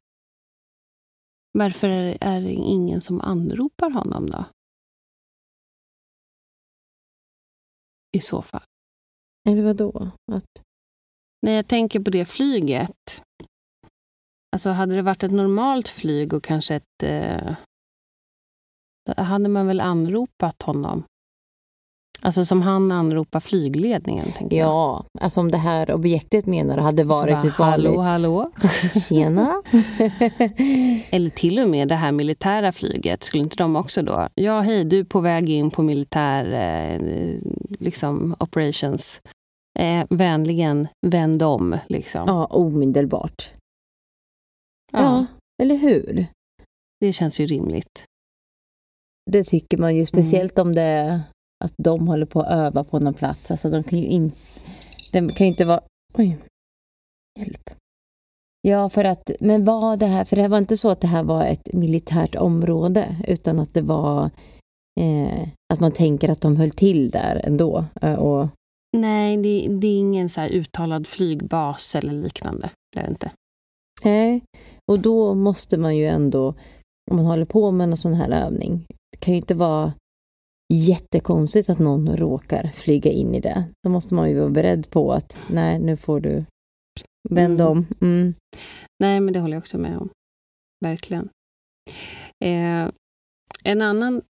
Varför 1.58 1.88
är 2.20 2.40
det 2.40 2.52
ingen 2.52 3.00
som 3.00 3.20
anropar 3.20 3.90
honom 3.90 4.30
då? 4.30 4.44
I 8.16 8.20
så 8.20 8.42
fall. 8.42 8.62
Eller 9.48 9.62
vad 9.62 9.76
då? 9.76 10.10
Att, 10.32 10.62
När 11.42 11.52
jag 11.52 11.68
tänker 11.68 12.00
på 12.00 12.10
det 12.10 12.24
flyget. 12.24 13.22
Alltså 14.56 14.70
hade 14.70 14.94
det 14.94 15.02
varit 15.02 15.22
ett 15.22 15.32
normalt 15.32 15.88
flyg 15.88 16.32
och 16.32 16.44
kanske 16.44 16.74
ett... 16.74 17.02
Eh, 17.02 17.54
då 19.06 19.22
hade 19.22 19.48
man 19.48 19.66
väl 19.66 19.80
anropat 19.80 20.62
honom. 20.62 21.04
Alltså 22.24 22.44
som 22.44 22.62
han 22.62 22.92
anropar 22.92 23.40
flygledningen, 23.40 24.32
tänker 24.32 24.56
jag. 24.56 24.68
ja, 24.68 25.04
alltså 25.20 25.40
om 25.40 25.50
det 25.50 25.58
här 25.58 25.92
objektet 25.92 26.46
menar 26.46 26.78
hade 26.78 27.04
varit 27.04 27.40
Så 27.40 27.48
ett 27.48 27.56
bara, 27.56 27.70
vanligt... 27.70 28.00
Hallå, 28.00 28.02
hallå. 28.02 28.50
Tjena! 29.08 29.62
Eller 31.10 31.30
till 31.30 31.58
och 31.58 31.68
med 31.68 31.88
det 31.88 31.94
här 31.94 32.12
militära 32.12 32.72
flyget. 32.72 33.24
Skulle 33.24 33.42
inte 33.42 33.56
de 33.56 33.76
också 33.76 34.02
då? 34.02 34.28
Ja, 34.34 34.60
hej, 34.60 34.84
du 34.84 34.98
är 34.98 35.04
på 35.04 35.20
väg 35.20 35.50
in 35.50 35.70
på 35.70 35.82
militär 35.82 36.52
eh, 36.52 37.00
liksom 37.80 38.34
operations. 38.40 39.20
Eh, 39.78 40.04
vänligen 40.10 40.88
vänd 41.06 41.42
om, 41.42 41.76
liksom. 41.88 42.24
ja, 42.26 42.46
omedelbart. 42.46 43.52
Ja, 44.92 45.00
Ja, 45.00 45.26
eller 45.62 45.76
hur? 45.76 46.26
Det 47.00 47.12
känns 47.12 47.40
ju 47.40 47.46
rimligt. 47.46 48.04
Det 49.30 49.42
tycker 49.42 49.78
man 49.78 49.96
ju, 49.96 50.06
speciellt 50.06 50.58
om 50.58 50.74
det 50.74 50.82
är 50.82 51.20
att 51.62 51.74
de 51.76 52.08
håller 52.08 52.26
på 52.26 52.40
att 52.40 52.52
öva 52.52 52.84
på 52.84 52.98
någon 52.98 53.14
plats. 53.14 53.50
Alltså 53.50 53.70
de 53.70 53.82
kan 53.82 53.98
ju 53.98 54.06
inte... 54.06 54.36
Kan 55.12 55.26
ju 55.38 55.46
inte 55.46 55.64
vara... 55.64 55.80
Oj. 56.18 56.38
Hjälp. 57.40 57.70
Ja, 58.68 58.88
för 58.88 59.04
att, 59.04 59.30
men 59.40 59.64
var 59.64 59.96
det 59.96 60.06
här, 60.06 60.24
för 60.24 60.36
det 60.36 60.42
här 60.42 60.48
var 60.48 60.58
inte 60.58 60.76
så 60.76 60.90
att 60.90 61.00
det 61.00 61.06
här 61.06 61.24
var 61.24 61.44
ett 61.44 61.72
militärt 61.72 62.34
område, 62.34 63.16
utan 63.28 63.60
att 63.60 63.74
det 63.74 63.82
var 63.82 64.30
eh, 65.00 65.48
att 65.72 65.80
man 65.80 65.92
tänker 65.92 66.28
att 66.30 66.40
de 66.40 66.56
höll 66.56 66.70
till 66.70 67.10
där 67.10 67.40
ändå. 67.44 67.84
eh, 68.02 68.14
Och, 68.14 68.48
Nej, 68.96 69.36
det, 69.36 69.66
det 69.80 69.86
är 69.86 69.98
ingen 69.98 70.28
så 70.30 70.40
här 70.40 70.48
uttalad 70.48 71.06
flygbas 71.06 71.94
eller 71.94 72.12
liknande. 72.12 72.70
Det 72.92 73.00
är 73.00 73.04
det 73.04 73.10
inte. 73.10 73.30
nej, 74.04 74.42
och 74.90 74.98
då 75.00 75.34
måste 75.34 75.76
man 75.78 75.96
ju 75.96 76.06
ändå, 76.06 76.54
om 77.10 77.16
man 77.16 77.26
håller 77.26 77.44
på 77.44 77.70
med 77.70 77.88
en 77.90 77.96
sån 77.96 78.14
här 78.14 78.30
övning, 78.30 78.84
det 79.12 79.18
kan 79.18 79.34
ju 79.34 79.38
inte 79.40 79.54
vara 79.54 79.92
jättekonstigt 80.72 81.70
att 81.70 81.78
någon 81.78 82.12
råkar 82.12 82.66
flyga 82.68 83.10
in 83.10 83.34
i 83.34 83.40
det. 83.40 83.64
Då 83.82 83.90
måste 83.90 84.14
man 84.14 84.30
ju 84.30 84.38
vara 84.38 84.50
beredd 84.50 84.90
på 84.90 85.12
att 85.12 85.38
nej, 85.50 85.78
nu 85.78 85.96
får 85.96 86.20
du 86.20 86.44
vända 87.30 87.64
Mm. 87.64 87.78
om. 87.78 87.86
Mm. 88.00 88.34
Nej, 89.02 89.20
men 89.20 89.32
det 89.34 89.40
håller 89.40 89.54
jag 89.54 89.60
också 89.62 89.78
med 89.78 89.98
om. 89.98 90.10
Verkligen. 90.84 91.28
Eh, 92.44 92.90
en 93.64 93.82
annan 93.82 94.22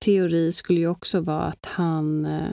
teori 0.00 0.52
skulle 0.52 0.80
ju 0.80 0.88
också 0.88 1.20
vara 1.20 1.42
att 1.44 1.66
han... 1.66 2.26
Eh, 2.26 2.50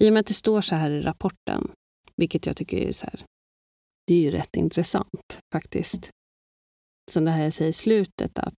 I 0.00 0.08
och 0.08 0.12
med 0.12 0.20
att 0.20 0.26
det 0.26 0.34
står 0.34 0.60
så 0.60 0.74
här 0.74 0.90
i 0.90 1.00
rapporten, 1.02 1.70
vilket 2.16 2.46
jag 2.46 2.56
tycker 2.56 2.76
är 2.78 2.92
så 2.92 3.06
här... 3.06 3.24
Det 4.06 4.14
är 4.14 4.18
ju 4.20 4.30
rätt 4.30 4.56
intressant 4.56 5.38
faktiskt. 5.52 6.10
Som 7.10 7.24
det 7.24 7.30
här 7.30 7.50
säger 7.50 7.70
i 7.70 7.72
slutet, 7.72 8.38
att 8.38 8.54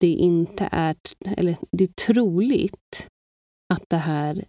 det 0.00 0.12
inte 0.12 0.68
är... 0.72 0.96
Eller 1.24 1.56
det 1.70 1.84
är 1.84 2.06
troligt 2.06 3.06
att 3.74 3.84
det 3.88 3.96
här 3.96 4.44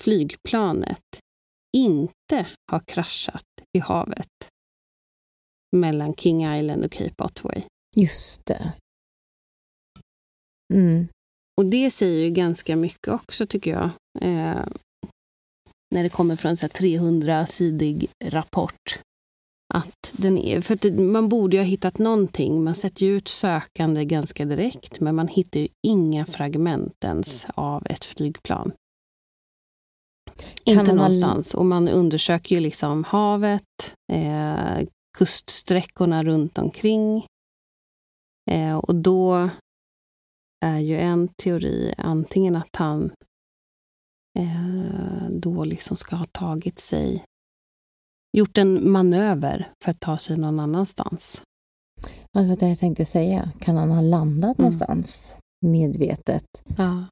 flygplanet 0.00 1.20
inte 1.76 2.46
har 2.70 2.80
kraschat 2.80 3.44
i 3.76 3.78
havet 3.78 4.48
mellan 5.76 6.14
King 6.14 6.54
Island 6.54 6.84
och 6.84 6.92
Cape 6.92 7.24
Otway. 7.24 7.62
Just 7.96 8.46
det. 8.46 8.72
Mm. 10.74 11.08
Och 11.56 11.66
det 11.66 11.90
säger 11.90 12.24
ju 12.24 12.30
ganska 12.30 12.76
mycket 12.76 13.08
också, 13.08 13.46
tycker 13.46 13.70
jag. 13.70 13.90
Eh, 14.20 14.66
när 15.94 16.02
det 16.02 16.08
kommer 16.08 16.36
från 16.36 16.50
en 16.50 16.56
så 16.56 16.66
här 16.66 16.70
300-sidig 16.70 18.10
rapport. 18.24 19.00
Att 19.74 20.10
den 20.12 20.62
för 20.62 20.74
att 20.74 20.94
man 20.98 21.28
borde 21.28 21.56
ju 21.56 21.62
ha 21.62 21.66
hittat 21.66 21.98
någonting. 21.98 22.64
Man 22.64 22.74
sätter 22.74 23.06
ju 23.06 23.16
ut 23.16 23.28
sökande 23.28 24.04
ganska 24.04 24.44
direkt, 24.44 25.00
men 25.00 25.14
man 25.14 25.28
hittar 25.28 25.60
ju 25.60 25.68
inga 25.86 26.26
fragment 26.26 27.04
ens 27.04 27.46
av 27.54 27.86
ett 27.86 28.04
flygplan. 28.04 28.72
Inte 30.64 30.94
någonstans. 30.94 31.54
Och 31.54 31.66
man 31.66 31.88
undersöker 31.88 32.54
ju 32.54 32.60
liksom 32.60 33.04
havet, 33.04 33.94
eh, 34.12 34.86
kuststräckorna 35.18 36.24
runt 36.24 36.58
omkring. 36.58 37.26
Eh, 38.50 38.76
och 38.76 38.94
då 38.94 39.50
är 40.64 40.78
ju 40.78 40.96
en 40.96 41.28
teori 41.28 41.94
antingen 41.98 42.56
att 42.56 42.76
han 42.76 43.12
eh, 44.38 45.28
då 45.30 45.64
liksom 45.64 45.96
ska 45.96 46.16
ha 46.16 46.26
tagit 46.26 46.78
sig, 46.78 47.24
gjort 48.36 48.58
en 48.58 48.90
manöver 48.90 49.72
för 49.84 49.90
att 49.90 50.00
ta 50.00 50.18
sig 50.18 50.36
någon 50.36 50.60
annanstans. 50.60 51.42
Vad 52.32 52.48
var 52.48 52.56
det 52.56 52.68
jag 52.68 52.78
tänkte 52.78 53.04
säga? 53.04 53.50
Kan 53.60 53.76
han 53.76 53.90
ha 53.90 54.00
landat 54.00 54.58
Mm. 54.58 54.64
någonstans 54.64 55.38
medvetet? 55.66 56.44
Ja. 56.78 57.04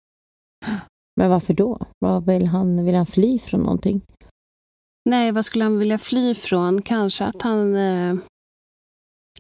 Men 1.20 1.30
varför 1.30 1.54
då? 1.54 1.78
Vad 1.98 2.26
vill 2.26 2.46
han? 2.46 2.84
Vill 2.84 2.94
han 2.94 3.06
fly 3.06 3.38
från 3.38 3.60
någonting? 3.60 4.00
Nej, 5.08 5.32
vad 5.32 5.44
skulle 5.44 5.64
han 5.64 5.78
vilja 5.78 5.98
fly 5.98 6.34
från? 6.34 6.82
Kanske 6.82 7.24
att 7.24 7.42
han 7.42 7.76
eh, 7.76 8.16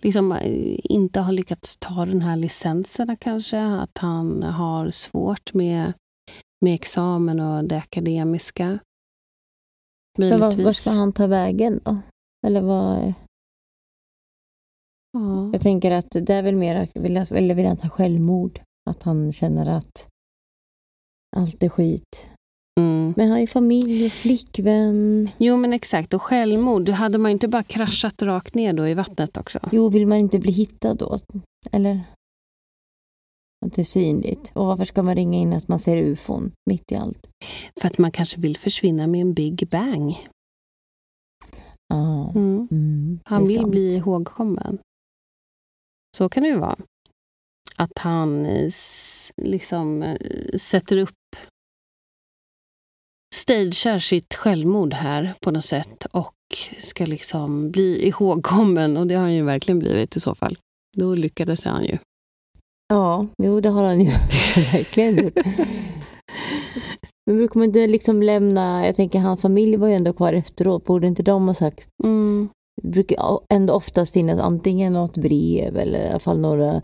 liksom 0.02 0.32
eh, 0.32 0.78
inte 0.84 1.20
har 1.20 1.32
lyckats 1.32 1.76
ta 1.76 2.06
den 2.06 2.22
här 2.22 2.36
licenserna 2.36 3.16
kanske. 3.16 3.60
Att 3.62 3.98
han 3.98 4.42
har 4.42 4.90
svårt 4.90 5.54
med, 5.54 5.92
med 6.64 6.74
examen 6.74 7.40
och 7.40 7.64
det 7.64 7.76
akademiska. 7.78 8.78
Men 10.16 10.40
var, 10.40 10.64
var 10.64 10.72
ska 10.72 10.90
han 10.90 11.12
ta 11.12 11.26
vägen 11.26 11.80
då? 11.84 11.98
Eller 12.46 12.60
vad? 12.60 13.14
Ja. 15.12 15.50
Jag 15.52 15.60
tänker 15.60 15.90
att 15.90 16.10
det 16.10 16.34
är 16.34 16.42
väl 16.42 16.56
mer, 16.56 16.88
vill 16.94 17.16
han, 17.16 17.26
eller 17.30 17.54
vill 17.54 17.66
han 17.66 17.76
ta 17.76 17.88
självmord? 17.88 18.60
Att 18.90 19.02
han 19.02 19.32
känner 19.32 19.66
att 19.66 20.08
allt 21.36 21.62
är 21.62 21.68
skit. 21.68 22.30
Mm. 22.80 23.14
Men 23.16 23.26
han 23.26 23.32
har 23.32 23.40
ju 23.40 23.46
familj 23.46 24.06
och 24.06 24.12
flickvän. 24.12 25.30
Jo, 25.38 25.56
men 25.56 25.72
exakt. 25.72 26.14
Och 26.14 26.22
självmord, 26.22 26.82
då 26.82 26.92
hade 26.92 27.18
man 27.18 27.30
ju 27.30 27.32
inte 27.32 27.48
bara 27.48 27.62
kraschat 27.62 28.22
rakt 28.22 28.54
ner 28.54 28.72
då 28.72 28.88
i 28.88 28.94
vattnet 28.94 29.36
också. 29.36 29.58
Jo, 29.72 29.88
vill 29.88 30.06
man 30.06 30.18
inte 30.18 30.38
bli 30.38 30.52
hittad 30.52 30.94
då? 30.94 31.18
Eller? 31.72 32.00
Att 33.66 33.72
det 33.72 33.82
är 33.82 33.84
synligt. 33.84 34.52
Och 34.54 34.66
varför 34.66 34.84
ska 34.84 35.02
man 35.02 35.16
ringa 35.16 35.38
in 35.38 35.52
att 35.52 35.68
man 35.68 35.78
ser 35.78 35.96
ufon 35.96 36.52
mitt 36.70 36.92
i 36.92 36.96
allt? 36.96 37.28
För 37.80 37.88
att 37.88 37.98
man 37.98 38.12
kanske 38.12 38.40
vill 38.40 38.56
försvinna 38.56 39.06
med 39.06 39.20
en 39.20 39.34
big 39.34 39.68
bang. 39.70 40.28
Ja. 41.88 42.32
Mm. 42.34 42.68
Mm, 42.70 43.20
Han 43.24 43.46
vill 43.46 43.58
sant. 43.58 43.70
bli 43.70 43.96
ihågkommen. 43.96 44.78
Så 46.16 46.28
kan 46.28 46.42
det 46.42 46.48
ju 46.48 46.58
vara. 46.58 46.76
Att 47.76 47.98
han 47.98 48.46
eh, 48.46 48.70
liksom 49.36 50.02
eh, 50.02 50.58
sätter 50.58 50.96
upp 50.96 51.10
stagear 53.34 53.98
sitt 53.98 54.34
självmord 54.34 54.94
här 54.94 55.34
på 55.40 55.50
något 55.50 55.64
sätt 55.64 56.04
och 56.12 56.34
ska 56.78 57.04
liksom 57.06 57.70
bli 57.70 58.06
ihågkommen 58.06 58.96
och 58.96 59.06
det 59.06 59.14
har 59.14 59.22
han 59.22 59.34
ju 59.34 59.42
verkligen 59.44 59.78
blivit 59.78 60.16
i 60.16 60.20
så 60.20 60.34
fall. 60.34 60.58
Då 60.96 61.14
lyckades 61.14 61.64
han 61.64 61.84
ju. 61.84 61.98
Ja, 62.88 63.26
jo 63.42 63.60
det 63.60 63.68
har 63.68 63.84
han 63.84 64.00
ju 64.00 64.10
verkligen 64.72 65.16
gjort. 65.24 65.38
Men 67.26 67.36
brukar 67.36 67.58
man 67.60 67.66
inte 67.66 67.86
liksom 67.86 68.22
lämna, 68.22 68.86
jag 68.86 68.94
tänker 68.94 69.18
hans 69.18 69.42
familj 69.42 69.76
var 69.76 69.88
ju 69.88 69.94
ändå 69.94 70.12
kvar 70.12 70.32
efteråt, 70.32 70.84
borde 70.84 71.06
inte 71.06 71.22
de 71.22 71.46
ha 71.46 71.54
sagt, 71.54 71.88
Mm. 72.04 72.48
det 72.82 72.88
brukar 72.88 73.38
ändå 73.54 73.74
oftast 73.74 74.12
finnas 74.12 74.40
antingen 74.40 74.92
något 74.92 75.16
brev 75.16 75.76
eller 75.76 76.04
i 76.06 76.08
alla 76.10 76.18
fall 76.18 76.38
några 76.40 76.82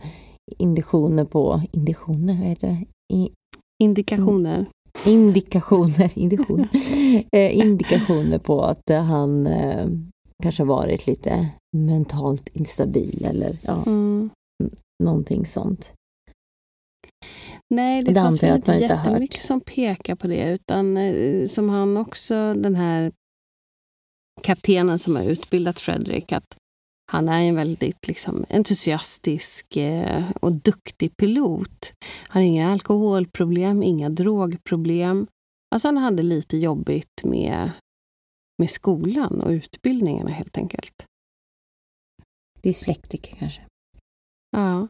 indikationer 0.59 1.25
på, 1.25 1.63
indikationer, 1.73 2.35
vad 2.39 2.47
heter 2.49 2.69
det? 2.69 2.85
I, 3.17 3.31
Indikationer. 3.83 4.67
indikationer, 5.07 6.11
indikationer, 6.19 6.69
eh, 7.37 7.59
indikationer 7.59 8.39
på 8.39 8.63
att 8.63 8.91
eh, 8.91 9.03
han 9.03 9.47
eh, 9.47 9.87
kanske 10.43 10.65
varit 10.65 11.07
lite 11.07 11.49
mentalt 11.77 12.49
instabil 12.53 13.27
eller 13.31 13.57
ja, 13.67 13.83
Mm. 13.87 14.31
Någonting 15.03 15.47
sånt. 15.47 15.93
Nej, 17.75 18.03
det, 18.03 18.13
Det 18.13 18.21
fanns 18.21 18.43
väl 18.43 18.53
att 18.53 18.67
man 18.67 18.77
inte 18.77 18.95
har 18.95 18.97
hört. 18.97 19.07
jättemycket 19.07 19.43
som 19.43 19.61
pekar 19.61 20.15
på 20.15 20.27
det. 20.27 20.53
Utan 20.53 20.97
eh, 20.97 21.47
som 21.47 21.69
han 21.69 21.97
också, 21.97 22.55
den 22.55 22.75
här 22.75 23.13
kaptenen 24.43 24.99
som 24.99 25.17
har 25.17 25.23
utbildat 25.23 25.81
Fredrik, 25.81 26.33
att 26.33 26.57
han 27.13 27.29
är 27.29 27.41
en 27.43 27.55
väldigt 27.55 28.09
liksom, 28.09 28.45
entusiastisk 28.49 29.77
eh, 29.77 30.31
och 30.41 30.53
duktig 30.53 31.17
pilot. 31.17 31.93
Han 32.29 32.43
har 32.43 32.49
inga 32.49 32.73
alkoholproblem, 32.73 33.83
inga 33.83 34.09
drogproblem. 34.09 35.27
Alltså 35.75 35.89
han 35.89 35.97
hade 35.97 36.23
lite 36.23 36.57
jobbigt 36.57 37.25
med, 37.25 37.71
med 38.59 38.71
skolan 38.71 39.41
och 39.41 39.51
utbildningarna 39.51 40.31
helt 40.31 40.59
enkelt. 40.59 41.05
Dyslektiker 42.63 43.37
kanske. 43.37 43.63
Ja. 44.57 44.89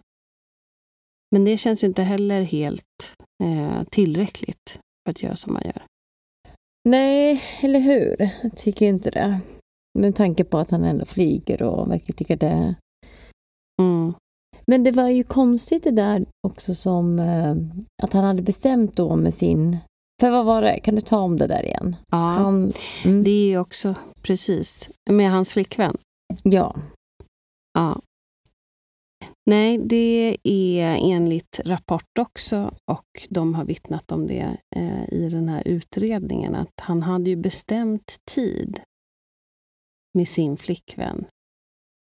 Men 1.30 1.44
det 1.44 1.56
känns 1.58 1.82
ju 1.82 1.86
inte 1.86 2.02
heller 2.02 2.42
helt 2.42 3.14
eh, 3.44 3.82
tillräckligt 3.90 4.78
för 5.04 5.10
att 5.10 5.22
göra 5.22 5.36
som 5.36 5.52
man 5.52 5.62
gör. 5.64 5.82
Nej, 6.88 7.40
eller 7.62 7.80
hur? 7.80 8.30
Jag 8.42 8.56
tycker 8.56 8.86
inte 8.86 9.10
det. 9.10 9.40
Med 9.98 10.16
tanke 10.16 10.44
på 10.44 10.58
att 10.58 10.70
han 10.70 10.84
ändå 10.84 11.04
flyger 11.04 11.62
och 11.62 11.90
verkar 11.90 12.14
tycka 12.14 12.36
det. 12.36 12.74
Mm. 13.82 14.14
Men 14.66 14.84
det 14.84 14.92
var 14.92 15.08
ju 15.08 15.22
konstigt 15.22 15.84
det 15.84 15.90
där 15.90 16.24
också 16.46 16.74
som 16.74 17.18
eh, 17.18 17.56
att 18.02 18.12
han 18.12 18.24
hade 18.24 18.42
bestämt 18.42 18.96
då 18.96 19.16
med 19.16 19.34
sin... 19.34 19.78
För 20.20 20.30
vad 20.30 20.44
var 20.44 20.62
det? 20.62 20.80
Kan 20.80 20.94
du 20.94 21.00
ta 21.00 21.18
om 21.18 21.36
det 21.36 21.46
där 21.46 21.62
igen? 21.62 21.96
Ja, 22.10 22.16
Han, 22.16 22.72
mm, 23.04 23.24
det 23.24 23.30
är 23.30 23.46
ju 23.46 23.58
också 23.58 23.94
precis 24.24 24.90
med 25.10 25.30
hans 25.30 25.52
flickvän. 25.52 25.96
ja, 26.42 26.76
Ja. 27.74 28.00
Nej, 29.50 29.78
det 29.78 30.36
är 30.44 30.98
enligt 31.12 31.60
rapport 31.64 32.18
också 32.18 32.74
och 32.90 33.26
de 33.28 33.54
har 33.54 33.64
vittnat 33.64 34.12
om 34.12 34.26
det 34.26 34.56
eh, 34.76 35.04
i 35.12 35.28
den 35.28 35.48
här 35.48 35.62
utredningen 35.68 36.54
att 36.54 36.80
han 36.80 37.02
hade 37.02 37.30
ju 37.30 37.36
bestämt 37.36 38.16
tid 38.30 38.80
med 40.18 40.28
sin 40.28 40.56
flickvän. 40.56 41.24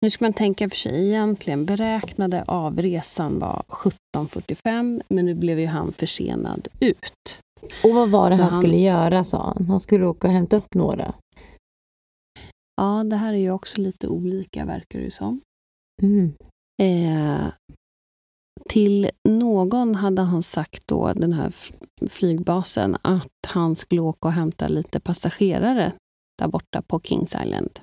Nu 0.02 0.10
ska 0.10 0.24
man 0.24 0.32
tänka 0.32 0.68
för 0.68 0.76
sig 0.76 1.06
egentligen, 1.08 1.64
beräknade 1.66 2.44
avresan 2.46 3.38
var 3.38 3.62
17.45 3.68 5.02
men 5.08 5.26
nu 5.26 5.34
blev 5.34 5.60
ju 5.60 5.66
han 5.66 5.92
försenad 5.92 6.68
ut. 6.80 7.38
Och 7.84 7.94
vad 7.94 8.10
var 8.10 8.30
det 8.30 8.36
Så 8.36 8.42
han 8.42 8.50
han- 8.52 8.62
skulle 8.62 8.76
göra 8.78 9.24
sa 9.24 9.42
han? 9.54 9.66
Han 9.66 9.80
skulle 9.80 10.06
åka 10.06 10.26
och 10.28 10.32
hämta 10.32 10.56
upp 10.56 10.74
några. 10.74 11.14
Ja, 12.76 13.04
det 13.04 13.16
här 13.16 13.32
är 13.32 13.38
ju 13.38 13.50
också 13.50 13.80
lite 13.80 14.08
olika 14.08 14.64
verkar 14.64 15.00
det 15.00 15.10
som. 15.10 15.40
Mm. 16.02 16.32
Eh, 16.82 17.46
till 18.68 19.10
någon 19.28 19.94
hade 19.94 20.22
han 20.22 20.42
sagt 20.42 20.86
då, 20.86 21.12
den 21.12 21.32
här 21.32 21.52
flygbasen, 22.10 22.96
att 23.02 23.28
han 23.46 23.76
skulle 23.76 24.00
åka 24.00 24.28
och 24.28 24.34
hämta 24.34 24.68
lite 24.68 25.00
passagerare 25.00 25.92
där 26.38 26.48
borta 26.48 26.82
på 26.82 27.00
Kings 27.00 27.34
Island. 27.44 27.80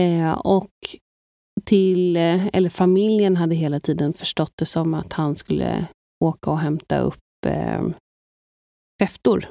Eh, 0.00 0.32
och 0.32 0.70
till, 1.64 2.16
eh, 2.16 2.46
eller 2.46 2.68
familjen 2.70 3.36
hade 3.36 3.54
hela 3.54 3.80
tiden 3.80 4.12
förstått 4.12 4.52
det 4.56 4.66
som 4.66 4.94
att 4.94 5.12
han 5.12 5.36
skulle 5.36 5.86
åka 6.24 6.50
och 6.50 6.58
hämta 6.58 6.98
upp 6.98 7.18
eh, 7.46 7.82
kräftor. 8.98 9.48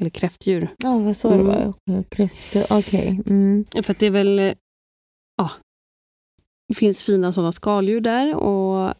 Eller 0.00 0.10
kräftdjur. 0.10 0.74
Ja, 0.78 0.98
vad 0.98 1.16
så 1.16 1.28
det 1.28 1.34
Mm. 1.34 1.46
var. 1.46 1.68
Okej, 1.86 2.04
Kräftor, 2.10 2.78
okej. 2.78 3.20
Mm. 3.26 3.64
För 3.82 3.90
att 3.90 3.98
det 3.98 4.06
är 4.06 4.10
väl... 4.10 4.38
eh, 4.38 4.54
Ja, 5.38 5.50
det 6.68 6.74
finns 6.74 7.02
fina 7.02 7.32
sådana 7.32 7.52
skaldjur 7.52 8.00
där 8.00 8.34
och 8.34 8.94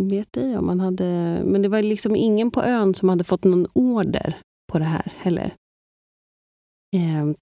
vet 0.00 0.36
ej 0.36 0.58
om 0.58 0.66
man 0.66 0.80
hade... 0.80 1.42
Men 1.44 1.62
det 1.62 1.68
var 1.68 1.82
liksom 1.82 2.16
ingen 2.16 2.50
på 2.50 2.62
ön 2.62 2.94
som 2.94 3.08
hade 3.08 3.24
fått 3.24 3.44
någon 3.44 3.66
order 3.72 4.36
på 4.72 4.78
det 4.78 4.84
här 4.84 5.12
heller. 5.16 5.54
Eh, 6.96 7.32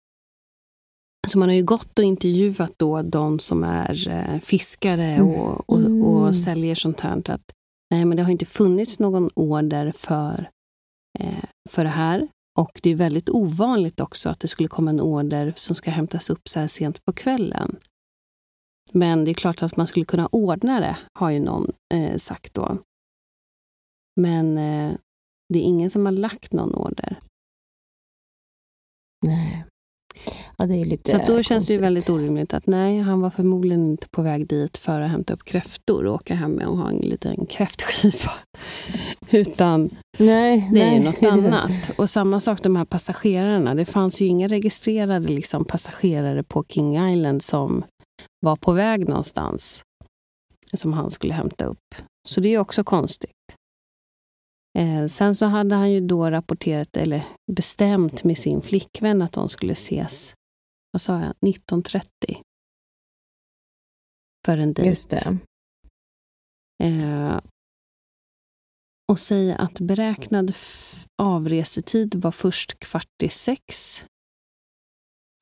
så 1.28 1.38
man 1.38 1.48
har 1.48 1.56
ju 1.56 1.62
gått 1.64 1.98
och 1.98 2.04
intervjuat 2.04 2.72
då 2.76 3.02
de 3.02 3.38
som 3.38 3.64
är 3.64 4.08
eh, 4.08 4.38
fiskare 4.40 5.22
och, 5.22 5.70
och, 5.70 5.78
Mm. 5.78 6.02
och 6.02 6.36
säljer 6.36 6.74
sånt 6.74 7.00
här. 7.00 7.30
Att, 7.30 7.52
nej, 7.90 8.04
men 8.04 8.16
det 8.16 8.22
har 8.22 8.30
inte 8.30 8.46
funnits 8.46 8.98
någon 8.98 9.30
order 9.34 9.92
för, 9.92 10.50
eh, 11.18 11.44
för 11.70 11.84
det 11.84 11.90
här. 11.90 12.28
Och 12.58 12.80
det 12.82 12.90
är 12.90 12.94
väldigt 12.94 13.30
ovanligt 13.30 14.00
också 14.00 14.28
att 14.28 14.40
det 14.40 14.48
skulle 14.48 14.68
komma 14.68 14.90
en 14.90 15.00
order 15.00 15.52
som 15.56 15.76
ska 15.76 15.90
hämtas 15.90 16.30
upp 16.30 16.48
så 16.48 16.60
här 16.60 16.68
sent 16.68 17.04
på 17.04 17.12
kvällen. 17.12 17.76
Men 18.92 19.24
det 19.24 19.30
är 19.30 19.34
klart 19.34 19.62
att 19.62 19.76
man 19.76 19.86
skulle 19.86 20.04
kunna 20.04 20.28
ordna 20.32 20.80
det, 20.80 20.96
har 21.12 21.30
ju 21.30 21.40
någon 21.40 21.72
eh, 21.94 22.16
sagt 22.16 22.54
då. 22.54 22.78
Men 24.20 24.58
eh, 24.58 24.94
det 25.52 25.58
är 25.58 25.62
ingen 25.62 25.90
som 25.90 26.06
har 26.06 26.12
lagt 26.12 26.52
någon 26.52 26.74
order. 26.74 27.18
Nej. 29.26 29.64
Ja, 30.58 30.66
det 30.66 30.74
är 30.74 30.84
lite 30.84 31.10
Så 31.10 31.16
då 31.26 31.42
känns 31.42 31.66
det 31.66 31.72
ju 31.72 31.78
konstigt. 31.78 31.80
väldigt 31.80 32.10
orimligt 32.10 32.54
att 32.54 32.66
nej, 32.66 33.00
han 33.00 33.20
var 33.20 33.30
förmodligen 33.30 33.86
inte 33.86 34.08
på 34.08 34.22
väg 34.22 34.46
dit 34.48 34.76
för 34.76 35.00
att 35.00 35.10
hämta 35.10 35.34
upp 35.34 35.44
kräftor 35.44 36.06
och 36.06 36.14
åka 36.14 36.34
hem 36.34 36.52
med 36.52 36.66
och 36.66 36.76
ha 36.76 36.90
en 36.90 36.96
liten 36.96 37.46
kräftskiva. 37.46 38.30
Utan 39.30 39.90
Nej, 40.18 40.68
det 40.72 40.82
är 40.82 40.90
nej. 40.90 40.98
ju 40.98 41.04
något 41.04 41.22
annat. 41.32 41.98
Och 41.98 42.10
samma 42.10 42.40
sak 42.40 42.62
de 42.62 42.76
här 42.76 42.84
passagerarna. 42.84 43.74
Det 43.74 43.84
fanns 43.84 44.20
ju 44.20 44.26
inga 44.26 44.48
registrerade 44.48 45.28
liksom, 45.28 45.64
passagerare 45.64 46.42
på 46.42 46.64
King 46.68 47.10
Island 47.10 47.42
som 47.42 47.84
var 48.44 48.56
på 48.56 48.72
väg 48.72 49.08
någonstans 49.08 49.84
som 50.72 50.92
han 50.92 51.10
skulle 51.10 51.34
hämta 51.34 51.64
upp. 51.64 51.94
Så 52.28 52.40
det 52.40 52.48
är 52.48 52.58
också 52.58 52.84
konstigt. 52.84 53.30
Eh, 54.78 55.06
sen 55.06 55.34
så 55.34 55.46
hade 55.46 55.74
han 55.74 55.92
ju 55.92 56.00
då 56.00 56.30
rapporterat, 56.30 56.96
eller 56.96 57.26
bestämt 57.52 58.24
med 58.24 58.38
sin 58.38 58.62
flickvän 58.62 59.22
att 59.22 59.32
de 59.32 59.48
skulle 59.48 59.72
ses, 59.72 60.34
vad 60.92 61.02
sa 61.02 61.12
jag, 61.12 61.48
1930. 61.48 62.42
För 64.46 64.58
en 64.58 64.72
dejt. 64.72 64.88
Just 64.88 65.10
det. 65.10 65.38
Eh, 66.82 67.40
och 69.12 69.18
säga 69.18 69.56
att 69.56 69.80
beräknad 69.80 70.54
avresetid 71.22 72.14
var 72.14 72.32
först 72.32 72.78
kvart 72.78 73.22
i 73.22 73.28
sex. 73.28 74.02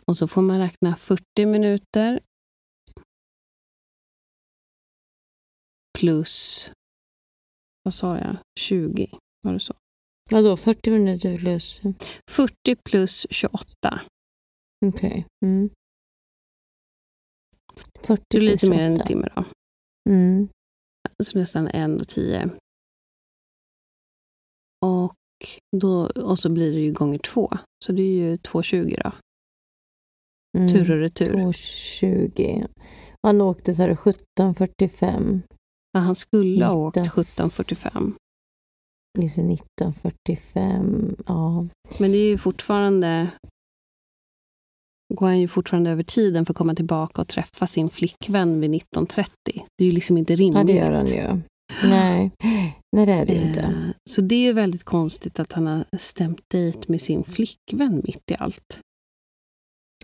Och 0.06 0.16
så 0.16 0.28
får 0.28 0.42
man 0.42 0.58
räkna 0.58 0.96
40 0.96 1.46
minuter. 1.46 2.20
Plus, 5.98 6.70
vad 7.82 7.94
sa 7.94 8.18
jag, 8.18 8.36
20? 8.58 9.18
Var 9.44 9.52
det 9.52 9.60
så? 9.60 9.74
Vadå, 10.30 10.56
40 10.56 10.90
minuter 10.90 11.36
plus? 11.36 11.82
40 12.30 12.76
plus 12.84 13.26
28. 13.30 14.00
Okej. 14.86 15.26
Mm. 15.44 15.70
40 18.06 18.22
Det 18.28 18.36
är 18.36 18.40
lite 18.40 18.70
mer 18.70 18.84
än 18.84 18.90
en 18.90 18.96
28. 18.96 19.06
timme 19.06 19.28
då. 19.36 19.44
Mm. 20.10 20.48
Så 21.22 21.38
nästan 21.38 21.68
en 21.68 22.00
och 22.00 22.08
tio. 22.08 22.50
Och, 24.84 25.16
då, 25.76 26.06
och 26.06 26.38
så 26.38 26.50
blir 26.50 26.72
det 26.72 26.80
ju 26.80 26.92
gånger 26.92 27.18
två. 27.18 27.50
Så 27.84 27.92
det 27.92 28.02
är 28.02 28.12
ju 28.12 28.36
2,20 28.36 29.02
då. 29.04 29.12
Mm. 30.58 30.68
Tur 30.72 30.90
och 30.90 30.98
retur. 30.98 31.34
2.20. 31.34 32.68
Han 33.22 33.40
åkte 33.40 33.74
så 33.74 33.82
här 33.82 33.94
17.45. 33.94 35.42
Ja, 35.92 36.00
han 36.00 36.14
skulle 36.14 36.64
ha 36.66 36.74
åkt 36.74 36.96
Nitton. 36.96 37.24
17.45. 37.24 38.12
Liksom 39.18 39.50
19.45. 39.50 41.22
Ja. 41.26 41.66
Men 42.00 42.12
det 42.12 42.18
är 42.18 42.28
ju 42.28 42.38
fortfarande... 42.38 43.28
Går 45.14 45.26
han 45.26 45.40
ju 45.40 45.48
fortfarande 45.48 45.90
över 45.90 46.02
tiden 46.02 46.46
för 46.46 46.52
att 46.52 46.56
komma 46.58 46.74
tillbaka 46.74 47.20
och 47.22 47.28
träffa 47.28 47.66
sin 47.66 47.90
flickvän 47.90 48.60
vid 48.60 48.70
19.30. 48.70 49.26
Det 49.44 49.84
är 49.84 49.88
ju 49.88 49.92
liksom 49.92 50.18
inte 50.18 50.36
rimligt. 50.36 50.58
ja, 50.60 50.64
det 50.64 50.72
gör 50.72 50.92
han 50.92 51.06
ju. 51.06 51.40
Nej. 51.88 52.30
Nej, 52.96 53.06
det 53.06 53.12
är 53.12 53.26
det 53.26 53.32
ju 53.34 53.40
inte. 53.48 53.60
Eh, 53.60 53.90
Så 54.10 54.20
det 54.20 54.34
är 54.34 54.40
ju 54.40 54.52
väldigt 54.52 54.84
konstigt 54.84 55.38
att 55.40 55.52
han 55.52 55.66
har 55.66 55.84
stämt 55.98 56.40
dejt 56.48 56.80
med 56.88 57.00
sin 57.00 57.24
flickvän 57.24 58.02
mitt 58.04 58.30
i 58.30 58.34
allt. 58.38 58.80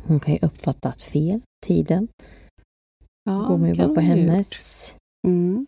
Hon 0.03 0.20
kan 0.20 0.34
ju 0.34 0.41
uppfattat 0.43 1.03
fel, 1.03 1.41
tiden. 1.66 2.09
Ja, 3.24 3.32
Går 3.49 3.59
man 3.59 3.68
ju 3.68 3.74
bara 3.74 3.95
på 3.95 4.01
hennes. 4.01 4.95
Mm. 5.26 5.66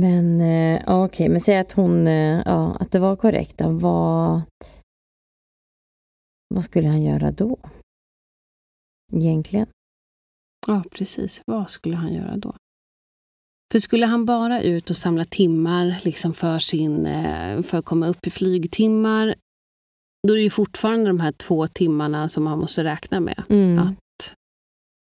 Men 0.00 0.40
eh, 0.40 0.82
okej, 1.04 1.28
men 1.28 1.40
säg 1.40 1.58
att 1.58 1.72
hon, 1.72 2.06
eh, 2.06 2.42
ja, 2.46 2.76
att 2.80 2.90
det 2.90 2.98
var 2.98 3.16
korrekt. 3.16 3.60
Vad, 3.64 4.42
vad 6.54 6.64
skulle 6.64 6.88
han 6.88 7.02
göra 7.02 7.30
då? 7.30 7.58
Egentligen? 9.12 9.66
Ja, 10.66 10.84
precis. 10.90 11.42
Vad 11.46 11.70
skulle 11.70 11.96
han 11.96 12.12
göra 12.14 12.36
då? 12.36 12.54
För 13.72 13.78
skulle 13.78 14.06
han 14.06 14.24
bara 14.24 14.62
ut 14.62 14.90
och 14.90 14.96
samla 14.96 15.24
timmar 15.24 16.00
liksom 16.04 16.34
för, 16.34 16.58
sin, 16.58 17.06
eh, 17.06 17.62
för 17.62 17.78
att 17.78 17.84
komma 17.84 18.06
upp 18.06 18.26
i 18.26 18.30
flygtimmar, 18.30 19.34
då 20.28 20.32
är 20.32 20.36
det 20.36 20.42
ju 20.42 20.50
fortfarande 20.50 21.06
de 21.06 21.20
här 21.20 21.32
två 21.32 21.66
timmarna 21.66 22.28
som 22.28 22.46
han 22.46 22.58
måste 22.58 22.84
räkna 22.84 23.20
med 23.20 23.42
Mm. 23.48 23.74
Ja. 23.76 23.94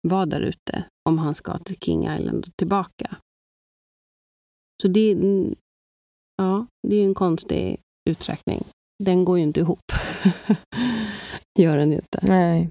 vara 0.09 0.27
där 0.27 0.41
ute 0.41 0.85
om 1.09 1.19
han 1.19 1.35
ska 1.35 1.59
till 1.59 1.79
King 1.79 2.15
Island 2.15 2.45
och 2.47 2.57
tillbaka. 2.57 3.17
Så 4.83 4.89
det, 4.89 5.17
ja, 6.37 6.67
det 6.89 6.97
är 6.97 7.05
en 7.05 7.15
konstig 7.15 7.81
uträkning. 8.11 8.65
Den 9.05 9.25
går 9.25 9.39
ju 9.39 9.45
inte 9.45 9.61
ihop. 9.61 9.93
Gör 11.59 11.77
den 11.79 11.93
inte. 11.93 12.21
Nej. 12.23 12.71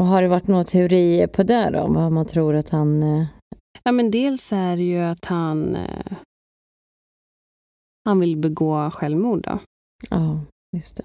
Och 0.00 0.06
har 0.06 0.22
det 0.22 0.28
varit 0.28 0.46
några 0.46 0.64
teorier 0.64 1.26
på 1.26 1.42
det 1.42 1.70
då? 1.70 1.86
Vad 1.92 2.12
man 2.12 2.26
tror 2.26 2.54
att 2.54 2.70
han... 2.70 3.02
eh, 3.02 3.26
Ja, 3.82 3.92
men 3.92 4.10
dels 4.10 4.52
är 4.52 4.76
det 4.76 4.82
ju 4.82 4.98
att 4.98 5.24
han, 5.24 5.76
eh, 5.76 6.12
han 8.04 8.20
vill 8.20 8.36
begå 8.36 8.90
självmord. 8.90 9.42
Då. 9.42 9.58
Ja, 10.10 10.40
just 10.76 10.96
det. 10.96 11.04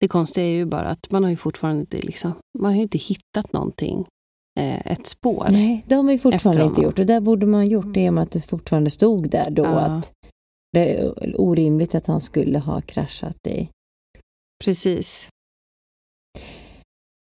Det 0.00 0.08
konstiga 0.08 0.46
är 0.46 0.50
ju 0.50 0.64
bara 0.64 0.88
att 0.88 1.10
man 1.10 1.22
har 1.22 1.30
ju 1.30 1.36
fortfarande 1.36 1.80
inte, 1.80 1.96
liksom, 2.02 2.32
man 2.58 2.74
har 2.74 2.82
inte 2.82 2.98
hittat 2.98 3.52
någonting, 3.52 4.06
ett 4.60 5.06
spår. 5.06 5.46
Nej, 5.50 5.84
det 5.86 5.94
har 5.94 6.02
man 6.02 6.12
ju 6.12 6.18
fortfarande 6.18 6.64
inte 6.64 6.80
gjort. 6.80 6.98
Och 6.98 7.06
det 7.06 7.20
borde 7.20 7.46
man 7.46 7.60
ha 7.60 7.64
gjort 7.64 7.96
i 7.96 8.08
och 8.08 8.14
med 8.14 8.22
att 8.22 8.30
det 8.30 8.40
fortfarande 8.40 8.90
stod 8.90 9.30
där 9.30 9.50
då 9.50 9.62
Ja. 9.62 9.80
att 9.80 10.12
det 10.72 10.94
är 10.98 11.40
orimligt 11.40 11.94
att 11.94 12.06
han 12.06 12.20
skulle 12.20 12.58
ha 12.58 12.80
kraschat 12.80 13.46
i. 13.46 13.68
Precis. 14.64 15.28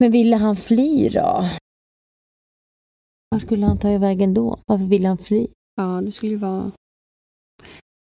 Men 0.01 0.11
ville 0.11 0.37
han 0.37 0.57
fly 0.57 1.09
då? 1.09 1.45
Var 3.31 3.39
skulle 3.39 3.67
han 3.67 3.77
ta 3.79 3.99
vägen 3.99 4.35
då? 4.35 4.59
Varför 4.67 4.85
ville 4.85 5.09
han 5.09 5.19
fly? 5.19 5.47
Ja, 5.77 6.01
det 6.05 6.13
skulle 6.13 6.33
ju 6.33 6.39
vara... 6.39 6.73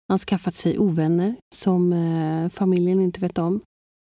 Han 0.08 0.18
skaffat 0.18 0.54
sig 0.54 0.78
ovänner 0.78 1.34
som 1.54 1.92
eh, 1.92 2.48
familjen 2.48 3.00
inte 3.00 3.20
vet 3.20 3.38
om. 3.38 3.61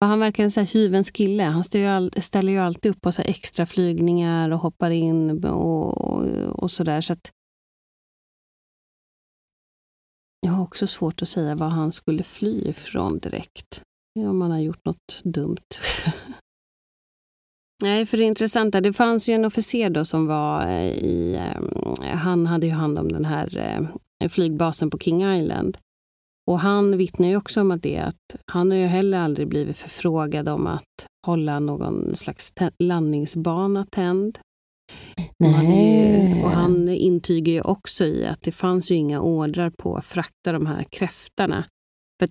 Och 0.04 0.10
han 0.10 0.20
verkar 0.20 0.44
en 0.44 0.52
så 0.52 0.60
här 0.60 0.68
hyvens 0.68 1.12
kille. 1.12 1.44
Han 1.44 1.64
ställer 1.64 1.86
ju, 1.86 1.90
all, 1.90 2.12
ställer 2.22 2.52
ju 2.52 2.58
alltid 2.58 2.92
upp 2.92 3.02
på 3.02 3.12
så 3.12 3.22
här 3.22 3.30
extra 3.30 3.66
flygningar 3.66 4.52
och 4.52 4.60
hoppar 4.60 4.90
in 4.90 5.46
och, 5.46 5.98
och, 5.98 6.26
och 6.64 6.72
sådär. 6.72 7.02
Så 7.02 7.14
att 7.14 7.32
jag 10.40 10.52
har 10.52 10.64
också 10.64 10.88
svårt 10.88 11.22
att 11.22 11.30
säga 11.30 11.56
vad 11.56 11.70
han 11.70 11.92
skulle 11.92 12.24
fly 12.24 12.62
ifrån 12.62 13.20
direkt. 13.20 13.82
Om 14.20 14.42
han 14.42 14.52
har 14.52 14.60
gjort 14.60 14.86
något 14.86 15.22
dumt. 15.24 15.68
Nej, 17.84 18.06
för 18.06 18.18
det 18.18 18.24
intressanta, 18.24 18.82
det 18.82 18.94
fanns 18.94 19.30
ju 19.30 19.34
en 19.34 19.46
officer 19.46 19.90
då 19.90 20.06
som 20.06 20.28
var 20.28 20.68
eh, 20.68 20.92
i... 20.92 21.36
Eh, 21.36 22.18
han 22.18 22.48
hade 22.48 22.66
ju 22.66 22.72
hand 22.72 23.00
om 23.00 23.12
den 23.12 23.26
här 23.26 23.58
eh, 24.24 24.30
flygbasen 24.30 24.90
på 24.90 24.98
King 24.98 25.24
Island. 25.34 25.78
Och 26.52 26.60
han 26.60 26.98
vittnar 26.98 27.28
ju 27.28 27.38
också 27.38 27.62
om 27.62 27.72
att 27.72 27.82
det 27.82 27.98
att 27.98 28.42
han 28.52 28.72
har 28.72 28.78
ju 28.78 28.86
heller 28.86 29.18
aldrig 29.18 29.48
blivit 29.48 29.78
förfrågad 29.78 30.50
om 30.50 30.68
att 30.68 31.08
hålla 31.26 31.60
någon 31.60 32.16
slags 32.16 32.54
landningsbana 32.80 33.86
tänd. 33.86 34.40
Nej. 35.40 36.44
Och 36.44 36.50
han 36.50 36.90
intygar 36.90 37.54
ju 37.54 37.62
också 37.62 38.06
i 38.06 38.26
att 38.26 38.42
det 38.42 38.52
fanns 38.52 38.92
ju 38.92 38.96
inga 38.96 39.22
ordrar 39.22 39.70
på 39.70 39.96
att 39.96 40.06
frakta 40.06 40.52
de 40.52 40.66
här 40.66 40.84
kräftorna. 40.84 41.66
För 42.20 42.30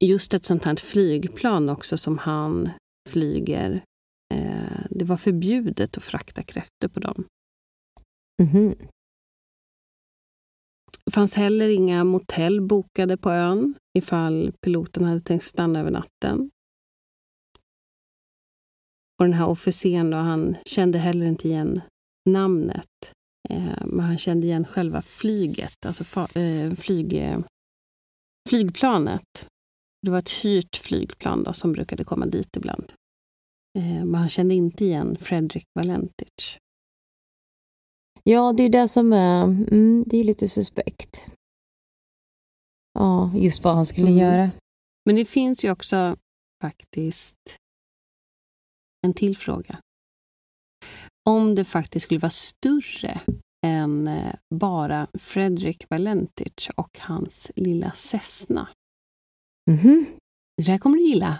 just 0.00 0.34
ett 0.34 0.44
sånt 0.44 0.64
här 0.64 0.76
flygplan 0.76 1.68
också 1.68 1.98
som 1.98 2.18
han 2.18 2.70
flyger, 3.08 3.82
eh, 4.34 4.80
det 4.90 5.04
var 5.04 5.16
förbjudet 5.16 5.96
att 5.96 6.04
frakta 6.04 6.42
kräftor 6.42 6.88
på 6.88 7.00
dem. 7.00 7.24
Mhm. 8.42 8.74
Det 11.06 11.12
fanns 11.12 11.34
heller 11.34 11.68
inga 11.68 12.04
motell 12.04 12.60
bokade 12.60 13.16
på 13.16 13.30
ön 13.30 13.74
ifall 13.98 14.52
piloten 14.60 15.04
hade 15.04 15.20
tänkt 15.20 15.44
stanna 15.44 15.80
över 15.80 15.90
natten. 15.90 16.50
Och 19.18 19.24
den 19.24 19.32
här 19.32 19.46
officeren 19.46 20.10
då, 20.10 20.16
han 20.16 20.56
kände 20.66 20.98
heller 20.98 21.26
inte 21.26 21.48
igen 21.48 21.80
namnet. 22.30 23.12
Eh, 23.48 23.86
men 23.86 24.00
han 24.00 24.18
kände 24.18 24.46
igen 24.46 24.64
själva 24.64 25.02
flyget, 25.02 25.86
alltså 25.86 26.04
fa- 26.04 26.38
eh, 26.38 26.74
flyg, 26.74 27.12
eh, 27.12 27.38
flygplanet. 28.48 29.48
Det 30.02 30.10
var 30.10 30.18
ett 30.18 30.30
hyrt 30.30 30.76
flygplan 30.76 31.42
då, 31.42 31.52
som 31.52 31.72
brukade 31.72 32.04
komma 32.04 32.26
dit 32.26 32.56
ibland. 32.56 32.92
Eh, 33.78 34.04
men 34.04 34.14
han 34.14 34.28
kände 34.28 34.54
inte 34.54 34.84
igen 34.84 35.16
Fredrik 35.16 35.64
Valentic. 35.74 36.58
Ja, 38.28 38.52
det 38.56 38.62
är 38.62 38.68
det 38.68 38.88
som 38.88 39.12
är, 39.12 39.42
mm, 39.44 40.04
det 40.06 40.16
är 40.16 40.24
lite 40.24 40.48
suspekt. 40.48 41.26
Ja, 42.98 43.30
just 43.34 43.64
vad 43.64 43.74
han 43.74 43.86
skulle 43.86 44.06
Mm. 44.10 44.18
göra. 44.18 44.50
Men 45.04 45.16
det 45.16 45.24
finns 45.24 45.64
ju 45.64 45.70
också 45.70 46.16
faktiskt 46.62 47.56
en 49.06 49.14
till 49.14 49.36
fråga. 49.36 49.78
Om 51.28 51.54
det 51.54 51.64
faktiskt 51.64 52.04
skulle 52.04 52.20
vara 52.20 52.30
större 52.30 53.20
än 53.66 54.06
eh, 54.08 54.34
bara 54.54 55.06
Fredrik 55.18 55.90
Valentic 55.90 56.68
och 56.76 56.98
hans 56.98 57.50
lilla 57.56 57.92
Cessna. 57.92 58.68
Mhm. 59.70 60.06
Det 60.56 60.62
där 60.72 60.78
kommer 60.78 60.96
du 60.96 61.02
gilla. 61.08 61.38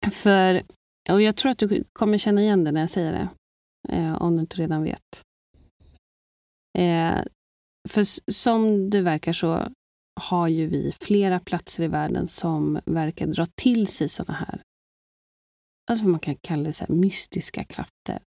För, 0.12 0.62
och 1.10 1.22
jag 1.22 1.36
tror 1.36 1.52
att 1.52 1.58
du 1.58 1.84
kommer 1.92 2.18
känna 2.18 2.42
igen 2.42 2.64
det 2.64 2.72
när 2.72 2.80
jag 2.80 2.90
säger 2.90 3.12
det, 3.12 3.28
eh, 3.92 4.22
om 4.22 4.36
du 4.36 4.40
inte 4.40 4.56
redan 4.56 4.82
vet. 4.82 5.22
Eh, 6.78 7.22
för 7.88 8.30
som 8.32 8.90
det 8.90 9.00
verkar 9.00 9.32
så 9.32 9.68
har 10.20 10.48
ju 10.48 10.66
vi 10.66 10.92
flera 11.00 11.40
platser 11.40 11.84
i 11.84 11.88
världen 11.88 12.28
som 12.28 12.80
verkar 12.84 13.26
dra 13.26 13.46
till 13.46 13.86
sig 13.86 14.08
sådana 14.08 14.38
här, 14.38 14.62
alltså 15.90 16.06
man 16.06 16.20
kan 16.20 16.36
kalla 16.36 16.62
det 16.62 16.72
så 16.72 16.84
här, 16.84 16.94
mystiska 16.94 17.64
krafter. 17.64 18.22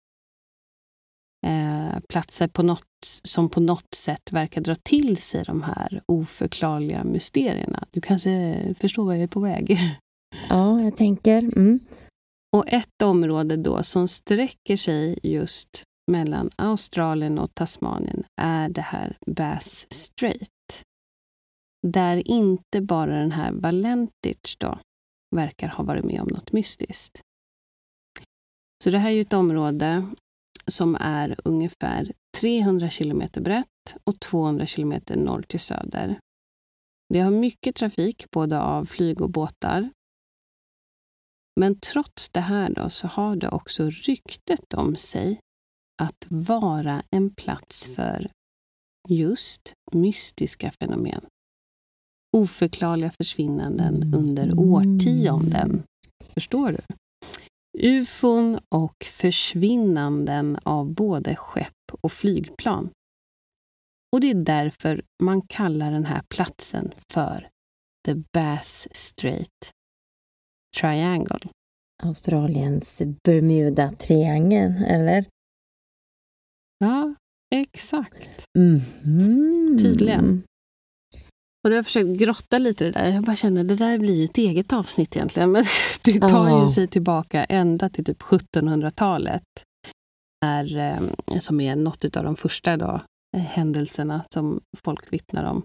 Eh, 1.48 2.00
platser 2.10 2.48
på 2.48 2.64
något, 2.64 2.86
som 3.24 3.50
på 3.50 3.60
något 3.60 3.96
sätt 3.96 4.32
verkar 4.32 4.62
dra 4.62 4.76
till 4.76 5.18
sig 5.18 5.44
de 5.44 5.62
här 5.62 6.02
oförklarliga 6.06 7.04
mysterierna. 7.04 7.88
Du 7.92 8.02
kanske 8.02 8.60
förstår 8.80 9.06
vad 9.06 9.16
jag 9.16 9.24
är 9.24 9.28
på 9.28 9.40
väg. 9.40 9.78
Ja, 10.50 10.82
jag 10.82 10.98
tänker. 10.98 11.38
Mm. 11.38 11.80
Och 12.52 12.68
ett 12.68 13.02
område 13.04 13.58
då 13.58 13.84
som 13.84 14.08
sträcker 14.08 14.78
sig 14.78 15.20
just 15.24 15.84
mellan 16.12 16.50
Australien 16.56 17.40
och 17.40 17.56
Tasmanien 17.56 18.24
är 18.42 18.70
det 18.70 18.82
här 18.82 19.18
Bass 19.28 19.88
Strait. 19.90 20.84
Där 21.88 22.28
inte 22.28 22.82
bara 22.82 23.20
den 23.20 23.32
här 23.32 23.52
Valentic 23.52 24.56
då 24.58 24.80
verkar 25.36 25.68
ha 25.68 25.84
varit 25.84 26.06
med 26.06 26.22
om 26.22 26.28
något 26.28 26.52
mystiskt. 26.52 27.22
Så 28.84 28.90
det 28.90 28.98
här 28.98 29.10
är 29.10 29.14
ju 29.14 29.22
ett 29.22 29.34
område 29.34 30.08
som 30.68 30.98
är 31.00 31.36
ungefär 31.44 32.12
300 32.38 32.90
kilometer 32.90 33.42
brett 33.42 33.96
och 34.04 34.20
200 34.20 34.66
kilometer 34.66 35.16
norr 35.16 35.42
till 35.42 35.60
söder. 35.60 36.20
Det 37.14 37.20
har 37.20 37.32
mycket 37.32 37.76
trafik 37.76 38.26
både 38.32 38.62
av 38.62 38.86
flyg 38.86 39.22
och 39.22 39.30
båtar. 39.30 39.90
Men 41.60 41.76
trots 41.76 42.30
det 42.30 42.40
här 42.40 42.70
då, 42.70 42.90
så 42.90 43.08
har 43.08 43.36
det 43.36 43.50
också 43.50 43.90
ryktet 43.90 44.74
om 44.74 44.96
sig 44.96 45.40
att 46.02 46.26
vara 46.28 47.04
en 47.12 47.36
plats 47.36 47.88
för 47.96 48.32
just 49.10 49.74
mystiska 49.92 50.72
fenomen. 50.80 51.26
Oförklarliga 52.38 53.12
försvinnanden 53.12 54.14
under 54.14 54.60
årtionden. 54.60 55.84
Förstår 56.34 56.72
du? 56.72 56.82
Ufon 57.80 58.60
och 58.70 59.06
försvinnanden 59.12 60.60
av 60.64 60.94
både 60.94 61.36
skepp 61.36 61.92
och 62.02 62.12
flygplan. 62.12 62.90
Och 64.14 64.22
det 64.22 64.30
är 64.30 64.34
därför 64.34 65.04
man 65.24 65.42
kallar 65.42 65.92
den 65.92 66.06
här 66.06 66.22
platsen 66.30 66.92
för 67.14 67.50
The 68.06 68.16
Bass 68.34 68.88
Strait 68.92 69.74
Triangle. 70.78 71.40
Australiens 72.04 73.02
Bermuda-triangeln, 73.24 74.84
eller? 74.86 75.26
Ja, 76.80 77.16
exakt. 77.56 78.46
Mhm. 78.58 79.78
Tydligen. 79.82 80.44
Och 81.64 81.72
jag 81.72 81.78
har 81.78 81.84
försökt 81.84 82.20
grotta 82.20 82.58
lite 82.58 82.84
i 82.86 82.92
det 82.92 83.00
där. 83.00 83.10
Jag 83.10 83.24
bara 83.24 83.36
känner 83.36 83.64
det 83.64 83.76
där 83.76 84.00
blir 84.00 84.16
ju 84.16 84.24
ett 84.26 84.38
eget 84.38 84.74
avsnitt 84.74 85.16
egentligen. 85.16 85.52
Men 85.52 85.66
det 86.04 86.20
tar 86.20 86.62
ju 86.64 86.70
sig 86.70 86.88
tillbaka 86.88 87.44
ända 87.44 87.90
till 87.90 88.06
typ 88.06 88.22
1700-talet. 88.22 89.44
Är, 90.46 90.78
eh, 90.78 91.40
som 91.40 91.60
är 91.60 91.76
något 91.76 92.18
av 92.18 92.24
de 92.24 92.36
första 92.36 92.78
då, 92.78 93.02
eh, 93.38 93.44
händelserna 93.44 94.22
som 94.34 94.62
folk 94.78 95.14
vittnar 95.14 95.44
om. 95.44 95.64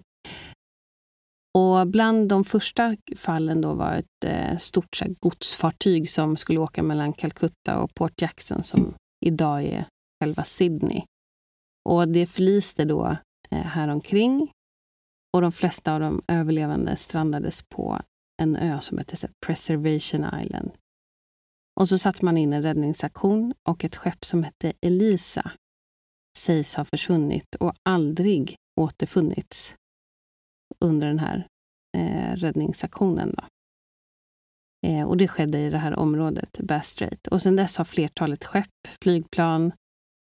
Och 1.55 1.87
bland 1.87 2.29
de 2.29 2.43
första 2.43 2.95
fallen 3.15 3.61
då 3.61 3.73
var 3.73 3.93
ett 3.93 4.23
eh, 4.25 4.57
stort 4.57 4.95
så 4.95 5.05
här, 5.05 5.15
godsfartyg 5.19 6.09
som 6.09 6.37
skulle 6.37 6.59
åka 6.59 6.83
mellan 6.83 7.13
Calcutta 7.13 7.79
och 7.79 7.93
Port 7.95 8.21
Jackson 8.21 8.63
som 8.63 8.93
idag 9.25 9.63
är 9.63 9.85
själva 10.19 10.43
Sydney. 10.43 11.03
Och 11.89 12.07
det 12.07 12.25
förliste 12.25 12.85
då 12.85 13.17
eh, 13.51 13.57
häromkring 13.57 14.51
och 15.33 15.41
de 15.41 15.51
flesta 15.51 15.93
av 15.93 15.99
de 15.99 16.21
överlevande 16.27 16.97
strandades 16.97 17.61
på 17.61 17.99
en 18.41 18.55
ö 18.55 18.79
som 18.81 18.97
heter 18.97 19.17
här 19.21 19.31
Preservation 19.45 20.41
Island. 20.41 20.71
Och 21.79 21.89
så 21.89 21.97
satte 21.97 22.25
man 22.25 22.37
in 22.37 22.53
en 22.53 22.63
räddningsaktion 22.63 23.53
och 23.67 23.83
ett 23.83 23.95
skepp 23.95 24.25
som 24.25 24.43
hette 24.43 24.73
Elisa 24.81 25.51
sägs 26.37 26.75
ha 26.75 26.85
försvunnit 26.85 27.55
och 27.55 27.73
aldrig 27.83 28.55
återfunnits 28.81 29.75
under 30.79 31.07
den 31.07 31.19
här 31.19 31.47
eh, 31.97 32.35
räddningsaktionen. 32.35 33.35
Då. 33.37 33.43
Eh, 34.87 35.03
och 35.07 35.17
det 35.17 35.27
skedde 35.27 35.59
i 35.59 35.69
det 35.69 35.77
här 35.77 35.99
området, 35.99 36.59
Bass 36.59 36.87
Strait. 36.87 37.27
Och 37.27 37.41
sedan 37.41 37.55
dess 37.55 37.77
har 37.77 37.85
flertalet 37.85 38.43
skepp, 38.43 38.87
flygplan, 39.01 39.71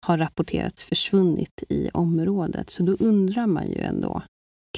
har 0.06 0.18
rapporterats 0.18 0.84
försvunnit 0.84 1.62
i 1.68 1.90
området. 1.92 2.70
Så 2.70 2.82
då 2.82 2.92
undrar 2.92 3.46
man 3.46 3.66
ju 3.66 3.78
ändå, 3.78 4.22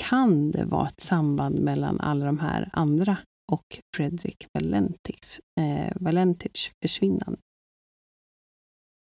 kan 0.01 0.51
det 0.51 0.65
vara 0.65 0.89
ett 0.89 1.01
samband 1.01 1.59
mellan 1.61 2.01
alla 2.01 2.27
de 2.27 2.39
här 2.39 2.71
andra 2.73 3.17
och 3.53 3.81
Fredrik 3.97 4.47
Valentics, 4.55 5.41
eh, 5.61 5.93
Valentics 5.97 6.71
försvinnande? 6.83 7.39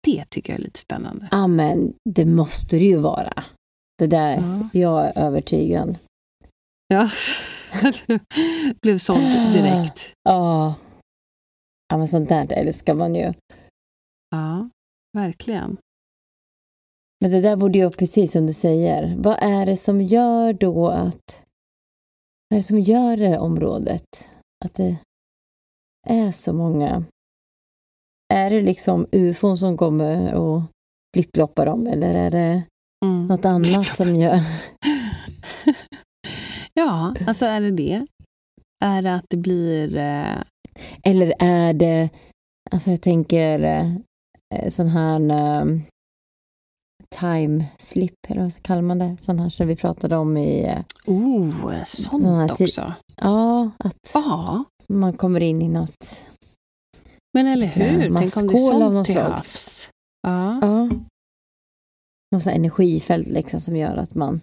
Det 0.04 0.26
tycker 0.30 0.54
jag 0.54 0.60
är 0.60 0.64
lite 0.64 0.80
spännande. 0.80 1.28
Ja, 1.32 1.48
men 1.48 1.94
det 2.10 2.26
måste 2.26 2.76
det 2.78 2.86
ju 2.86 2.98
vara. 2.98 3.44
Det 4.00 4.08
där, 4.08 4.36
Ja. 4.36 4.70
jag 4.74 5.06
är 5.06 5.18
övertygad. 5.28 5.98
Ja, 6.88 7.10
blev 8.82 8.98
såld 8.98 9.54
direkt. 9.54 10.14
Ja. 10.24 10.76
Ja, 11.88 11.98
men 11.98 12.08
sånt 12.08 12.30
där 12.30 12.54
älskar 12.54 12.94
man 12.94 13.16
ju. 13.16 13.34
Ja, 14.30 14.70
verkligen. 15.18 15.78
Men 17.22 17.32
det 17.32 17.42
där 17.42 17.56
borde 17.58 17.80
ju, 17.80 17.90
precis 17.92 18.32
som 18.32 18.48
du 18.48 18.54
säger, 18.54 19.16
vad 19.18 19.38
är 19.42 19.66
det 19.66 19.78
som 19.78 20.02
gör 20.02 20.54
då 20.54 20.88
att... 20.90 21.44
Vad 22.50 22.58
är 22.58 22.60
det 22.60 22.64
som 22.64 22.80
gör 22.80 23.18
det 23.18 23.28
här 23.28 23.40
området? 23.40 24.32
Att 24.66 24.74
det 24.74 24.98
är 26.08 26.32
så 26.32 26.54
många... 26.54 27.04
Är 28.34 28.50
det 28.50 28.62
liksom 28.62 29.08
ufon 29.12 29.58
som 29.58 29.78
kommer 29.78 30.34
och 30.34 30.62
blipploppar 31.14 31.66
dem 31.66 31.88
eller 31.88 32.14
är 32.14 32.32
det 32.32 32.64
Mm. 33.06 33.28
något 33.28 33.46
annat 33.46 33.96
som 33.96 34.16
gör... 34.16 34.40
Ja, 36.80 37.14
alltså 37.28 37.46
är 37.46 37.62
det 37.62 37.72
det? 37.72 38.06
Är 38.86 39.02
det 39.02 39.16
att 39.16 39.26
det 39.30 39.38
blir... 39.38 39.98
Eh, 39.98 40.42
Eller 41.04 41.34
är 41.40 41.74
det, 41.74 42.10
alltså 42.72 42.90
jag 42.90 43.02
tänker 43.02 43.60
eh, 44.56 44.70
sån 44.70 44.88
här, 44.88 45.20
eh, 45.32 45.66
time 47.20 47.66
slip, 47.80 48.14
eller 48.28 48.42
vad 48.42 48.62
kallar 48.64 48.82
man 48.82 49.00
det? 49.00 49.18
Sån 49.20 49.40
här 49.40 49.50
som 49.50 49.68
vi 49.68 49.76
pratade 49.76 50.16
om 50.16 50.38
i... 50.38 50.64
eh, 50.66 50.82
Oh, 51.06 51.84
sånt 51.86 52.22
Sån 52.24 52.36
här 52.36 52.48
ti- 52.48 52.66
också. 52.66 52.94
Ja, 53.16 53.72
att 53.80 54.12
Ja, 54.14 54.64
man 54.88 55.14
kommer 55.14 55.40
in 55.40 55.62
i 55.62 55.68
något... 55.70 56.30
men 57.34 57.48
eller 57.48 57.68
hur? 57.68 58.00
Tänk 58.00 58.38
om 58.38 58.48
det 58.48 58.54
är 58.54 58.70
sånt 58.92 59.06
till 59.06 59.18
havs. 59.18 59.90
Ja. 60.22 60.60
Ja. 60.62 60.90
Något 62.36 62.48
energifält 62.48 63.28
liksom 63.28 63.60
som 63.60 63.76
gör 63.76 63.98
att 63.98 64.16
man 64.16 64.42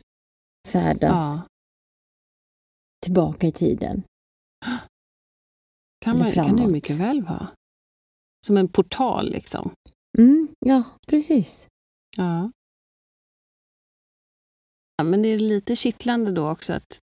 färdas 0.68 1.00
ja. 1.32 1.42
Tillbaka 3.02 3.46
i 3.46 3.52
tiden. 3.52 4.02
Kan, 6.04 6.18
man, 6.18 6.32
kan 6.32 6.56
det 6.56 6.72
mycket 6.72 7.00
väl 7.00 7.22
vara. 7.22 7.48
Som 8.46 8.56
en 8.56 8.68
portal 8.68 9.30
liksom. 9.30 9.74
Mm, 10.18 10.48
ja, 10.66 10.84
precis. 11.08 11.68
Ja. 12.16 12.50
ja. 14.96 15.04
Men 15.04 15.22
det 15.22 15.28
är 15.28 15.38
lite 15.38 15.76
kittlande 15.76 16.32
då 16.32 16.50
också 16.50 16.72
att 16.72 16.98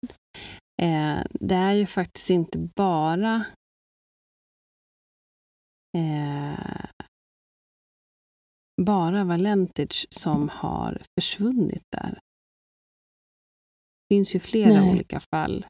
eh, 0.83 1.19
det 1.31 1.55
är 1.55 1.73
ju 1.73 1.87
faktiskt 1.87 2.31
inte 2.31 2.59
bara 2.59 3.45
eh, 5.97 6.85
bara 8.83 9.25
Valentage 9.25 10.07
som 10.11 10.49
har 10.49 11.03
försvunnit 11.19 11.85
där. 11.91 12.21
Det 14.09 14.15
finns 14.15 14.35
ju 14.35 14.41
flera 14.41 14.81
Nej. 14.81 14.95
olika 14.95 15.21
fall, 15.21 15.67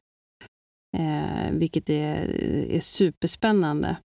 eh, 0.97 1.51
vilket 1.51 1.89
är, 1.89 2.41
är 2.71 2.79
superspännande. 2.79 3.97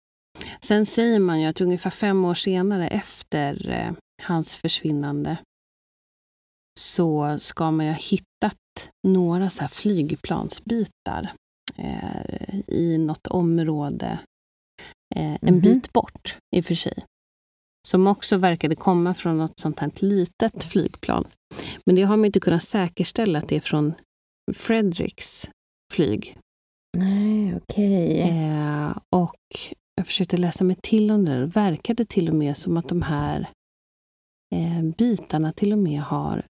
Sen 0.62 0.86
säger 0.86 1.20
man 1.20 1.42
ju 1.42 1.48
att 1.48 1.62
ungefär 1.62 1.90
fem 1.90 2.26
år 2.26 2.34
senare 2.36 2.88
efter 2.88 3.70
eh, 3.70 3.94
hans 4.24 4.56
försvinnande 4.56 5.38
så 6.80 7.40
ska 7.40 7.72
man 7.72 7.86
ju 7.86 7.92
ha 7.92 8.00
hittat 8.00 8.90
några 9.08 9.50
så 9.50 9.62
här 9.62 9.68
flygplansbitar 9.68 11.32
eh, 11.78 12.60
i 12.68 12.98
något 12.98 13.28
område 13.28 14.20
eh, 15.16 15.34
en 15.42 15.54
Mhm. 15.54 15.60
bit 15.62 15.94
bort 15.94 16.38
i 16.56 16.62
och 16.62 16.66
för 16.66 16.76
sig. 16.76 17.06
Som 17.88 18.08
också 18.08 18.38
verkade 18.38 18.76
komma 18.76 19.14
från 19.14 19.38
något 19.38 19.60
sånt 19.60 19.80
här 19.80 19.92
litet 19.96 20.64
flygplan. 20.64 21.28
Men 21.86 21.96
det 21.96 22.02
har 22.02 22.18
man 22.18 22.26
inte 22.26 22.40
kunnat 22.40 22.64
säkerställa 22.64 23.40
att 23.40 23.50
det 23.50 23.56
är 23.56 23.62
från 23.62 23.94
Fredericks 24.54 25.50
flyg. 25.94 26.38
Nej, 26.98 27.56
okej. 27.56 28.22
Eh, 28.22 28.98
och 29.10 29.36
jag 29.96 30.08
försökte 30.08 30.38
läsa 30.38 30.64
mig 30.64 30.76
till 30.84 31.12
om 31.12 31.26
det. 31.26 31.40
Det 31.40 31.46
verkade 31.46 32.06
till 32.06 32.30
och 32.30 32.36
med 32.36 32.58
som 32.58 32.78
att 32.78 32.88
de 32.90 33.02
här 33.02 33.50
eh, 34.56 34.82
bitarna 34.98 35.52
till 35.52 35.72
och 35.74 35.80
med 35.80 36.02
har 36.02 36.44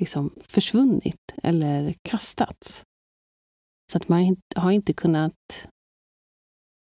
liksom 0.00 0.30
försvunnit 0.40 1.20
eller 1.42 1.94
kastats. 2.02 2.82
Så 3.92 3.98
att 3.98 4.08
man 4.08 4.36
har 4.56 4.70
inte 4.70 4.92
kunnat 4.92 5.34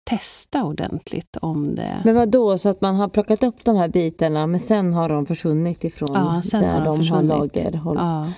testa 0.09 0.63
ordentligt 0.63 1.37
om 1.41 1.75
det... 1.75 2.01
Men 2.05 2.15
vad 2.15 2.29
då 2.31 2.57
så 2.57 2.69
att 2.69 2.81
man 2.81 2.95
har 2.95 3.07
plockat 3.07 3.43
upp 3.43 3.65
de 3.65 3.75
här 3.75 3.87
bitarna 3.89 4.47
men 4.47 4.59
sen 4.59 4.93
har 4.93 5.09
de 5.09 5.25
försvunnit 5.25 5.83
ifrån 5.83 6.09
Ja, 6.13 6.41
där 6.51 6.69
har 6.79 6.85
de 6.85 6.99
de 6.99 7.09
har 7.09 7.23
lagerhåll? 7.23 7.97
ja, 7.97 8.33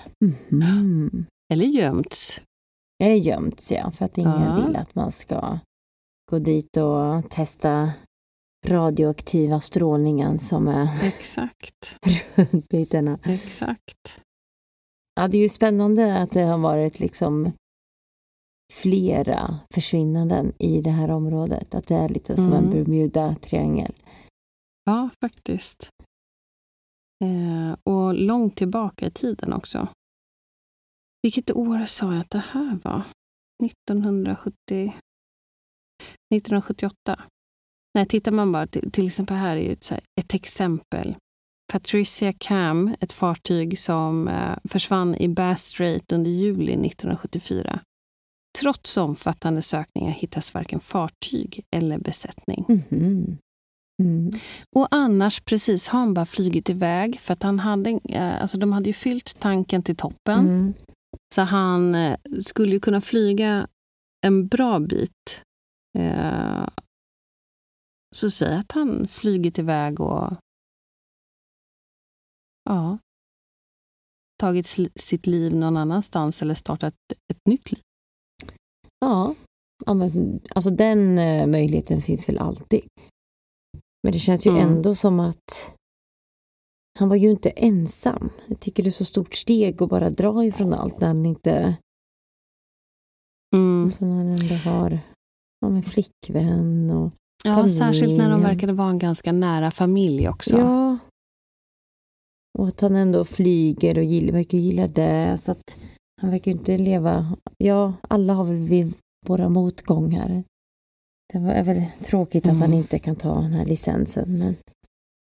Mhm. 0.51 1.25
eller 1.53 1.65
gömts. 1.65 2.41
Eller 3.01 3.15
gömts 3.15 3.71
ja, 3.71 3.91
för 3.91 4.05
att 4.05 4.17
ingen 4.17 4.41
Ja. 4.41 4.63
vill 4.65 4.75
att 4.75 4.95
man 4.95 5.11
ska 5.11 5.59
gå 6.31 6.39
dit 6.39 6.77
och 6.77 7.29
testa 7.29 7.91
radioaktiva 8.67 9.61
strålningen 9.61 10.39
som 10.39 10.67
är 10.67 10.83
Exakt. 11.07 11.95
runt 12.35 12.69
bitarna. 12.69 13.19
Exakt. 13.23 14.17
Ja, 15.15 15.27
det 15.27 15.37
är 15.37 15.41
ju 15.41 15.49
spännande 15.49 16.17
att 16.21 16.31
det 16.31 16.41
har 16.43 16.57
varit 16.57 16.99
liksom 16.99 17.51
flera 18.73 19.59
försvinnanden 19.73 20.53
i 20.59 20.81
det 20.81 20.89
här 20.89 21.11
området. 21.11 21.75
Att 21.75 21.87
det 21.87 21.95
är 21.95 22.09
lite 22.09 22.35
som 22.35 22.53
en 22.53 22.65
Mm. 22.65 22.71
Bermuda-triangel. 22.71 23.93
Ja, 24.85 25.09
faktiskt. 25.21 25.89
Eh, 27.23 27.77
och 27.83 28.13
långt 28.13 28.55
tillbaka 28.57 29.05
i 29.07 29.11
tiden 29.11 29.53
också. 29.53 29.87
Vilket 31.21 31.51
år 31.51 31.85
sa 31.85 32.11
jag 32.13 32.21
att 32.21 32.29
det 32.29 32.43
här 32.51 32.79
var? 32.83 33.03
1970... 33.65 34.93
1978. 36.35 37.21
Nej, 37.93 38.05
tittar 38.05 38.31
man 38.31 38.51
bara, 38.51 38.67
till, 38.67 38.91
till 38.91 39.07
exempel 39.07 39.37
här 39.37 39.57
är 39.57 39.61
ju 39.61 39.71
ett, 39.71 39.89
här, 39.89 39.99
ett 40.21 40.33
exempel. 40.33 41.15
Patricia 41.71 42.33
Cam, 42.33 42.95
ett 42.99 43.13
fartyg 43.13 43.79
som 43.79 44.27
eh, 44.27 44.57
försvann 44.63 45.15
i 45.15 45.27
Bass 45.27 45.61
Strait 45.61 46.11
under 46.11 46.31
juli 46.31 46.71
1974. 46.71 47.79
Trots 48.59 48.97
omfattande 48.97 49.61
sökningar 49.61 50.11
hittas 50.11 50.53
varken 50.53 50.79
fartyg 50.79 51.65
eller 51.75 51.97
besättning. 51.97 52.65
Mhm. 52.67 53.37
Mm. 54.01 54.31
Och 54.75 54.87
annars 54.91 55.41
precis 55.41 55.87
har 55.87 55.99
han 55.99 56.13
bara 56.13 56.25
flugit 56.25 56.69
iväg 56.69 57.19
för 57.19 57.33
att 57.33 57.43
han 57.43 57.59
hade, 57.59 57.99
eh, 58.03 58.41
alltså 58.41 58.57
de 58.57 58.73
hade 58.73 58.89
ju 58.89 58.93
fyllt 58.93 59.39
tanken 59.39 59.83
till 59.83 59.95
toppen. 59.95 60.39
Mm. 60.39 60.73
Så 61.35 61.41
han 61.41 61.95
eh, 61.95 62.17
skulle 62.41 62.71
ju 62.71 62.79
kunna 62.79 63.01
flyga 63.01 63.67
en 64.25 64.47
bra 64.47 64.79
bit. 64.79 65.43
Eh, 65.97 66.67
så 68.15 68.31
säg 68.31 68.55
att 68.55 68.71
han 68.71 69.07
flugit 69.07 69.59
iväg 69.59 69.99
och 69.99 70.33
ja, 72.69 72.97
tagit 74.41 74.67
sitt 74.95 75.27
liv 75.27 75.55
någon 75.55 75.77
annanstans 75.77 76.41
eller 76.41 76.55
startat 76.55 76.93
ett 77.33 77.39
nytt 77.49 77.71
liv. 77.71 77.81
Ja, 78.99 79.35
ja 79.85 79.93
men, 79.93 80.39
alltså 80.55 80.69
den 80.69 81.17
eh, 81.17 81.47
möjligheten 81.47 82.01
finns 82.01 82.29
väl 82.29 82.37
alltid. 82.37 82.83
Men 84.03 84.13
det 84.13 84.19
känns 84.19 84.47
ju 84.47 84.51
Mm. 84.51 84.61
ändå 84.67 84.95
som 84.95 85.19
att 85.19 85.75
han 87.01 87.09
var 87.09 87.15
ju 87.15 87.29
inte 87.29 87.49
ensam. 87.49 88.29
Jag 88.47 88.59
tycker 88.59 88.83
det 88.83 88.89
är 88.89 88.91
så 88.91 89.05
stort 89.05 89.35
steg 89.35 89.83
att 89.83 89.89
bara 89.89 90.09
dra 90.09 90.45
ifrån 90.45 90.73
allt 90.73 90.99
när 90.99 91.07
han 91.07 91.25
inte, 91.25 91.77
Mm. 93.55 93.83
alltså 93.83 94.05
när 94.05 94.13
han 94.15 94.27
ändå 94.27 94.55
har 94.55 94.99
ja, 95.61 95.69
men 95.69 95.83
flickvän 95.83 96.91
och 96.91 97.13
Ja, 97.43 97.67
särskilt 97.67 98.17
när 98.17 98.29
de 98.29 98.41
verkade 98.41 98.73
vara 98.73 98.89
en 98.89 98.99
ganska 98.99 99.31
nära 99.31 99.71
familj 99.71 100.29
också. 100.29 100.57
ja. 100.57 100.97
Och 102.59 102.67
att 102.67 102.81
han 102.81 102.95
ändå 102.95 103.25
flyger 103.25 103.97
och 103.97 104.03
gillar, 104.03 104.33
verkar 104.33 104.57
gilla 104.57 104.87
det. 104.87 105.37
Så 105.37 105.51
att 105.51 105.77
han 106.21 106.31
verkar 106.31 106.51
ju 106.51 106.57
inte 106.57 106.77
leva, 106.77 107.37
ja 107.57 107.93
alla 108.01 108.33
har 108.33 108.45
väl 108.45 108.55
vi 108.57 108.93
våra 109.27 109.49
motgångar. 109.49 110.43
Det 111.33 111.37
är 111.39 111.63
väl 111.63 111.81
tråkigt 112.03 112.45
att 112.45 112.49
Mm. 112.51 112.61
han 112.61 112.73
inte 112.73 112.99
kan 112.99 113.15
ta 113.15 113.41
den 113.41 113.51
här 113.53 113.65
licensen 113.65 114.39
men 114.39 114.55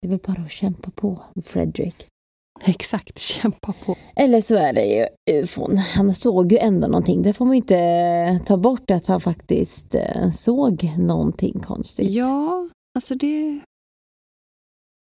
det 0.02 0.08
är 0.08 0.10
väl 0.10 0.20
bara 0.28 0.42
att 0.42 0.52
kämpa 0.52 0.92
på 0.92 1.24
Fredrik. 1.44 2.08
Exakt, 2.66 3.20
kämpa 3.20 3.74
på. 3.86 3.96
Eller 4.16 4.42
så 4.42 4.56
är 4.56 4.74
det 4.74 4.86
ju 4.86 5.06
ufon. 5.42 5.78
Han 5.78 6.14
såg 6.14 6.52
ju 6.52 6.58
ändå 6.58 6.88
någonting. 6.88 7.22
Det 7.22 7.34
får 7.34 7.46
man 7.46 7.54
ju 7.54 7.58
inte 7.58 8.46
ta 8.46 8.58
bort 8.58 8.92
att 8.92 9.08
han 9.08 9.22
faktiskt 9.22 9.96
eh, 9.96 10.30
såg 10.30 10.98
någonting 10.98 11.60
konstigt. 11.60 12.10
Ja, 12.10 12.70
alltså 12.96 13.16
det... 13.16 13.62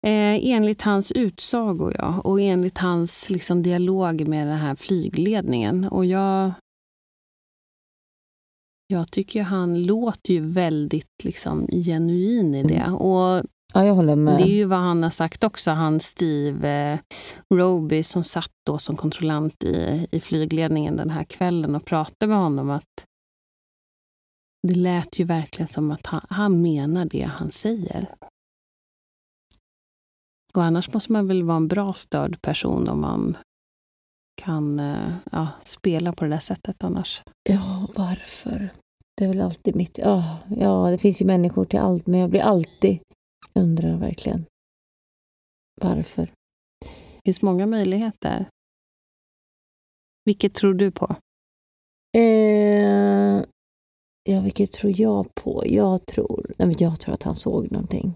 Eh, 0.06 0.50
enligt 0.50 0.82
hans 0.82 1.12
utsago, 1.12 1.92
ja. 1.98 2.20
Och 2.20 2.40
enligt 2.40 2.78
hans 2.78 3.30
liksom, 3.30 3.62
dialog 3.62 4.28
med 4.28 4.46
den 4.46 4.56
här 4.56 4.74
flygledningen. 4.74 5.84
Och 5.84 6.06
jag... 6.06 6.52
Jag 8.86 9.12
tycker 9.12 9.42
han 9.42 9.82
låter 9.82 10.34
ju 10.34 10.40
väldigt 10.40 11.24
liksom, 11.24 11.66
genuin 11.66 12.54
i 12.54 12.62
det. 12.62 12.90
Och 12.90 13.44
Ja, 13.74 13.86
jag 13.86 13.94
håller 13.94 14.16
med. 14.16 14.38
det 14.38 14.42
är 14.42 14.56
ju 14.56 14.64
vad 14.64 14.78
han 14.78 15.02
har 15.02 15.10
sagt 15.10 15.44
också, 15.44 15.70
han 15.70 16.00
Steve 16.00 16.92
eh, 16.92 16.98
Roby 17.54 18.02
som 18.02 18.24
satt 18.24 18.52
då 18.66 18.78
som 18.78 18.96
kontrollant 18.96 19.64
i, 19.64 20.06
i 20.10 20.20
flygledningen 20.20 20.96
den 20.96 21.10
här 21.10 21.24
kvällen 21.24 21.74
och 21.74 21.84
pratade 21.84 22.28
med 22.28 22.38
honom 22.38 22.70
att 22.70 23.04
det 24.68 24.74
lät 24.74 25.18
ju 25.18 25.24
verkligen 25.24 25.68
som 25.68 25.90
att 25.90 26.06
han, 26.06 26.26
han 26.30 26.62
menar 26.62 27.04
det 27.04 27.22
han 27.22 27.50
säger. 27.50 28.08
Och 30.54 30.62
annars 30.64 30.92
måste 30.92 31.12
man 31.12 31.28
väl 31.28 31.42
vara 31.42 31.56
en 31.56 31.68
bra 31.68 31.92
störd 31.92 32.42
person 32.42 32.88
om 32.88 33.00
man 33.00 33.36
kan 34.42 34.80
eh, 34.80 35.14
ja, 35.32 35.48
spela 35.64 36.12
på 36.12 36.24
det 36.24 36.30
där 36.30 36.38
sättet 36.38 36.84
annars. 36.84 37.22
Ja, 37.48 37.86
varför? 37.96 38.70
Det 39.16 39.24
är 39.24 39.28
väl 39.28 39.40
alltid 39.40 39.76
mitt... 39.76 39.98
Ja, 39.98 40.38
ja, 40.56 40.90
det 40.90 40.98
finns 40.98 41.22
ju 41.22 41.26
människor 41.26 41.64
till 41.64 41.78
allt, 41.78 42.06
men 42.06 42.20
jag 42.20 42.30
blir 42.30 42.42
alltid... 42.42 42.98
Undrar 43.58 43.96
verkligen. 43.96 44.44
Varför? 45.80 46.22
Det 46.22 47.20
finns 47.24 47.42
många 47.42 47.66
möjligheter. 47.66 48.48
Vilket 50.24 50.54
tror 50.54 50.74
du 50.74 50.90
på? 50.90 51.16
Eh, 52.18 53.42
ja, 54.30 54.40
vilket 54.44 54.72
tror 54.72 55.00
jag 55.00 55.34
på? 55.34 55.62
Jag 55.66 56.06
tror, 56.06 56.54
nej, 56.58 56.68
men 56.68 56.76
jag 56.78 57.00
tror 57.00 57.14
att 57.14 57.22
han 57.22 57.34
såg 57.34 57.72
någonting. 57.72 58.14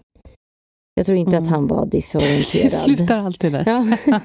Jag 0.95 1.07
tror 1.07 1.19
inte 1.19 1.37
Mm. 1.37 1.43
att 1.45 1.51
han 1.51 1.67
var 1.67 1.85
Det 1.85 1.91
disorienterad. 1.99 2.73
slutar 2.73 3.19
alltid 3.19 3.53
där. 3.53 3.65
Ja. 3.67 3.85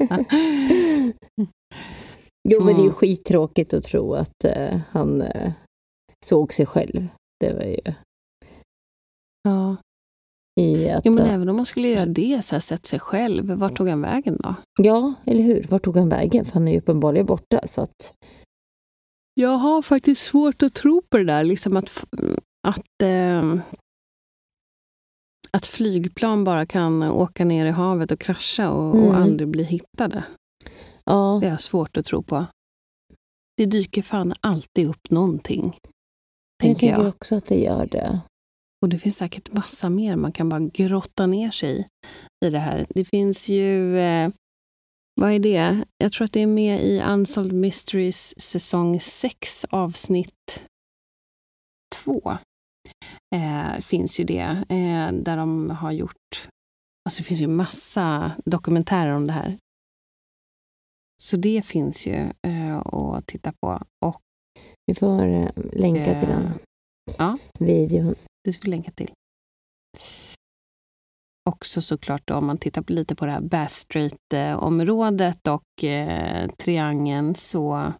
jo, 2.49 2.63
men 2.63 2.67
det 2.75 2.81
är 2.81 2.83
ju 2.83 2.89
Mm. 2.89 2.93
skittråkigt 2.93 3.73
att 3.73 3.83
tro 3.83 4.13
att 4.13 4.43
eh, 4.43 4.79
han 4.89 5.21
eh, 5.21 5.51
såg 6.25 6.53
sig 6.53 6.65
själv. 6.65 7.07
Det 7.39 7.53
var 7.53 7.63
ju 7.63 7.79
ja. 9.43 9.75
I 10.57 10.89
att... 10.89 11.05
Jo, 11.05 11.13
men 11.13 11.25
eh, 11.25 11.33
även 11.33 11.49
om 11.49 11.55
man 11.55 11.65
skulle 11.65 11.87
göra 11.87 12.05
det, 12.05 12.45
så 12.45 12.55
här, 12.55 12.59
sett 12.59 12.85
sig 12.85 12.99
själv, 12.99 13.51
vart 13.51 13.77
tog 13.77 13.87
han 13.89 14.01
vägen 14.01 14.37
då? 14.43 14.55
Ja, 14.79 15.13
eller 15.25 15.43
hur? 15.43 15.65
Vart 15.69 15.83
tog 15.83 15.97
han 15.97 16.09
vägen? 16.09 16.45
För 16.45 16.53
han 16.53 16.67
är 16.67 16.71
ju 16.71 16.77
uppenbarligen 16.77 17.25
borta. 17.25 17.59
Så 17.67 17.81
att, 17.81 18.13
Jag 19.33 19.49
har 19.57 19.81
faktiskt 19.81 20.21
svårt 20.21 20.63
att 20.63 20.73
tro 20.73 21.01
på 21.09 21.17
det 21.17 21.23
där, 21.23 21.43
liksom 21.43 21.77
att, 21.77 22.03
att, 22.67 23.01
eh, 23.03 23.55
att 25.51 25.67
flygplan 25.67 26.43
bara 26.43 26.65
kan 26.65 27.03
åka 27.03 27.45
ner 27.45 27.65
i 27.65 27.69
havet 27.71 28.11
och 28.11 28.19
krascha 28.19 28.69
och, 28.71 28.95
och 28.95 29.03
Mm. 29.09 29.21
aldrig 29.21 29.47
bli 29.49 29.63
hittade. 29.63 30.23
ja, 31.05 31.37
Det 31.41 31.47
har 31.47 31.53
jag 31.53 31.61
svårt 31.61 31.97
att 31.97 32.05
tro 32.05 32.23
på. 32.23 32.45
Det 33.57 33.65
dyker 33.65 34.01
fan 34.01 34.33
alltid 34.41 34.87
upp 34.89 35.09
någonting, 35.11 35.63
jag 35.83 35.91
tänker 36.61 36.79
tänker 36.79 37.03
jag. 37.03 37.07
också 37.07 37.35
att 37.35 37.45
det 37.45 37.59
gör 37.59 37.85
det. 37.85 38.21
Och 38.81 38.89
det 38.89 38.99
finns 38.99 39.17
säkert 39.17 39.51
massa 39.53 39.89
mer 39.89 40.15
man 40.15 40.31
kan 40.31 40.49
bara 40.49 40.59
grotta 40.59 41.27
ner 41.27 41.51
sig 41.51 41.87
i, 42.45 42.49
det 42.49 42.59
här. 42.59 42.85
Det 42.89 43.05
finns 43.05 43.49
ju, 43.49 43.99
eh, 43.99 44.29
vad 45.21 45.31
är 45.31 45.39
det? 45.39 45.85
Jag 45.97 46.11
tror 46.11 46.25
att 46.25 46.33
det 46.33 46.41
är 46.41 46.47
med 46.47 46.83
i 46.83 47.01
Unsolved 47.01 47.53
Mysteries 47.53 48.39
säsong 48.39 48.99
6 48.99 49.65
avsnitt 49.69 50.63
2. 51.95 52.37
Eh, 53.35 53.79
finns 53.81 54.19
ju 54.19 54.23
det, 54.23 54.63
eh, 54.69 55.11
där 55.13 55.37
de 55.37 55.69
har 55.69 55.91
gjort, 55.91 56.47
alltså 57.05 57.17
det 57.19 57.23
finns 57.23 57.41
ju 57.41 57.47
massa 57.47 58.31
dokumentärer 58.45 59.11
om 59.15 59.27
det 59.27 59.33
här. 59.33 59.57
Så 61.21 61.37
det 61.37 61.65
finns 61.65 62.07
ju 62.07 62.15
eh, 62.47 62.77
att 62.77 63.27
titta 63.27 63.53
på. 63.61 63.81
Och 64.05 64.21
Vi 64.85 64.95
får 64.95 65.25
eh, 65.25 65.49
länka 65.73 66.19
till 66.19 66.27
den 66.29 66.45
Eh, 66.45 66.51
ja. 67.17 67.37
videon. 67.59 68.15
Det 68.47 68.53
ska 68.53 68.63
vi 68.63 68.71
länka 68.71 68.91
till. 68.91 69.11
Också 71.49 71.81
såklart 71.81 72.21
då, 72.25 72.35
om 72.35 72.45
man 72.45 72.57
tittar 72.57 72.81
på 72.81 72.93
lite 72.93 73.15
på 73.15 73.25
det 73.25 73.31
här 73.31 73.41
Bass 73.41 73.73
Street-området 73.73 75.47
och 75.47 75.83
eh, 75.83 76.49
triangeln 76.49 77.35
så 77.35 77.93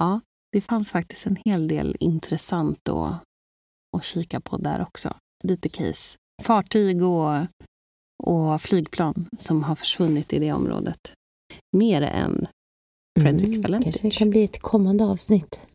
ja, 0.00 0.20
det 0.52 0.60
fanns 0.60 0.92
faktiskt 0.92 1.26
en 1.26 1.36
hel 1.44 1.68
del 1.68 1.96
intressant 2.00 2.88
att, 2.88 3.22
att 3.96 4.04
kika 4.04 4.40
på 4.40 4.56
där 4.56 4.82
också. 4.82 5.16
Lite 5.44 5.68
case. 5.68 6.16
Fartyg 6.42 7.02
och, 7.02 7.46
och 8.22 8.62
flygplan 8.62 9.28
som 9.38 9.62
har 9.62 9.74
försvunnit 9.74 10.32
i 10.32 10.38
det 10.38 10.52
området. 10.52 11.12
Mer 11.76 12.02
än 12.02 12.46
Fredrik 13.20 13.64
Valentich. 13.64 13.64
Det 13.64 13.68
mm, 13.68 13.82
Kanske 13.82 14.08
det 14.08 14.10
kan 14.10 14.30
bli 14.30 14.44
ett 14.44 14.60
kommande 14.60 15.04
avsnitt. 15.04 15.68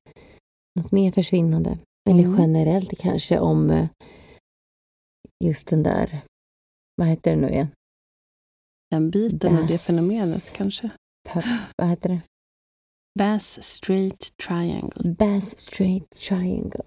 Något 0.79 0.91
mer 0.91 1.11
försvinnande. 1.11 1.77
Eller 2.09 2.23
Mm. 2.23 2.39
generellt 2.39 2.99
kanske 2.99 3.39
om 3.39 3.69
eh, 3.69 3.87
just 5.43 5.67
den 5.67 5.83
där, 5.83 6.21
vad 6.95 7.07
heter 7.07 7.31
det 7.31 7.37
nu 7.41 7.49
igen? 7.49 7.67
den 8.91 9.09
biten 9.11 9.57
av 9.57 9.67
det 9.67 9.77
fenomenet 9.77 10.53
kanske. 10.55 10.89
Vad 11.77 11.87
heter 11.89 12.09
det? 12.09 12.21
Bass 13.19 13.63
Strait 13.63 14.29
Triangle. 14.47 15.11
Bass 15.13 15.57
Strait 15.59 16.09
Triangle. 16.09 16.83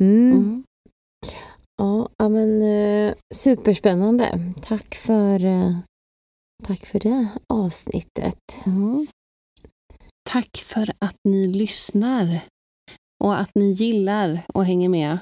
Mm. 0.00 0.32
Mm. 0.32 0.64
Ja, 1.76 2.08
ja, 2.18 2.28
men 2.28 2.62
eh, 2.62 3.14
superspännande. 3.34 4.38
Tack 4.62 4.94
för, 4.94 5.44
eh, 5.44 5.78
tack 6.64 6.86
för 6.86 7.00
det 7.00 7.28
avsnittet. 7.48 8.66
Mm. 8.66 9.06
Tack 10.30 10.56
för 10.56 10.92
att 10.98 11.16
ni 11.24 11.46
lyssnar 11.48 12.40
och 13.24 13.40
att 13.40 13.50
ni 13.54 13.72
gillar 13.72 14.40
och 14.54 14.64
hänger 14.64 14.88
med. 14.88 15.18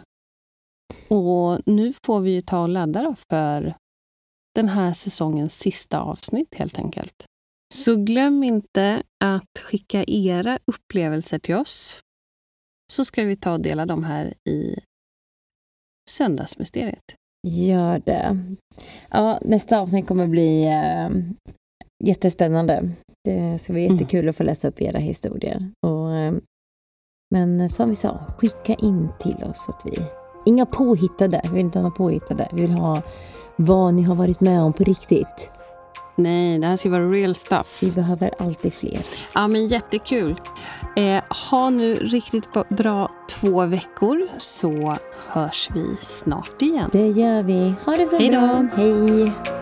Och 1.08 1.60
nu 1.66 1.92
får 2.06 2.20
vi 2.20 2.30
ju 2.30 2.40
ta 2.40 2.62
och 2.62 2.68
ladda 2.68 3.02
då 3.02 3.14
för 3.30 3.74
den 4.54 4.68
här 4.68 4.92
säsongens 4.94 5.58
sista 5.58 6.00
avsnitt 6.00 6.54
helt 6.54 6.78
enkelt. 6.78 7.24
Så 7.74 7.96
glöm 7.96 8.44
inte 8.44 9.02
att 9.24 9.58
skicka 9.62 10.04
era 10.06 10.58
upplevelser 10.66 11.38
till 11.38 11.54
oss. 11.54 12.00
Så 12.92 13.04
ska 13.04 13.22
vi 13.24 13.36
ta 13.36 13.52
och 13.52 13.62
dela 13.62 13.86
dem 13.86 14.04
här 14.04 14.34
i 14.48 14.76
Söndagsmysteriet. 16.10 17.02
Gör 17.48 17.98
det. 17.98 18.36
Ja, 19.10 19.38
nästa 19.42 19.78
avsnitt 19.80 20.06
kommer 20.06 20.26
bli 20.26 20.64
eh, 20.66 21.10
jättespännande. 22.04 22.82
Det 23.24 23.58
ska 23.58 23.72
bli 23.72 23.86
Mm. 23.86 23.96
jättekul 23.96 24.28
att 24.28 24.36
få 24.36 24.42
läsa 24.42 24.68
upp 24.68 24.82
era 24.82 24.98
historier. 24.98 25.70
Och, 25.86 26.14
eh, 26.14 26.34
men 27.32 27.70
som 27.70 27.88
vi 27.88 27.94
sa, 27.94 28.20
skicka 28.38 28.74
in 28.74 29.12
till 29.18 29.44
oss 29.50 29.68
att 29.68 29.82
vi... 29.84 29.98
Inga 30.44 30.66
påhittade, 30.66 31.40
vi 31.44 31.48
vill 31.48 31.60
inte 31.60 31.78
ha 31.78 31.82
några 31.82 31.96
påhittade. 31.96 32.48
Vi 32.52 32.60
vill 32.60 32.70
ha 32.70 33.02
vad 33.56 33.94
ni 33.94 34.02
har 34.02 34.14
varit 34.14 34.40
med 34.40 34.62
om 34.62 34.72
på 34.72 34.84
riktigt. 34.84 35.50
Nej, 36.16 36.58
det 36.58 36.66
här 36.66 36.76
ska 36.76 36.90
vara 36.90 37.10
real 37.10 37.34
stuff. 37.34 37.78
Vi 37.82 37.90
behöver 37.90 38.30
alltid 38.38 38.72
fler. 38.72 38.98
Ja, 39.34 39.48
men 39.48 39.68
jättekul. 39.68 40.40
Eh, 40.96 41.22
ha 41.50 41.70
nu 41.70 41.94
riktigt 41.94 42.48
bra 42.68 43.10
två 43.30 43.66
veckor 43.66 44.28
så 44.38 44.96
hörs 45.28 45.68
vi 45.74 45.96
snart 46.00 46.62
igen. 46.62 46.90
Det 46.92 47.08
gör 47.08 47.42
vi. 47.42 47.74
Ha 47.86 47.96
det 47.96 48.06
så 48.06 48.16
Hej 48.16 48.28
då. 48.28 48.40
bra. 48.40 48.68
Hej! 48.76 49.61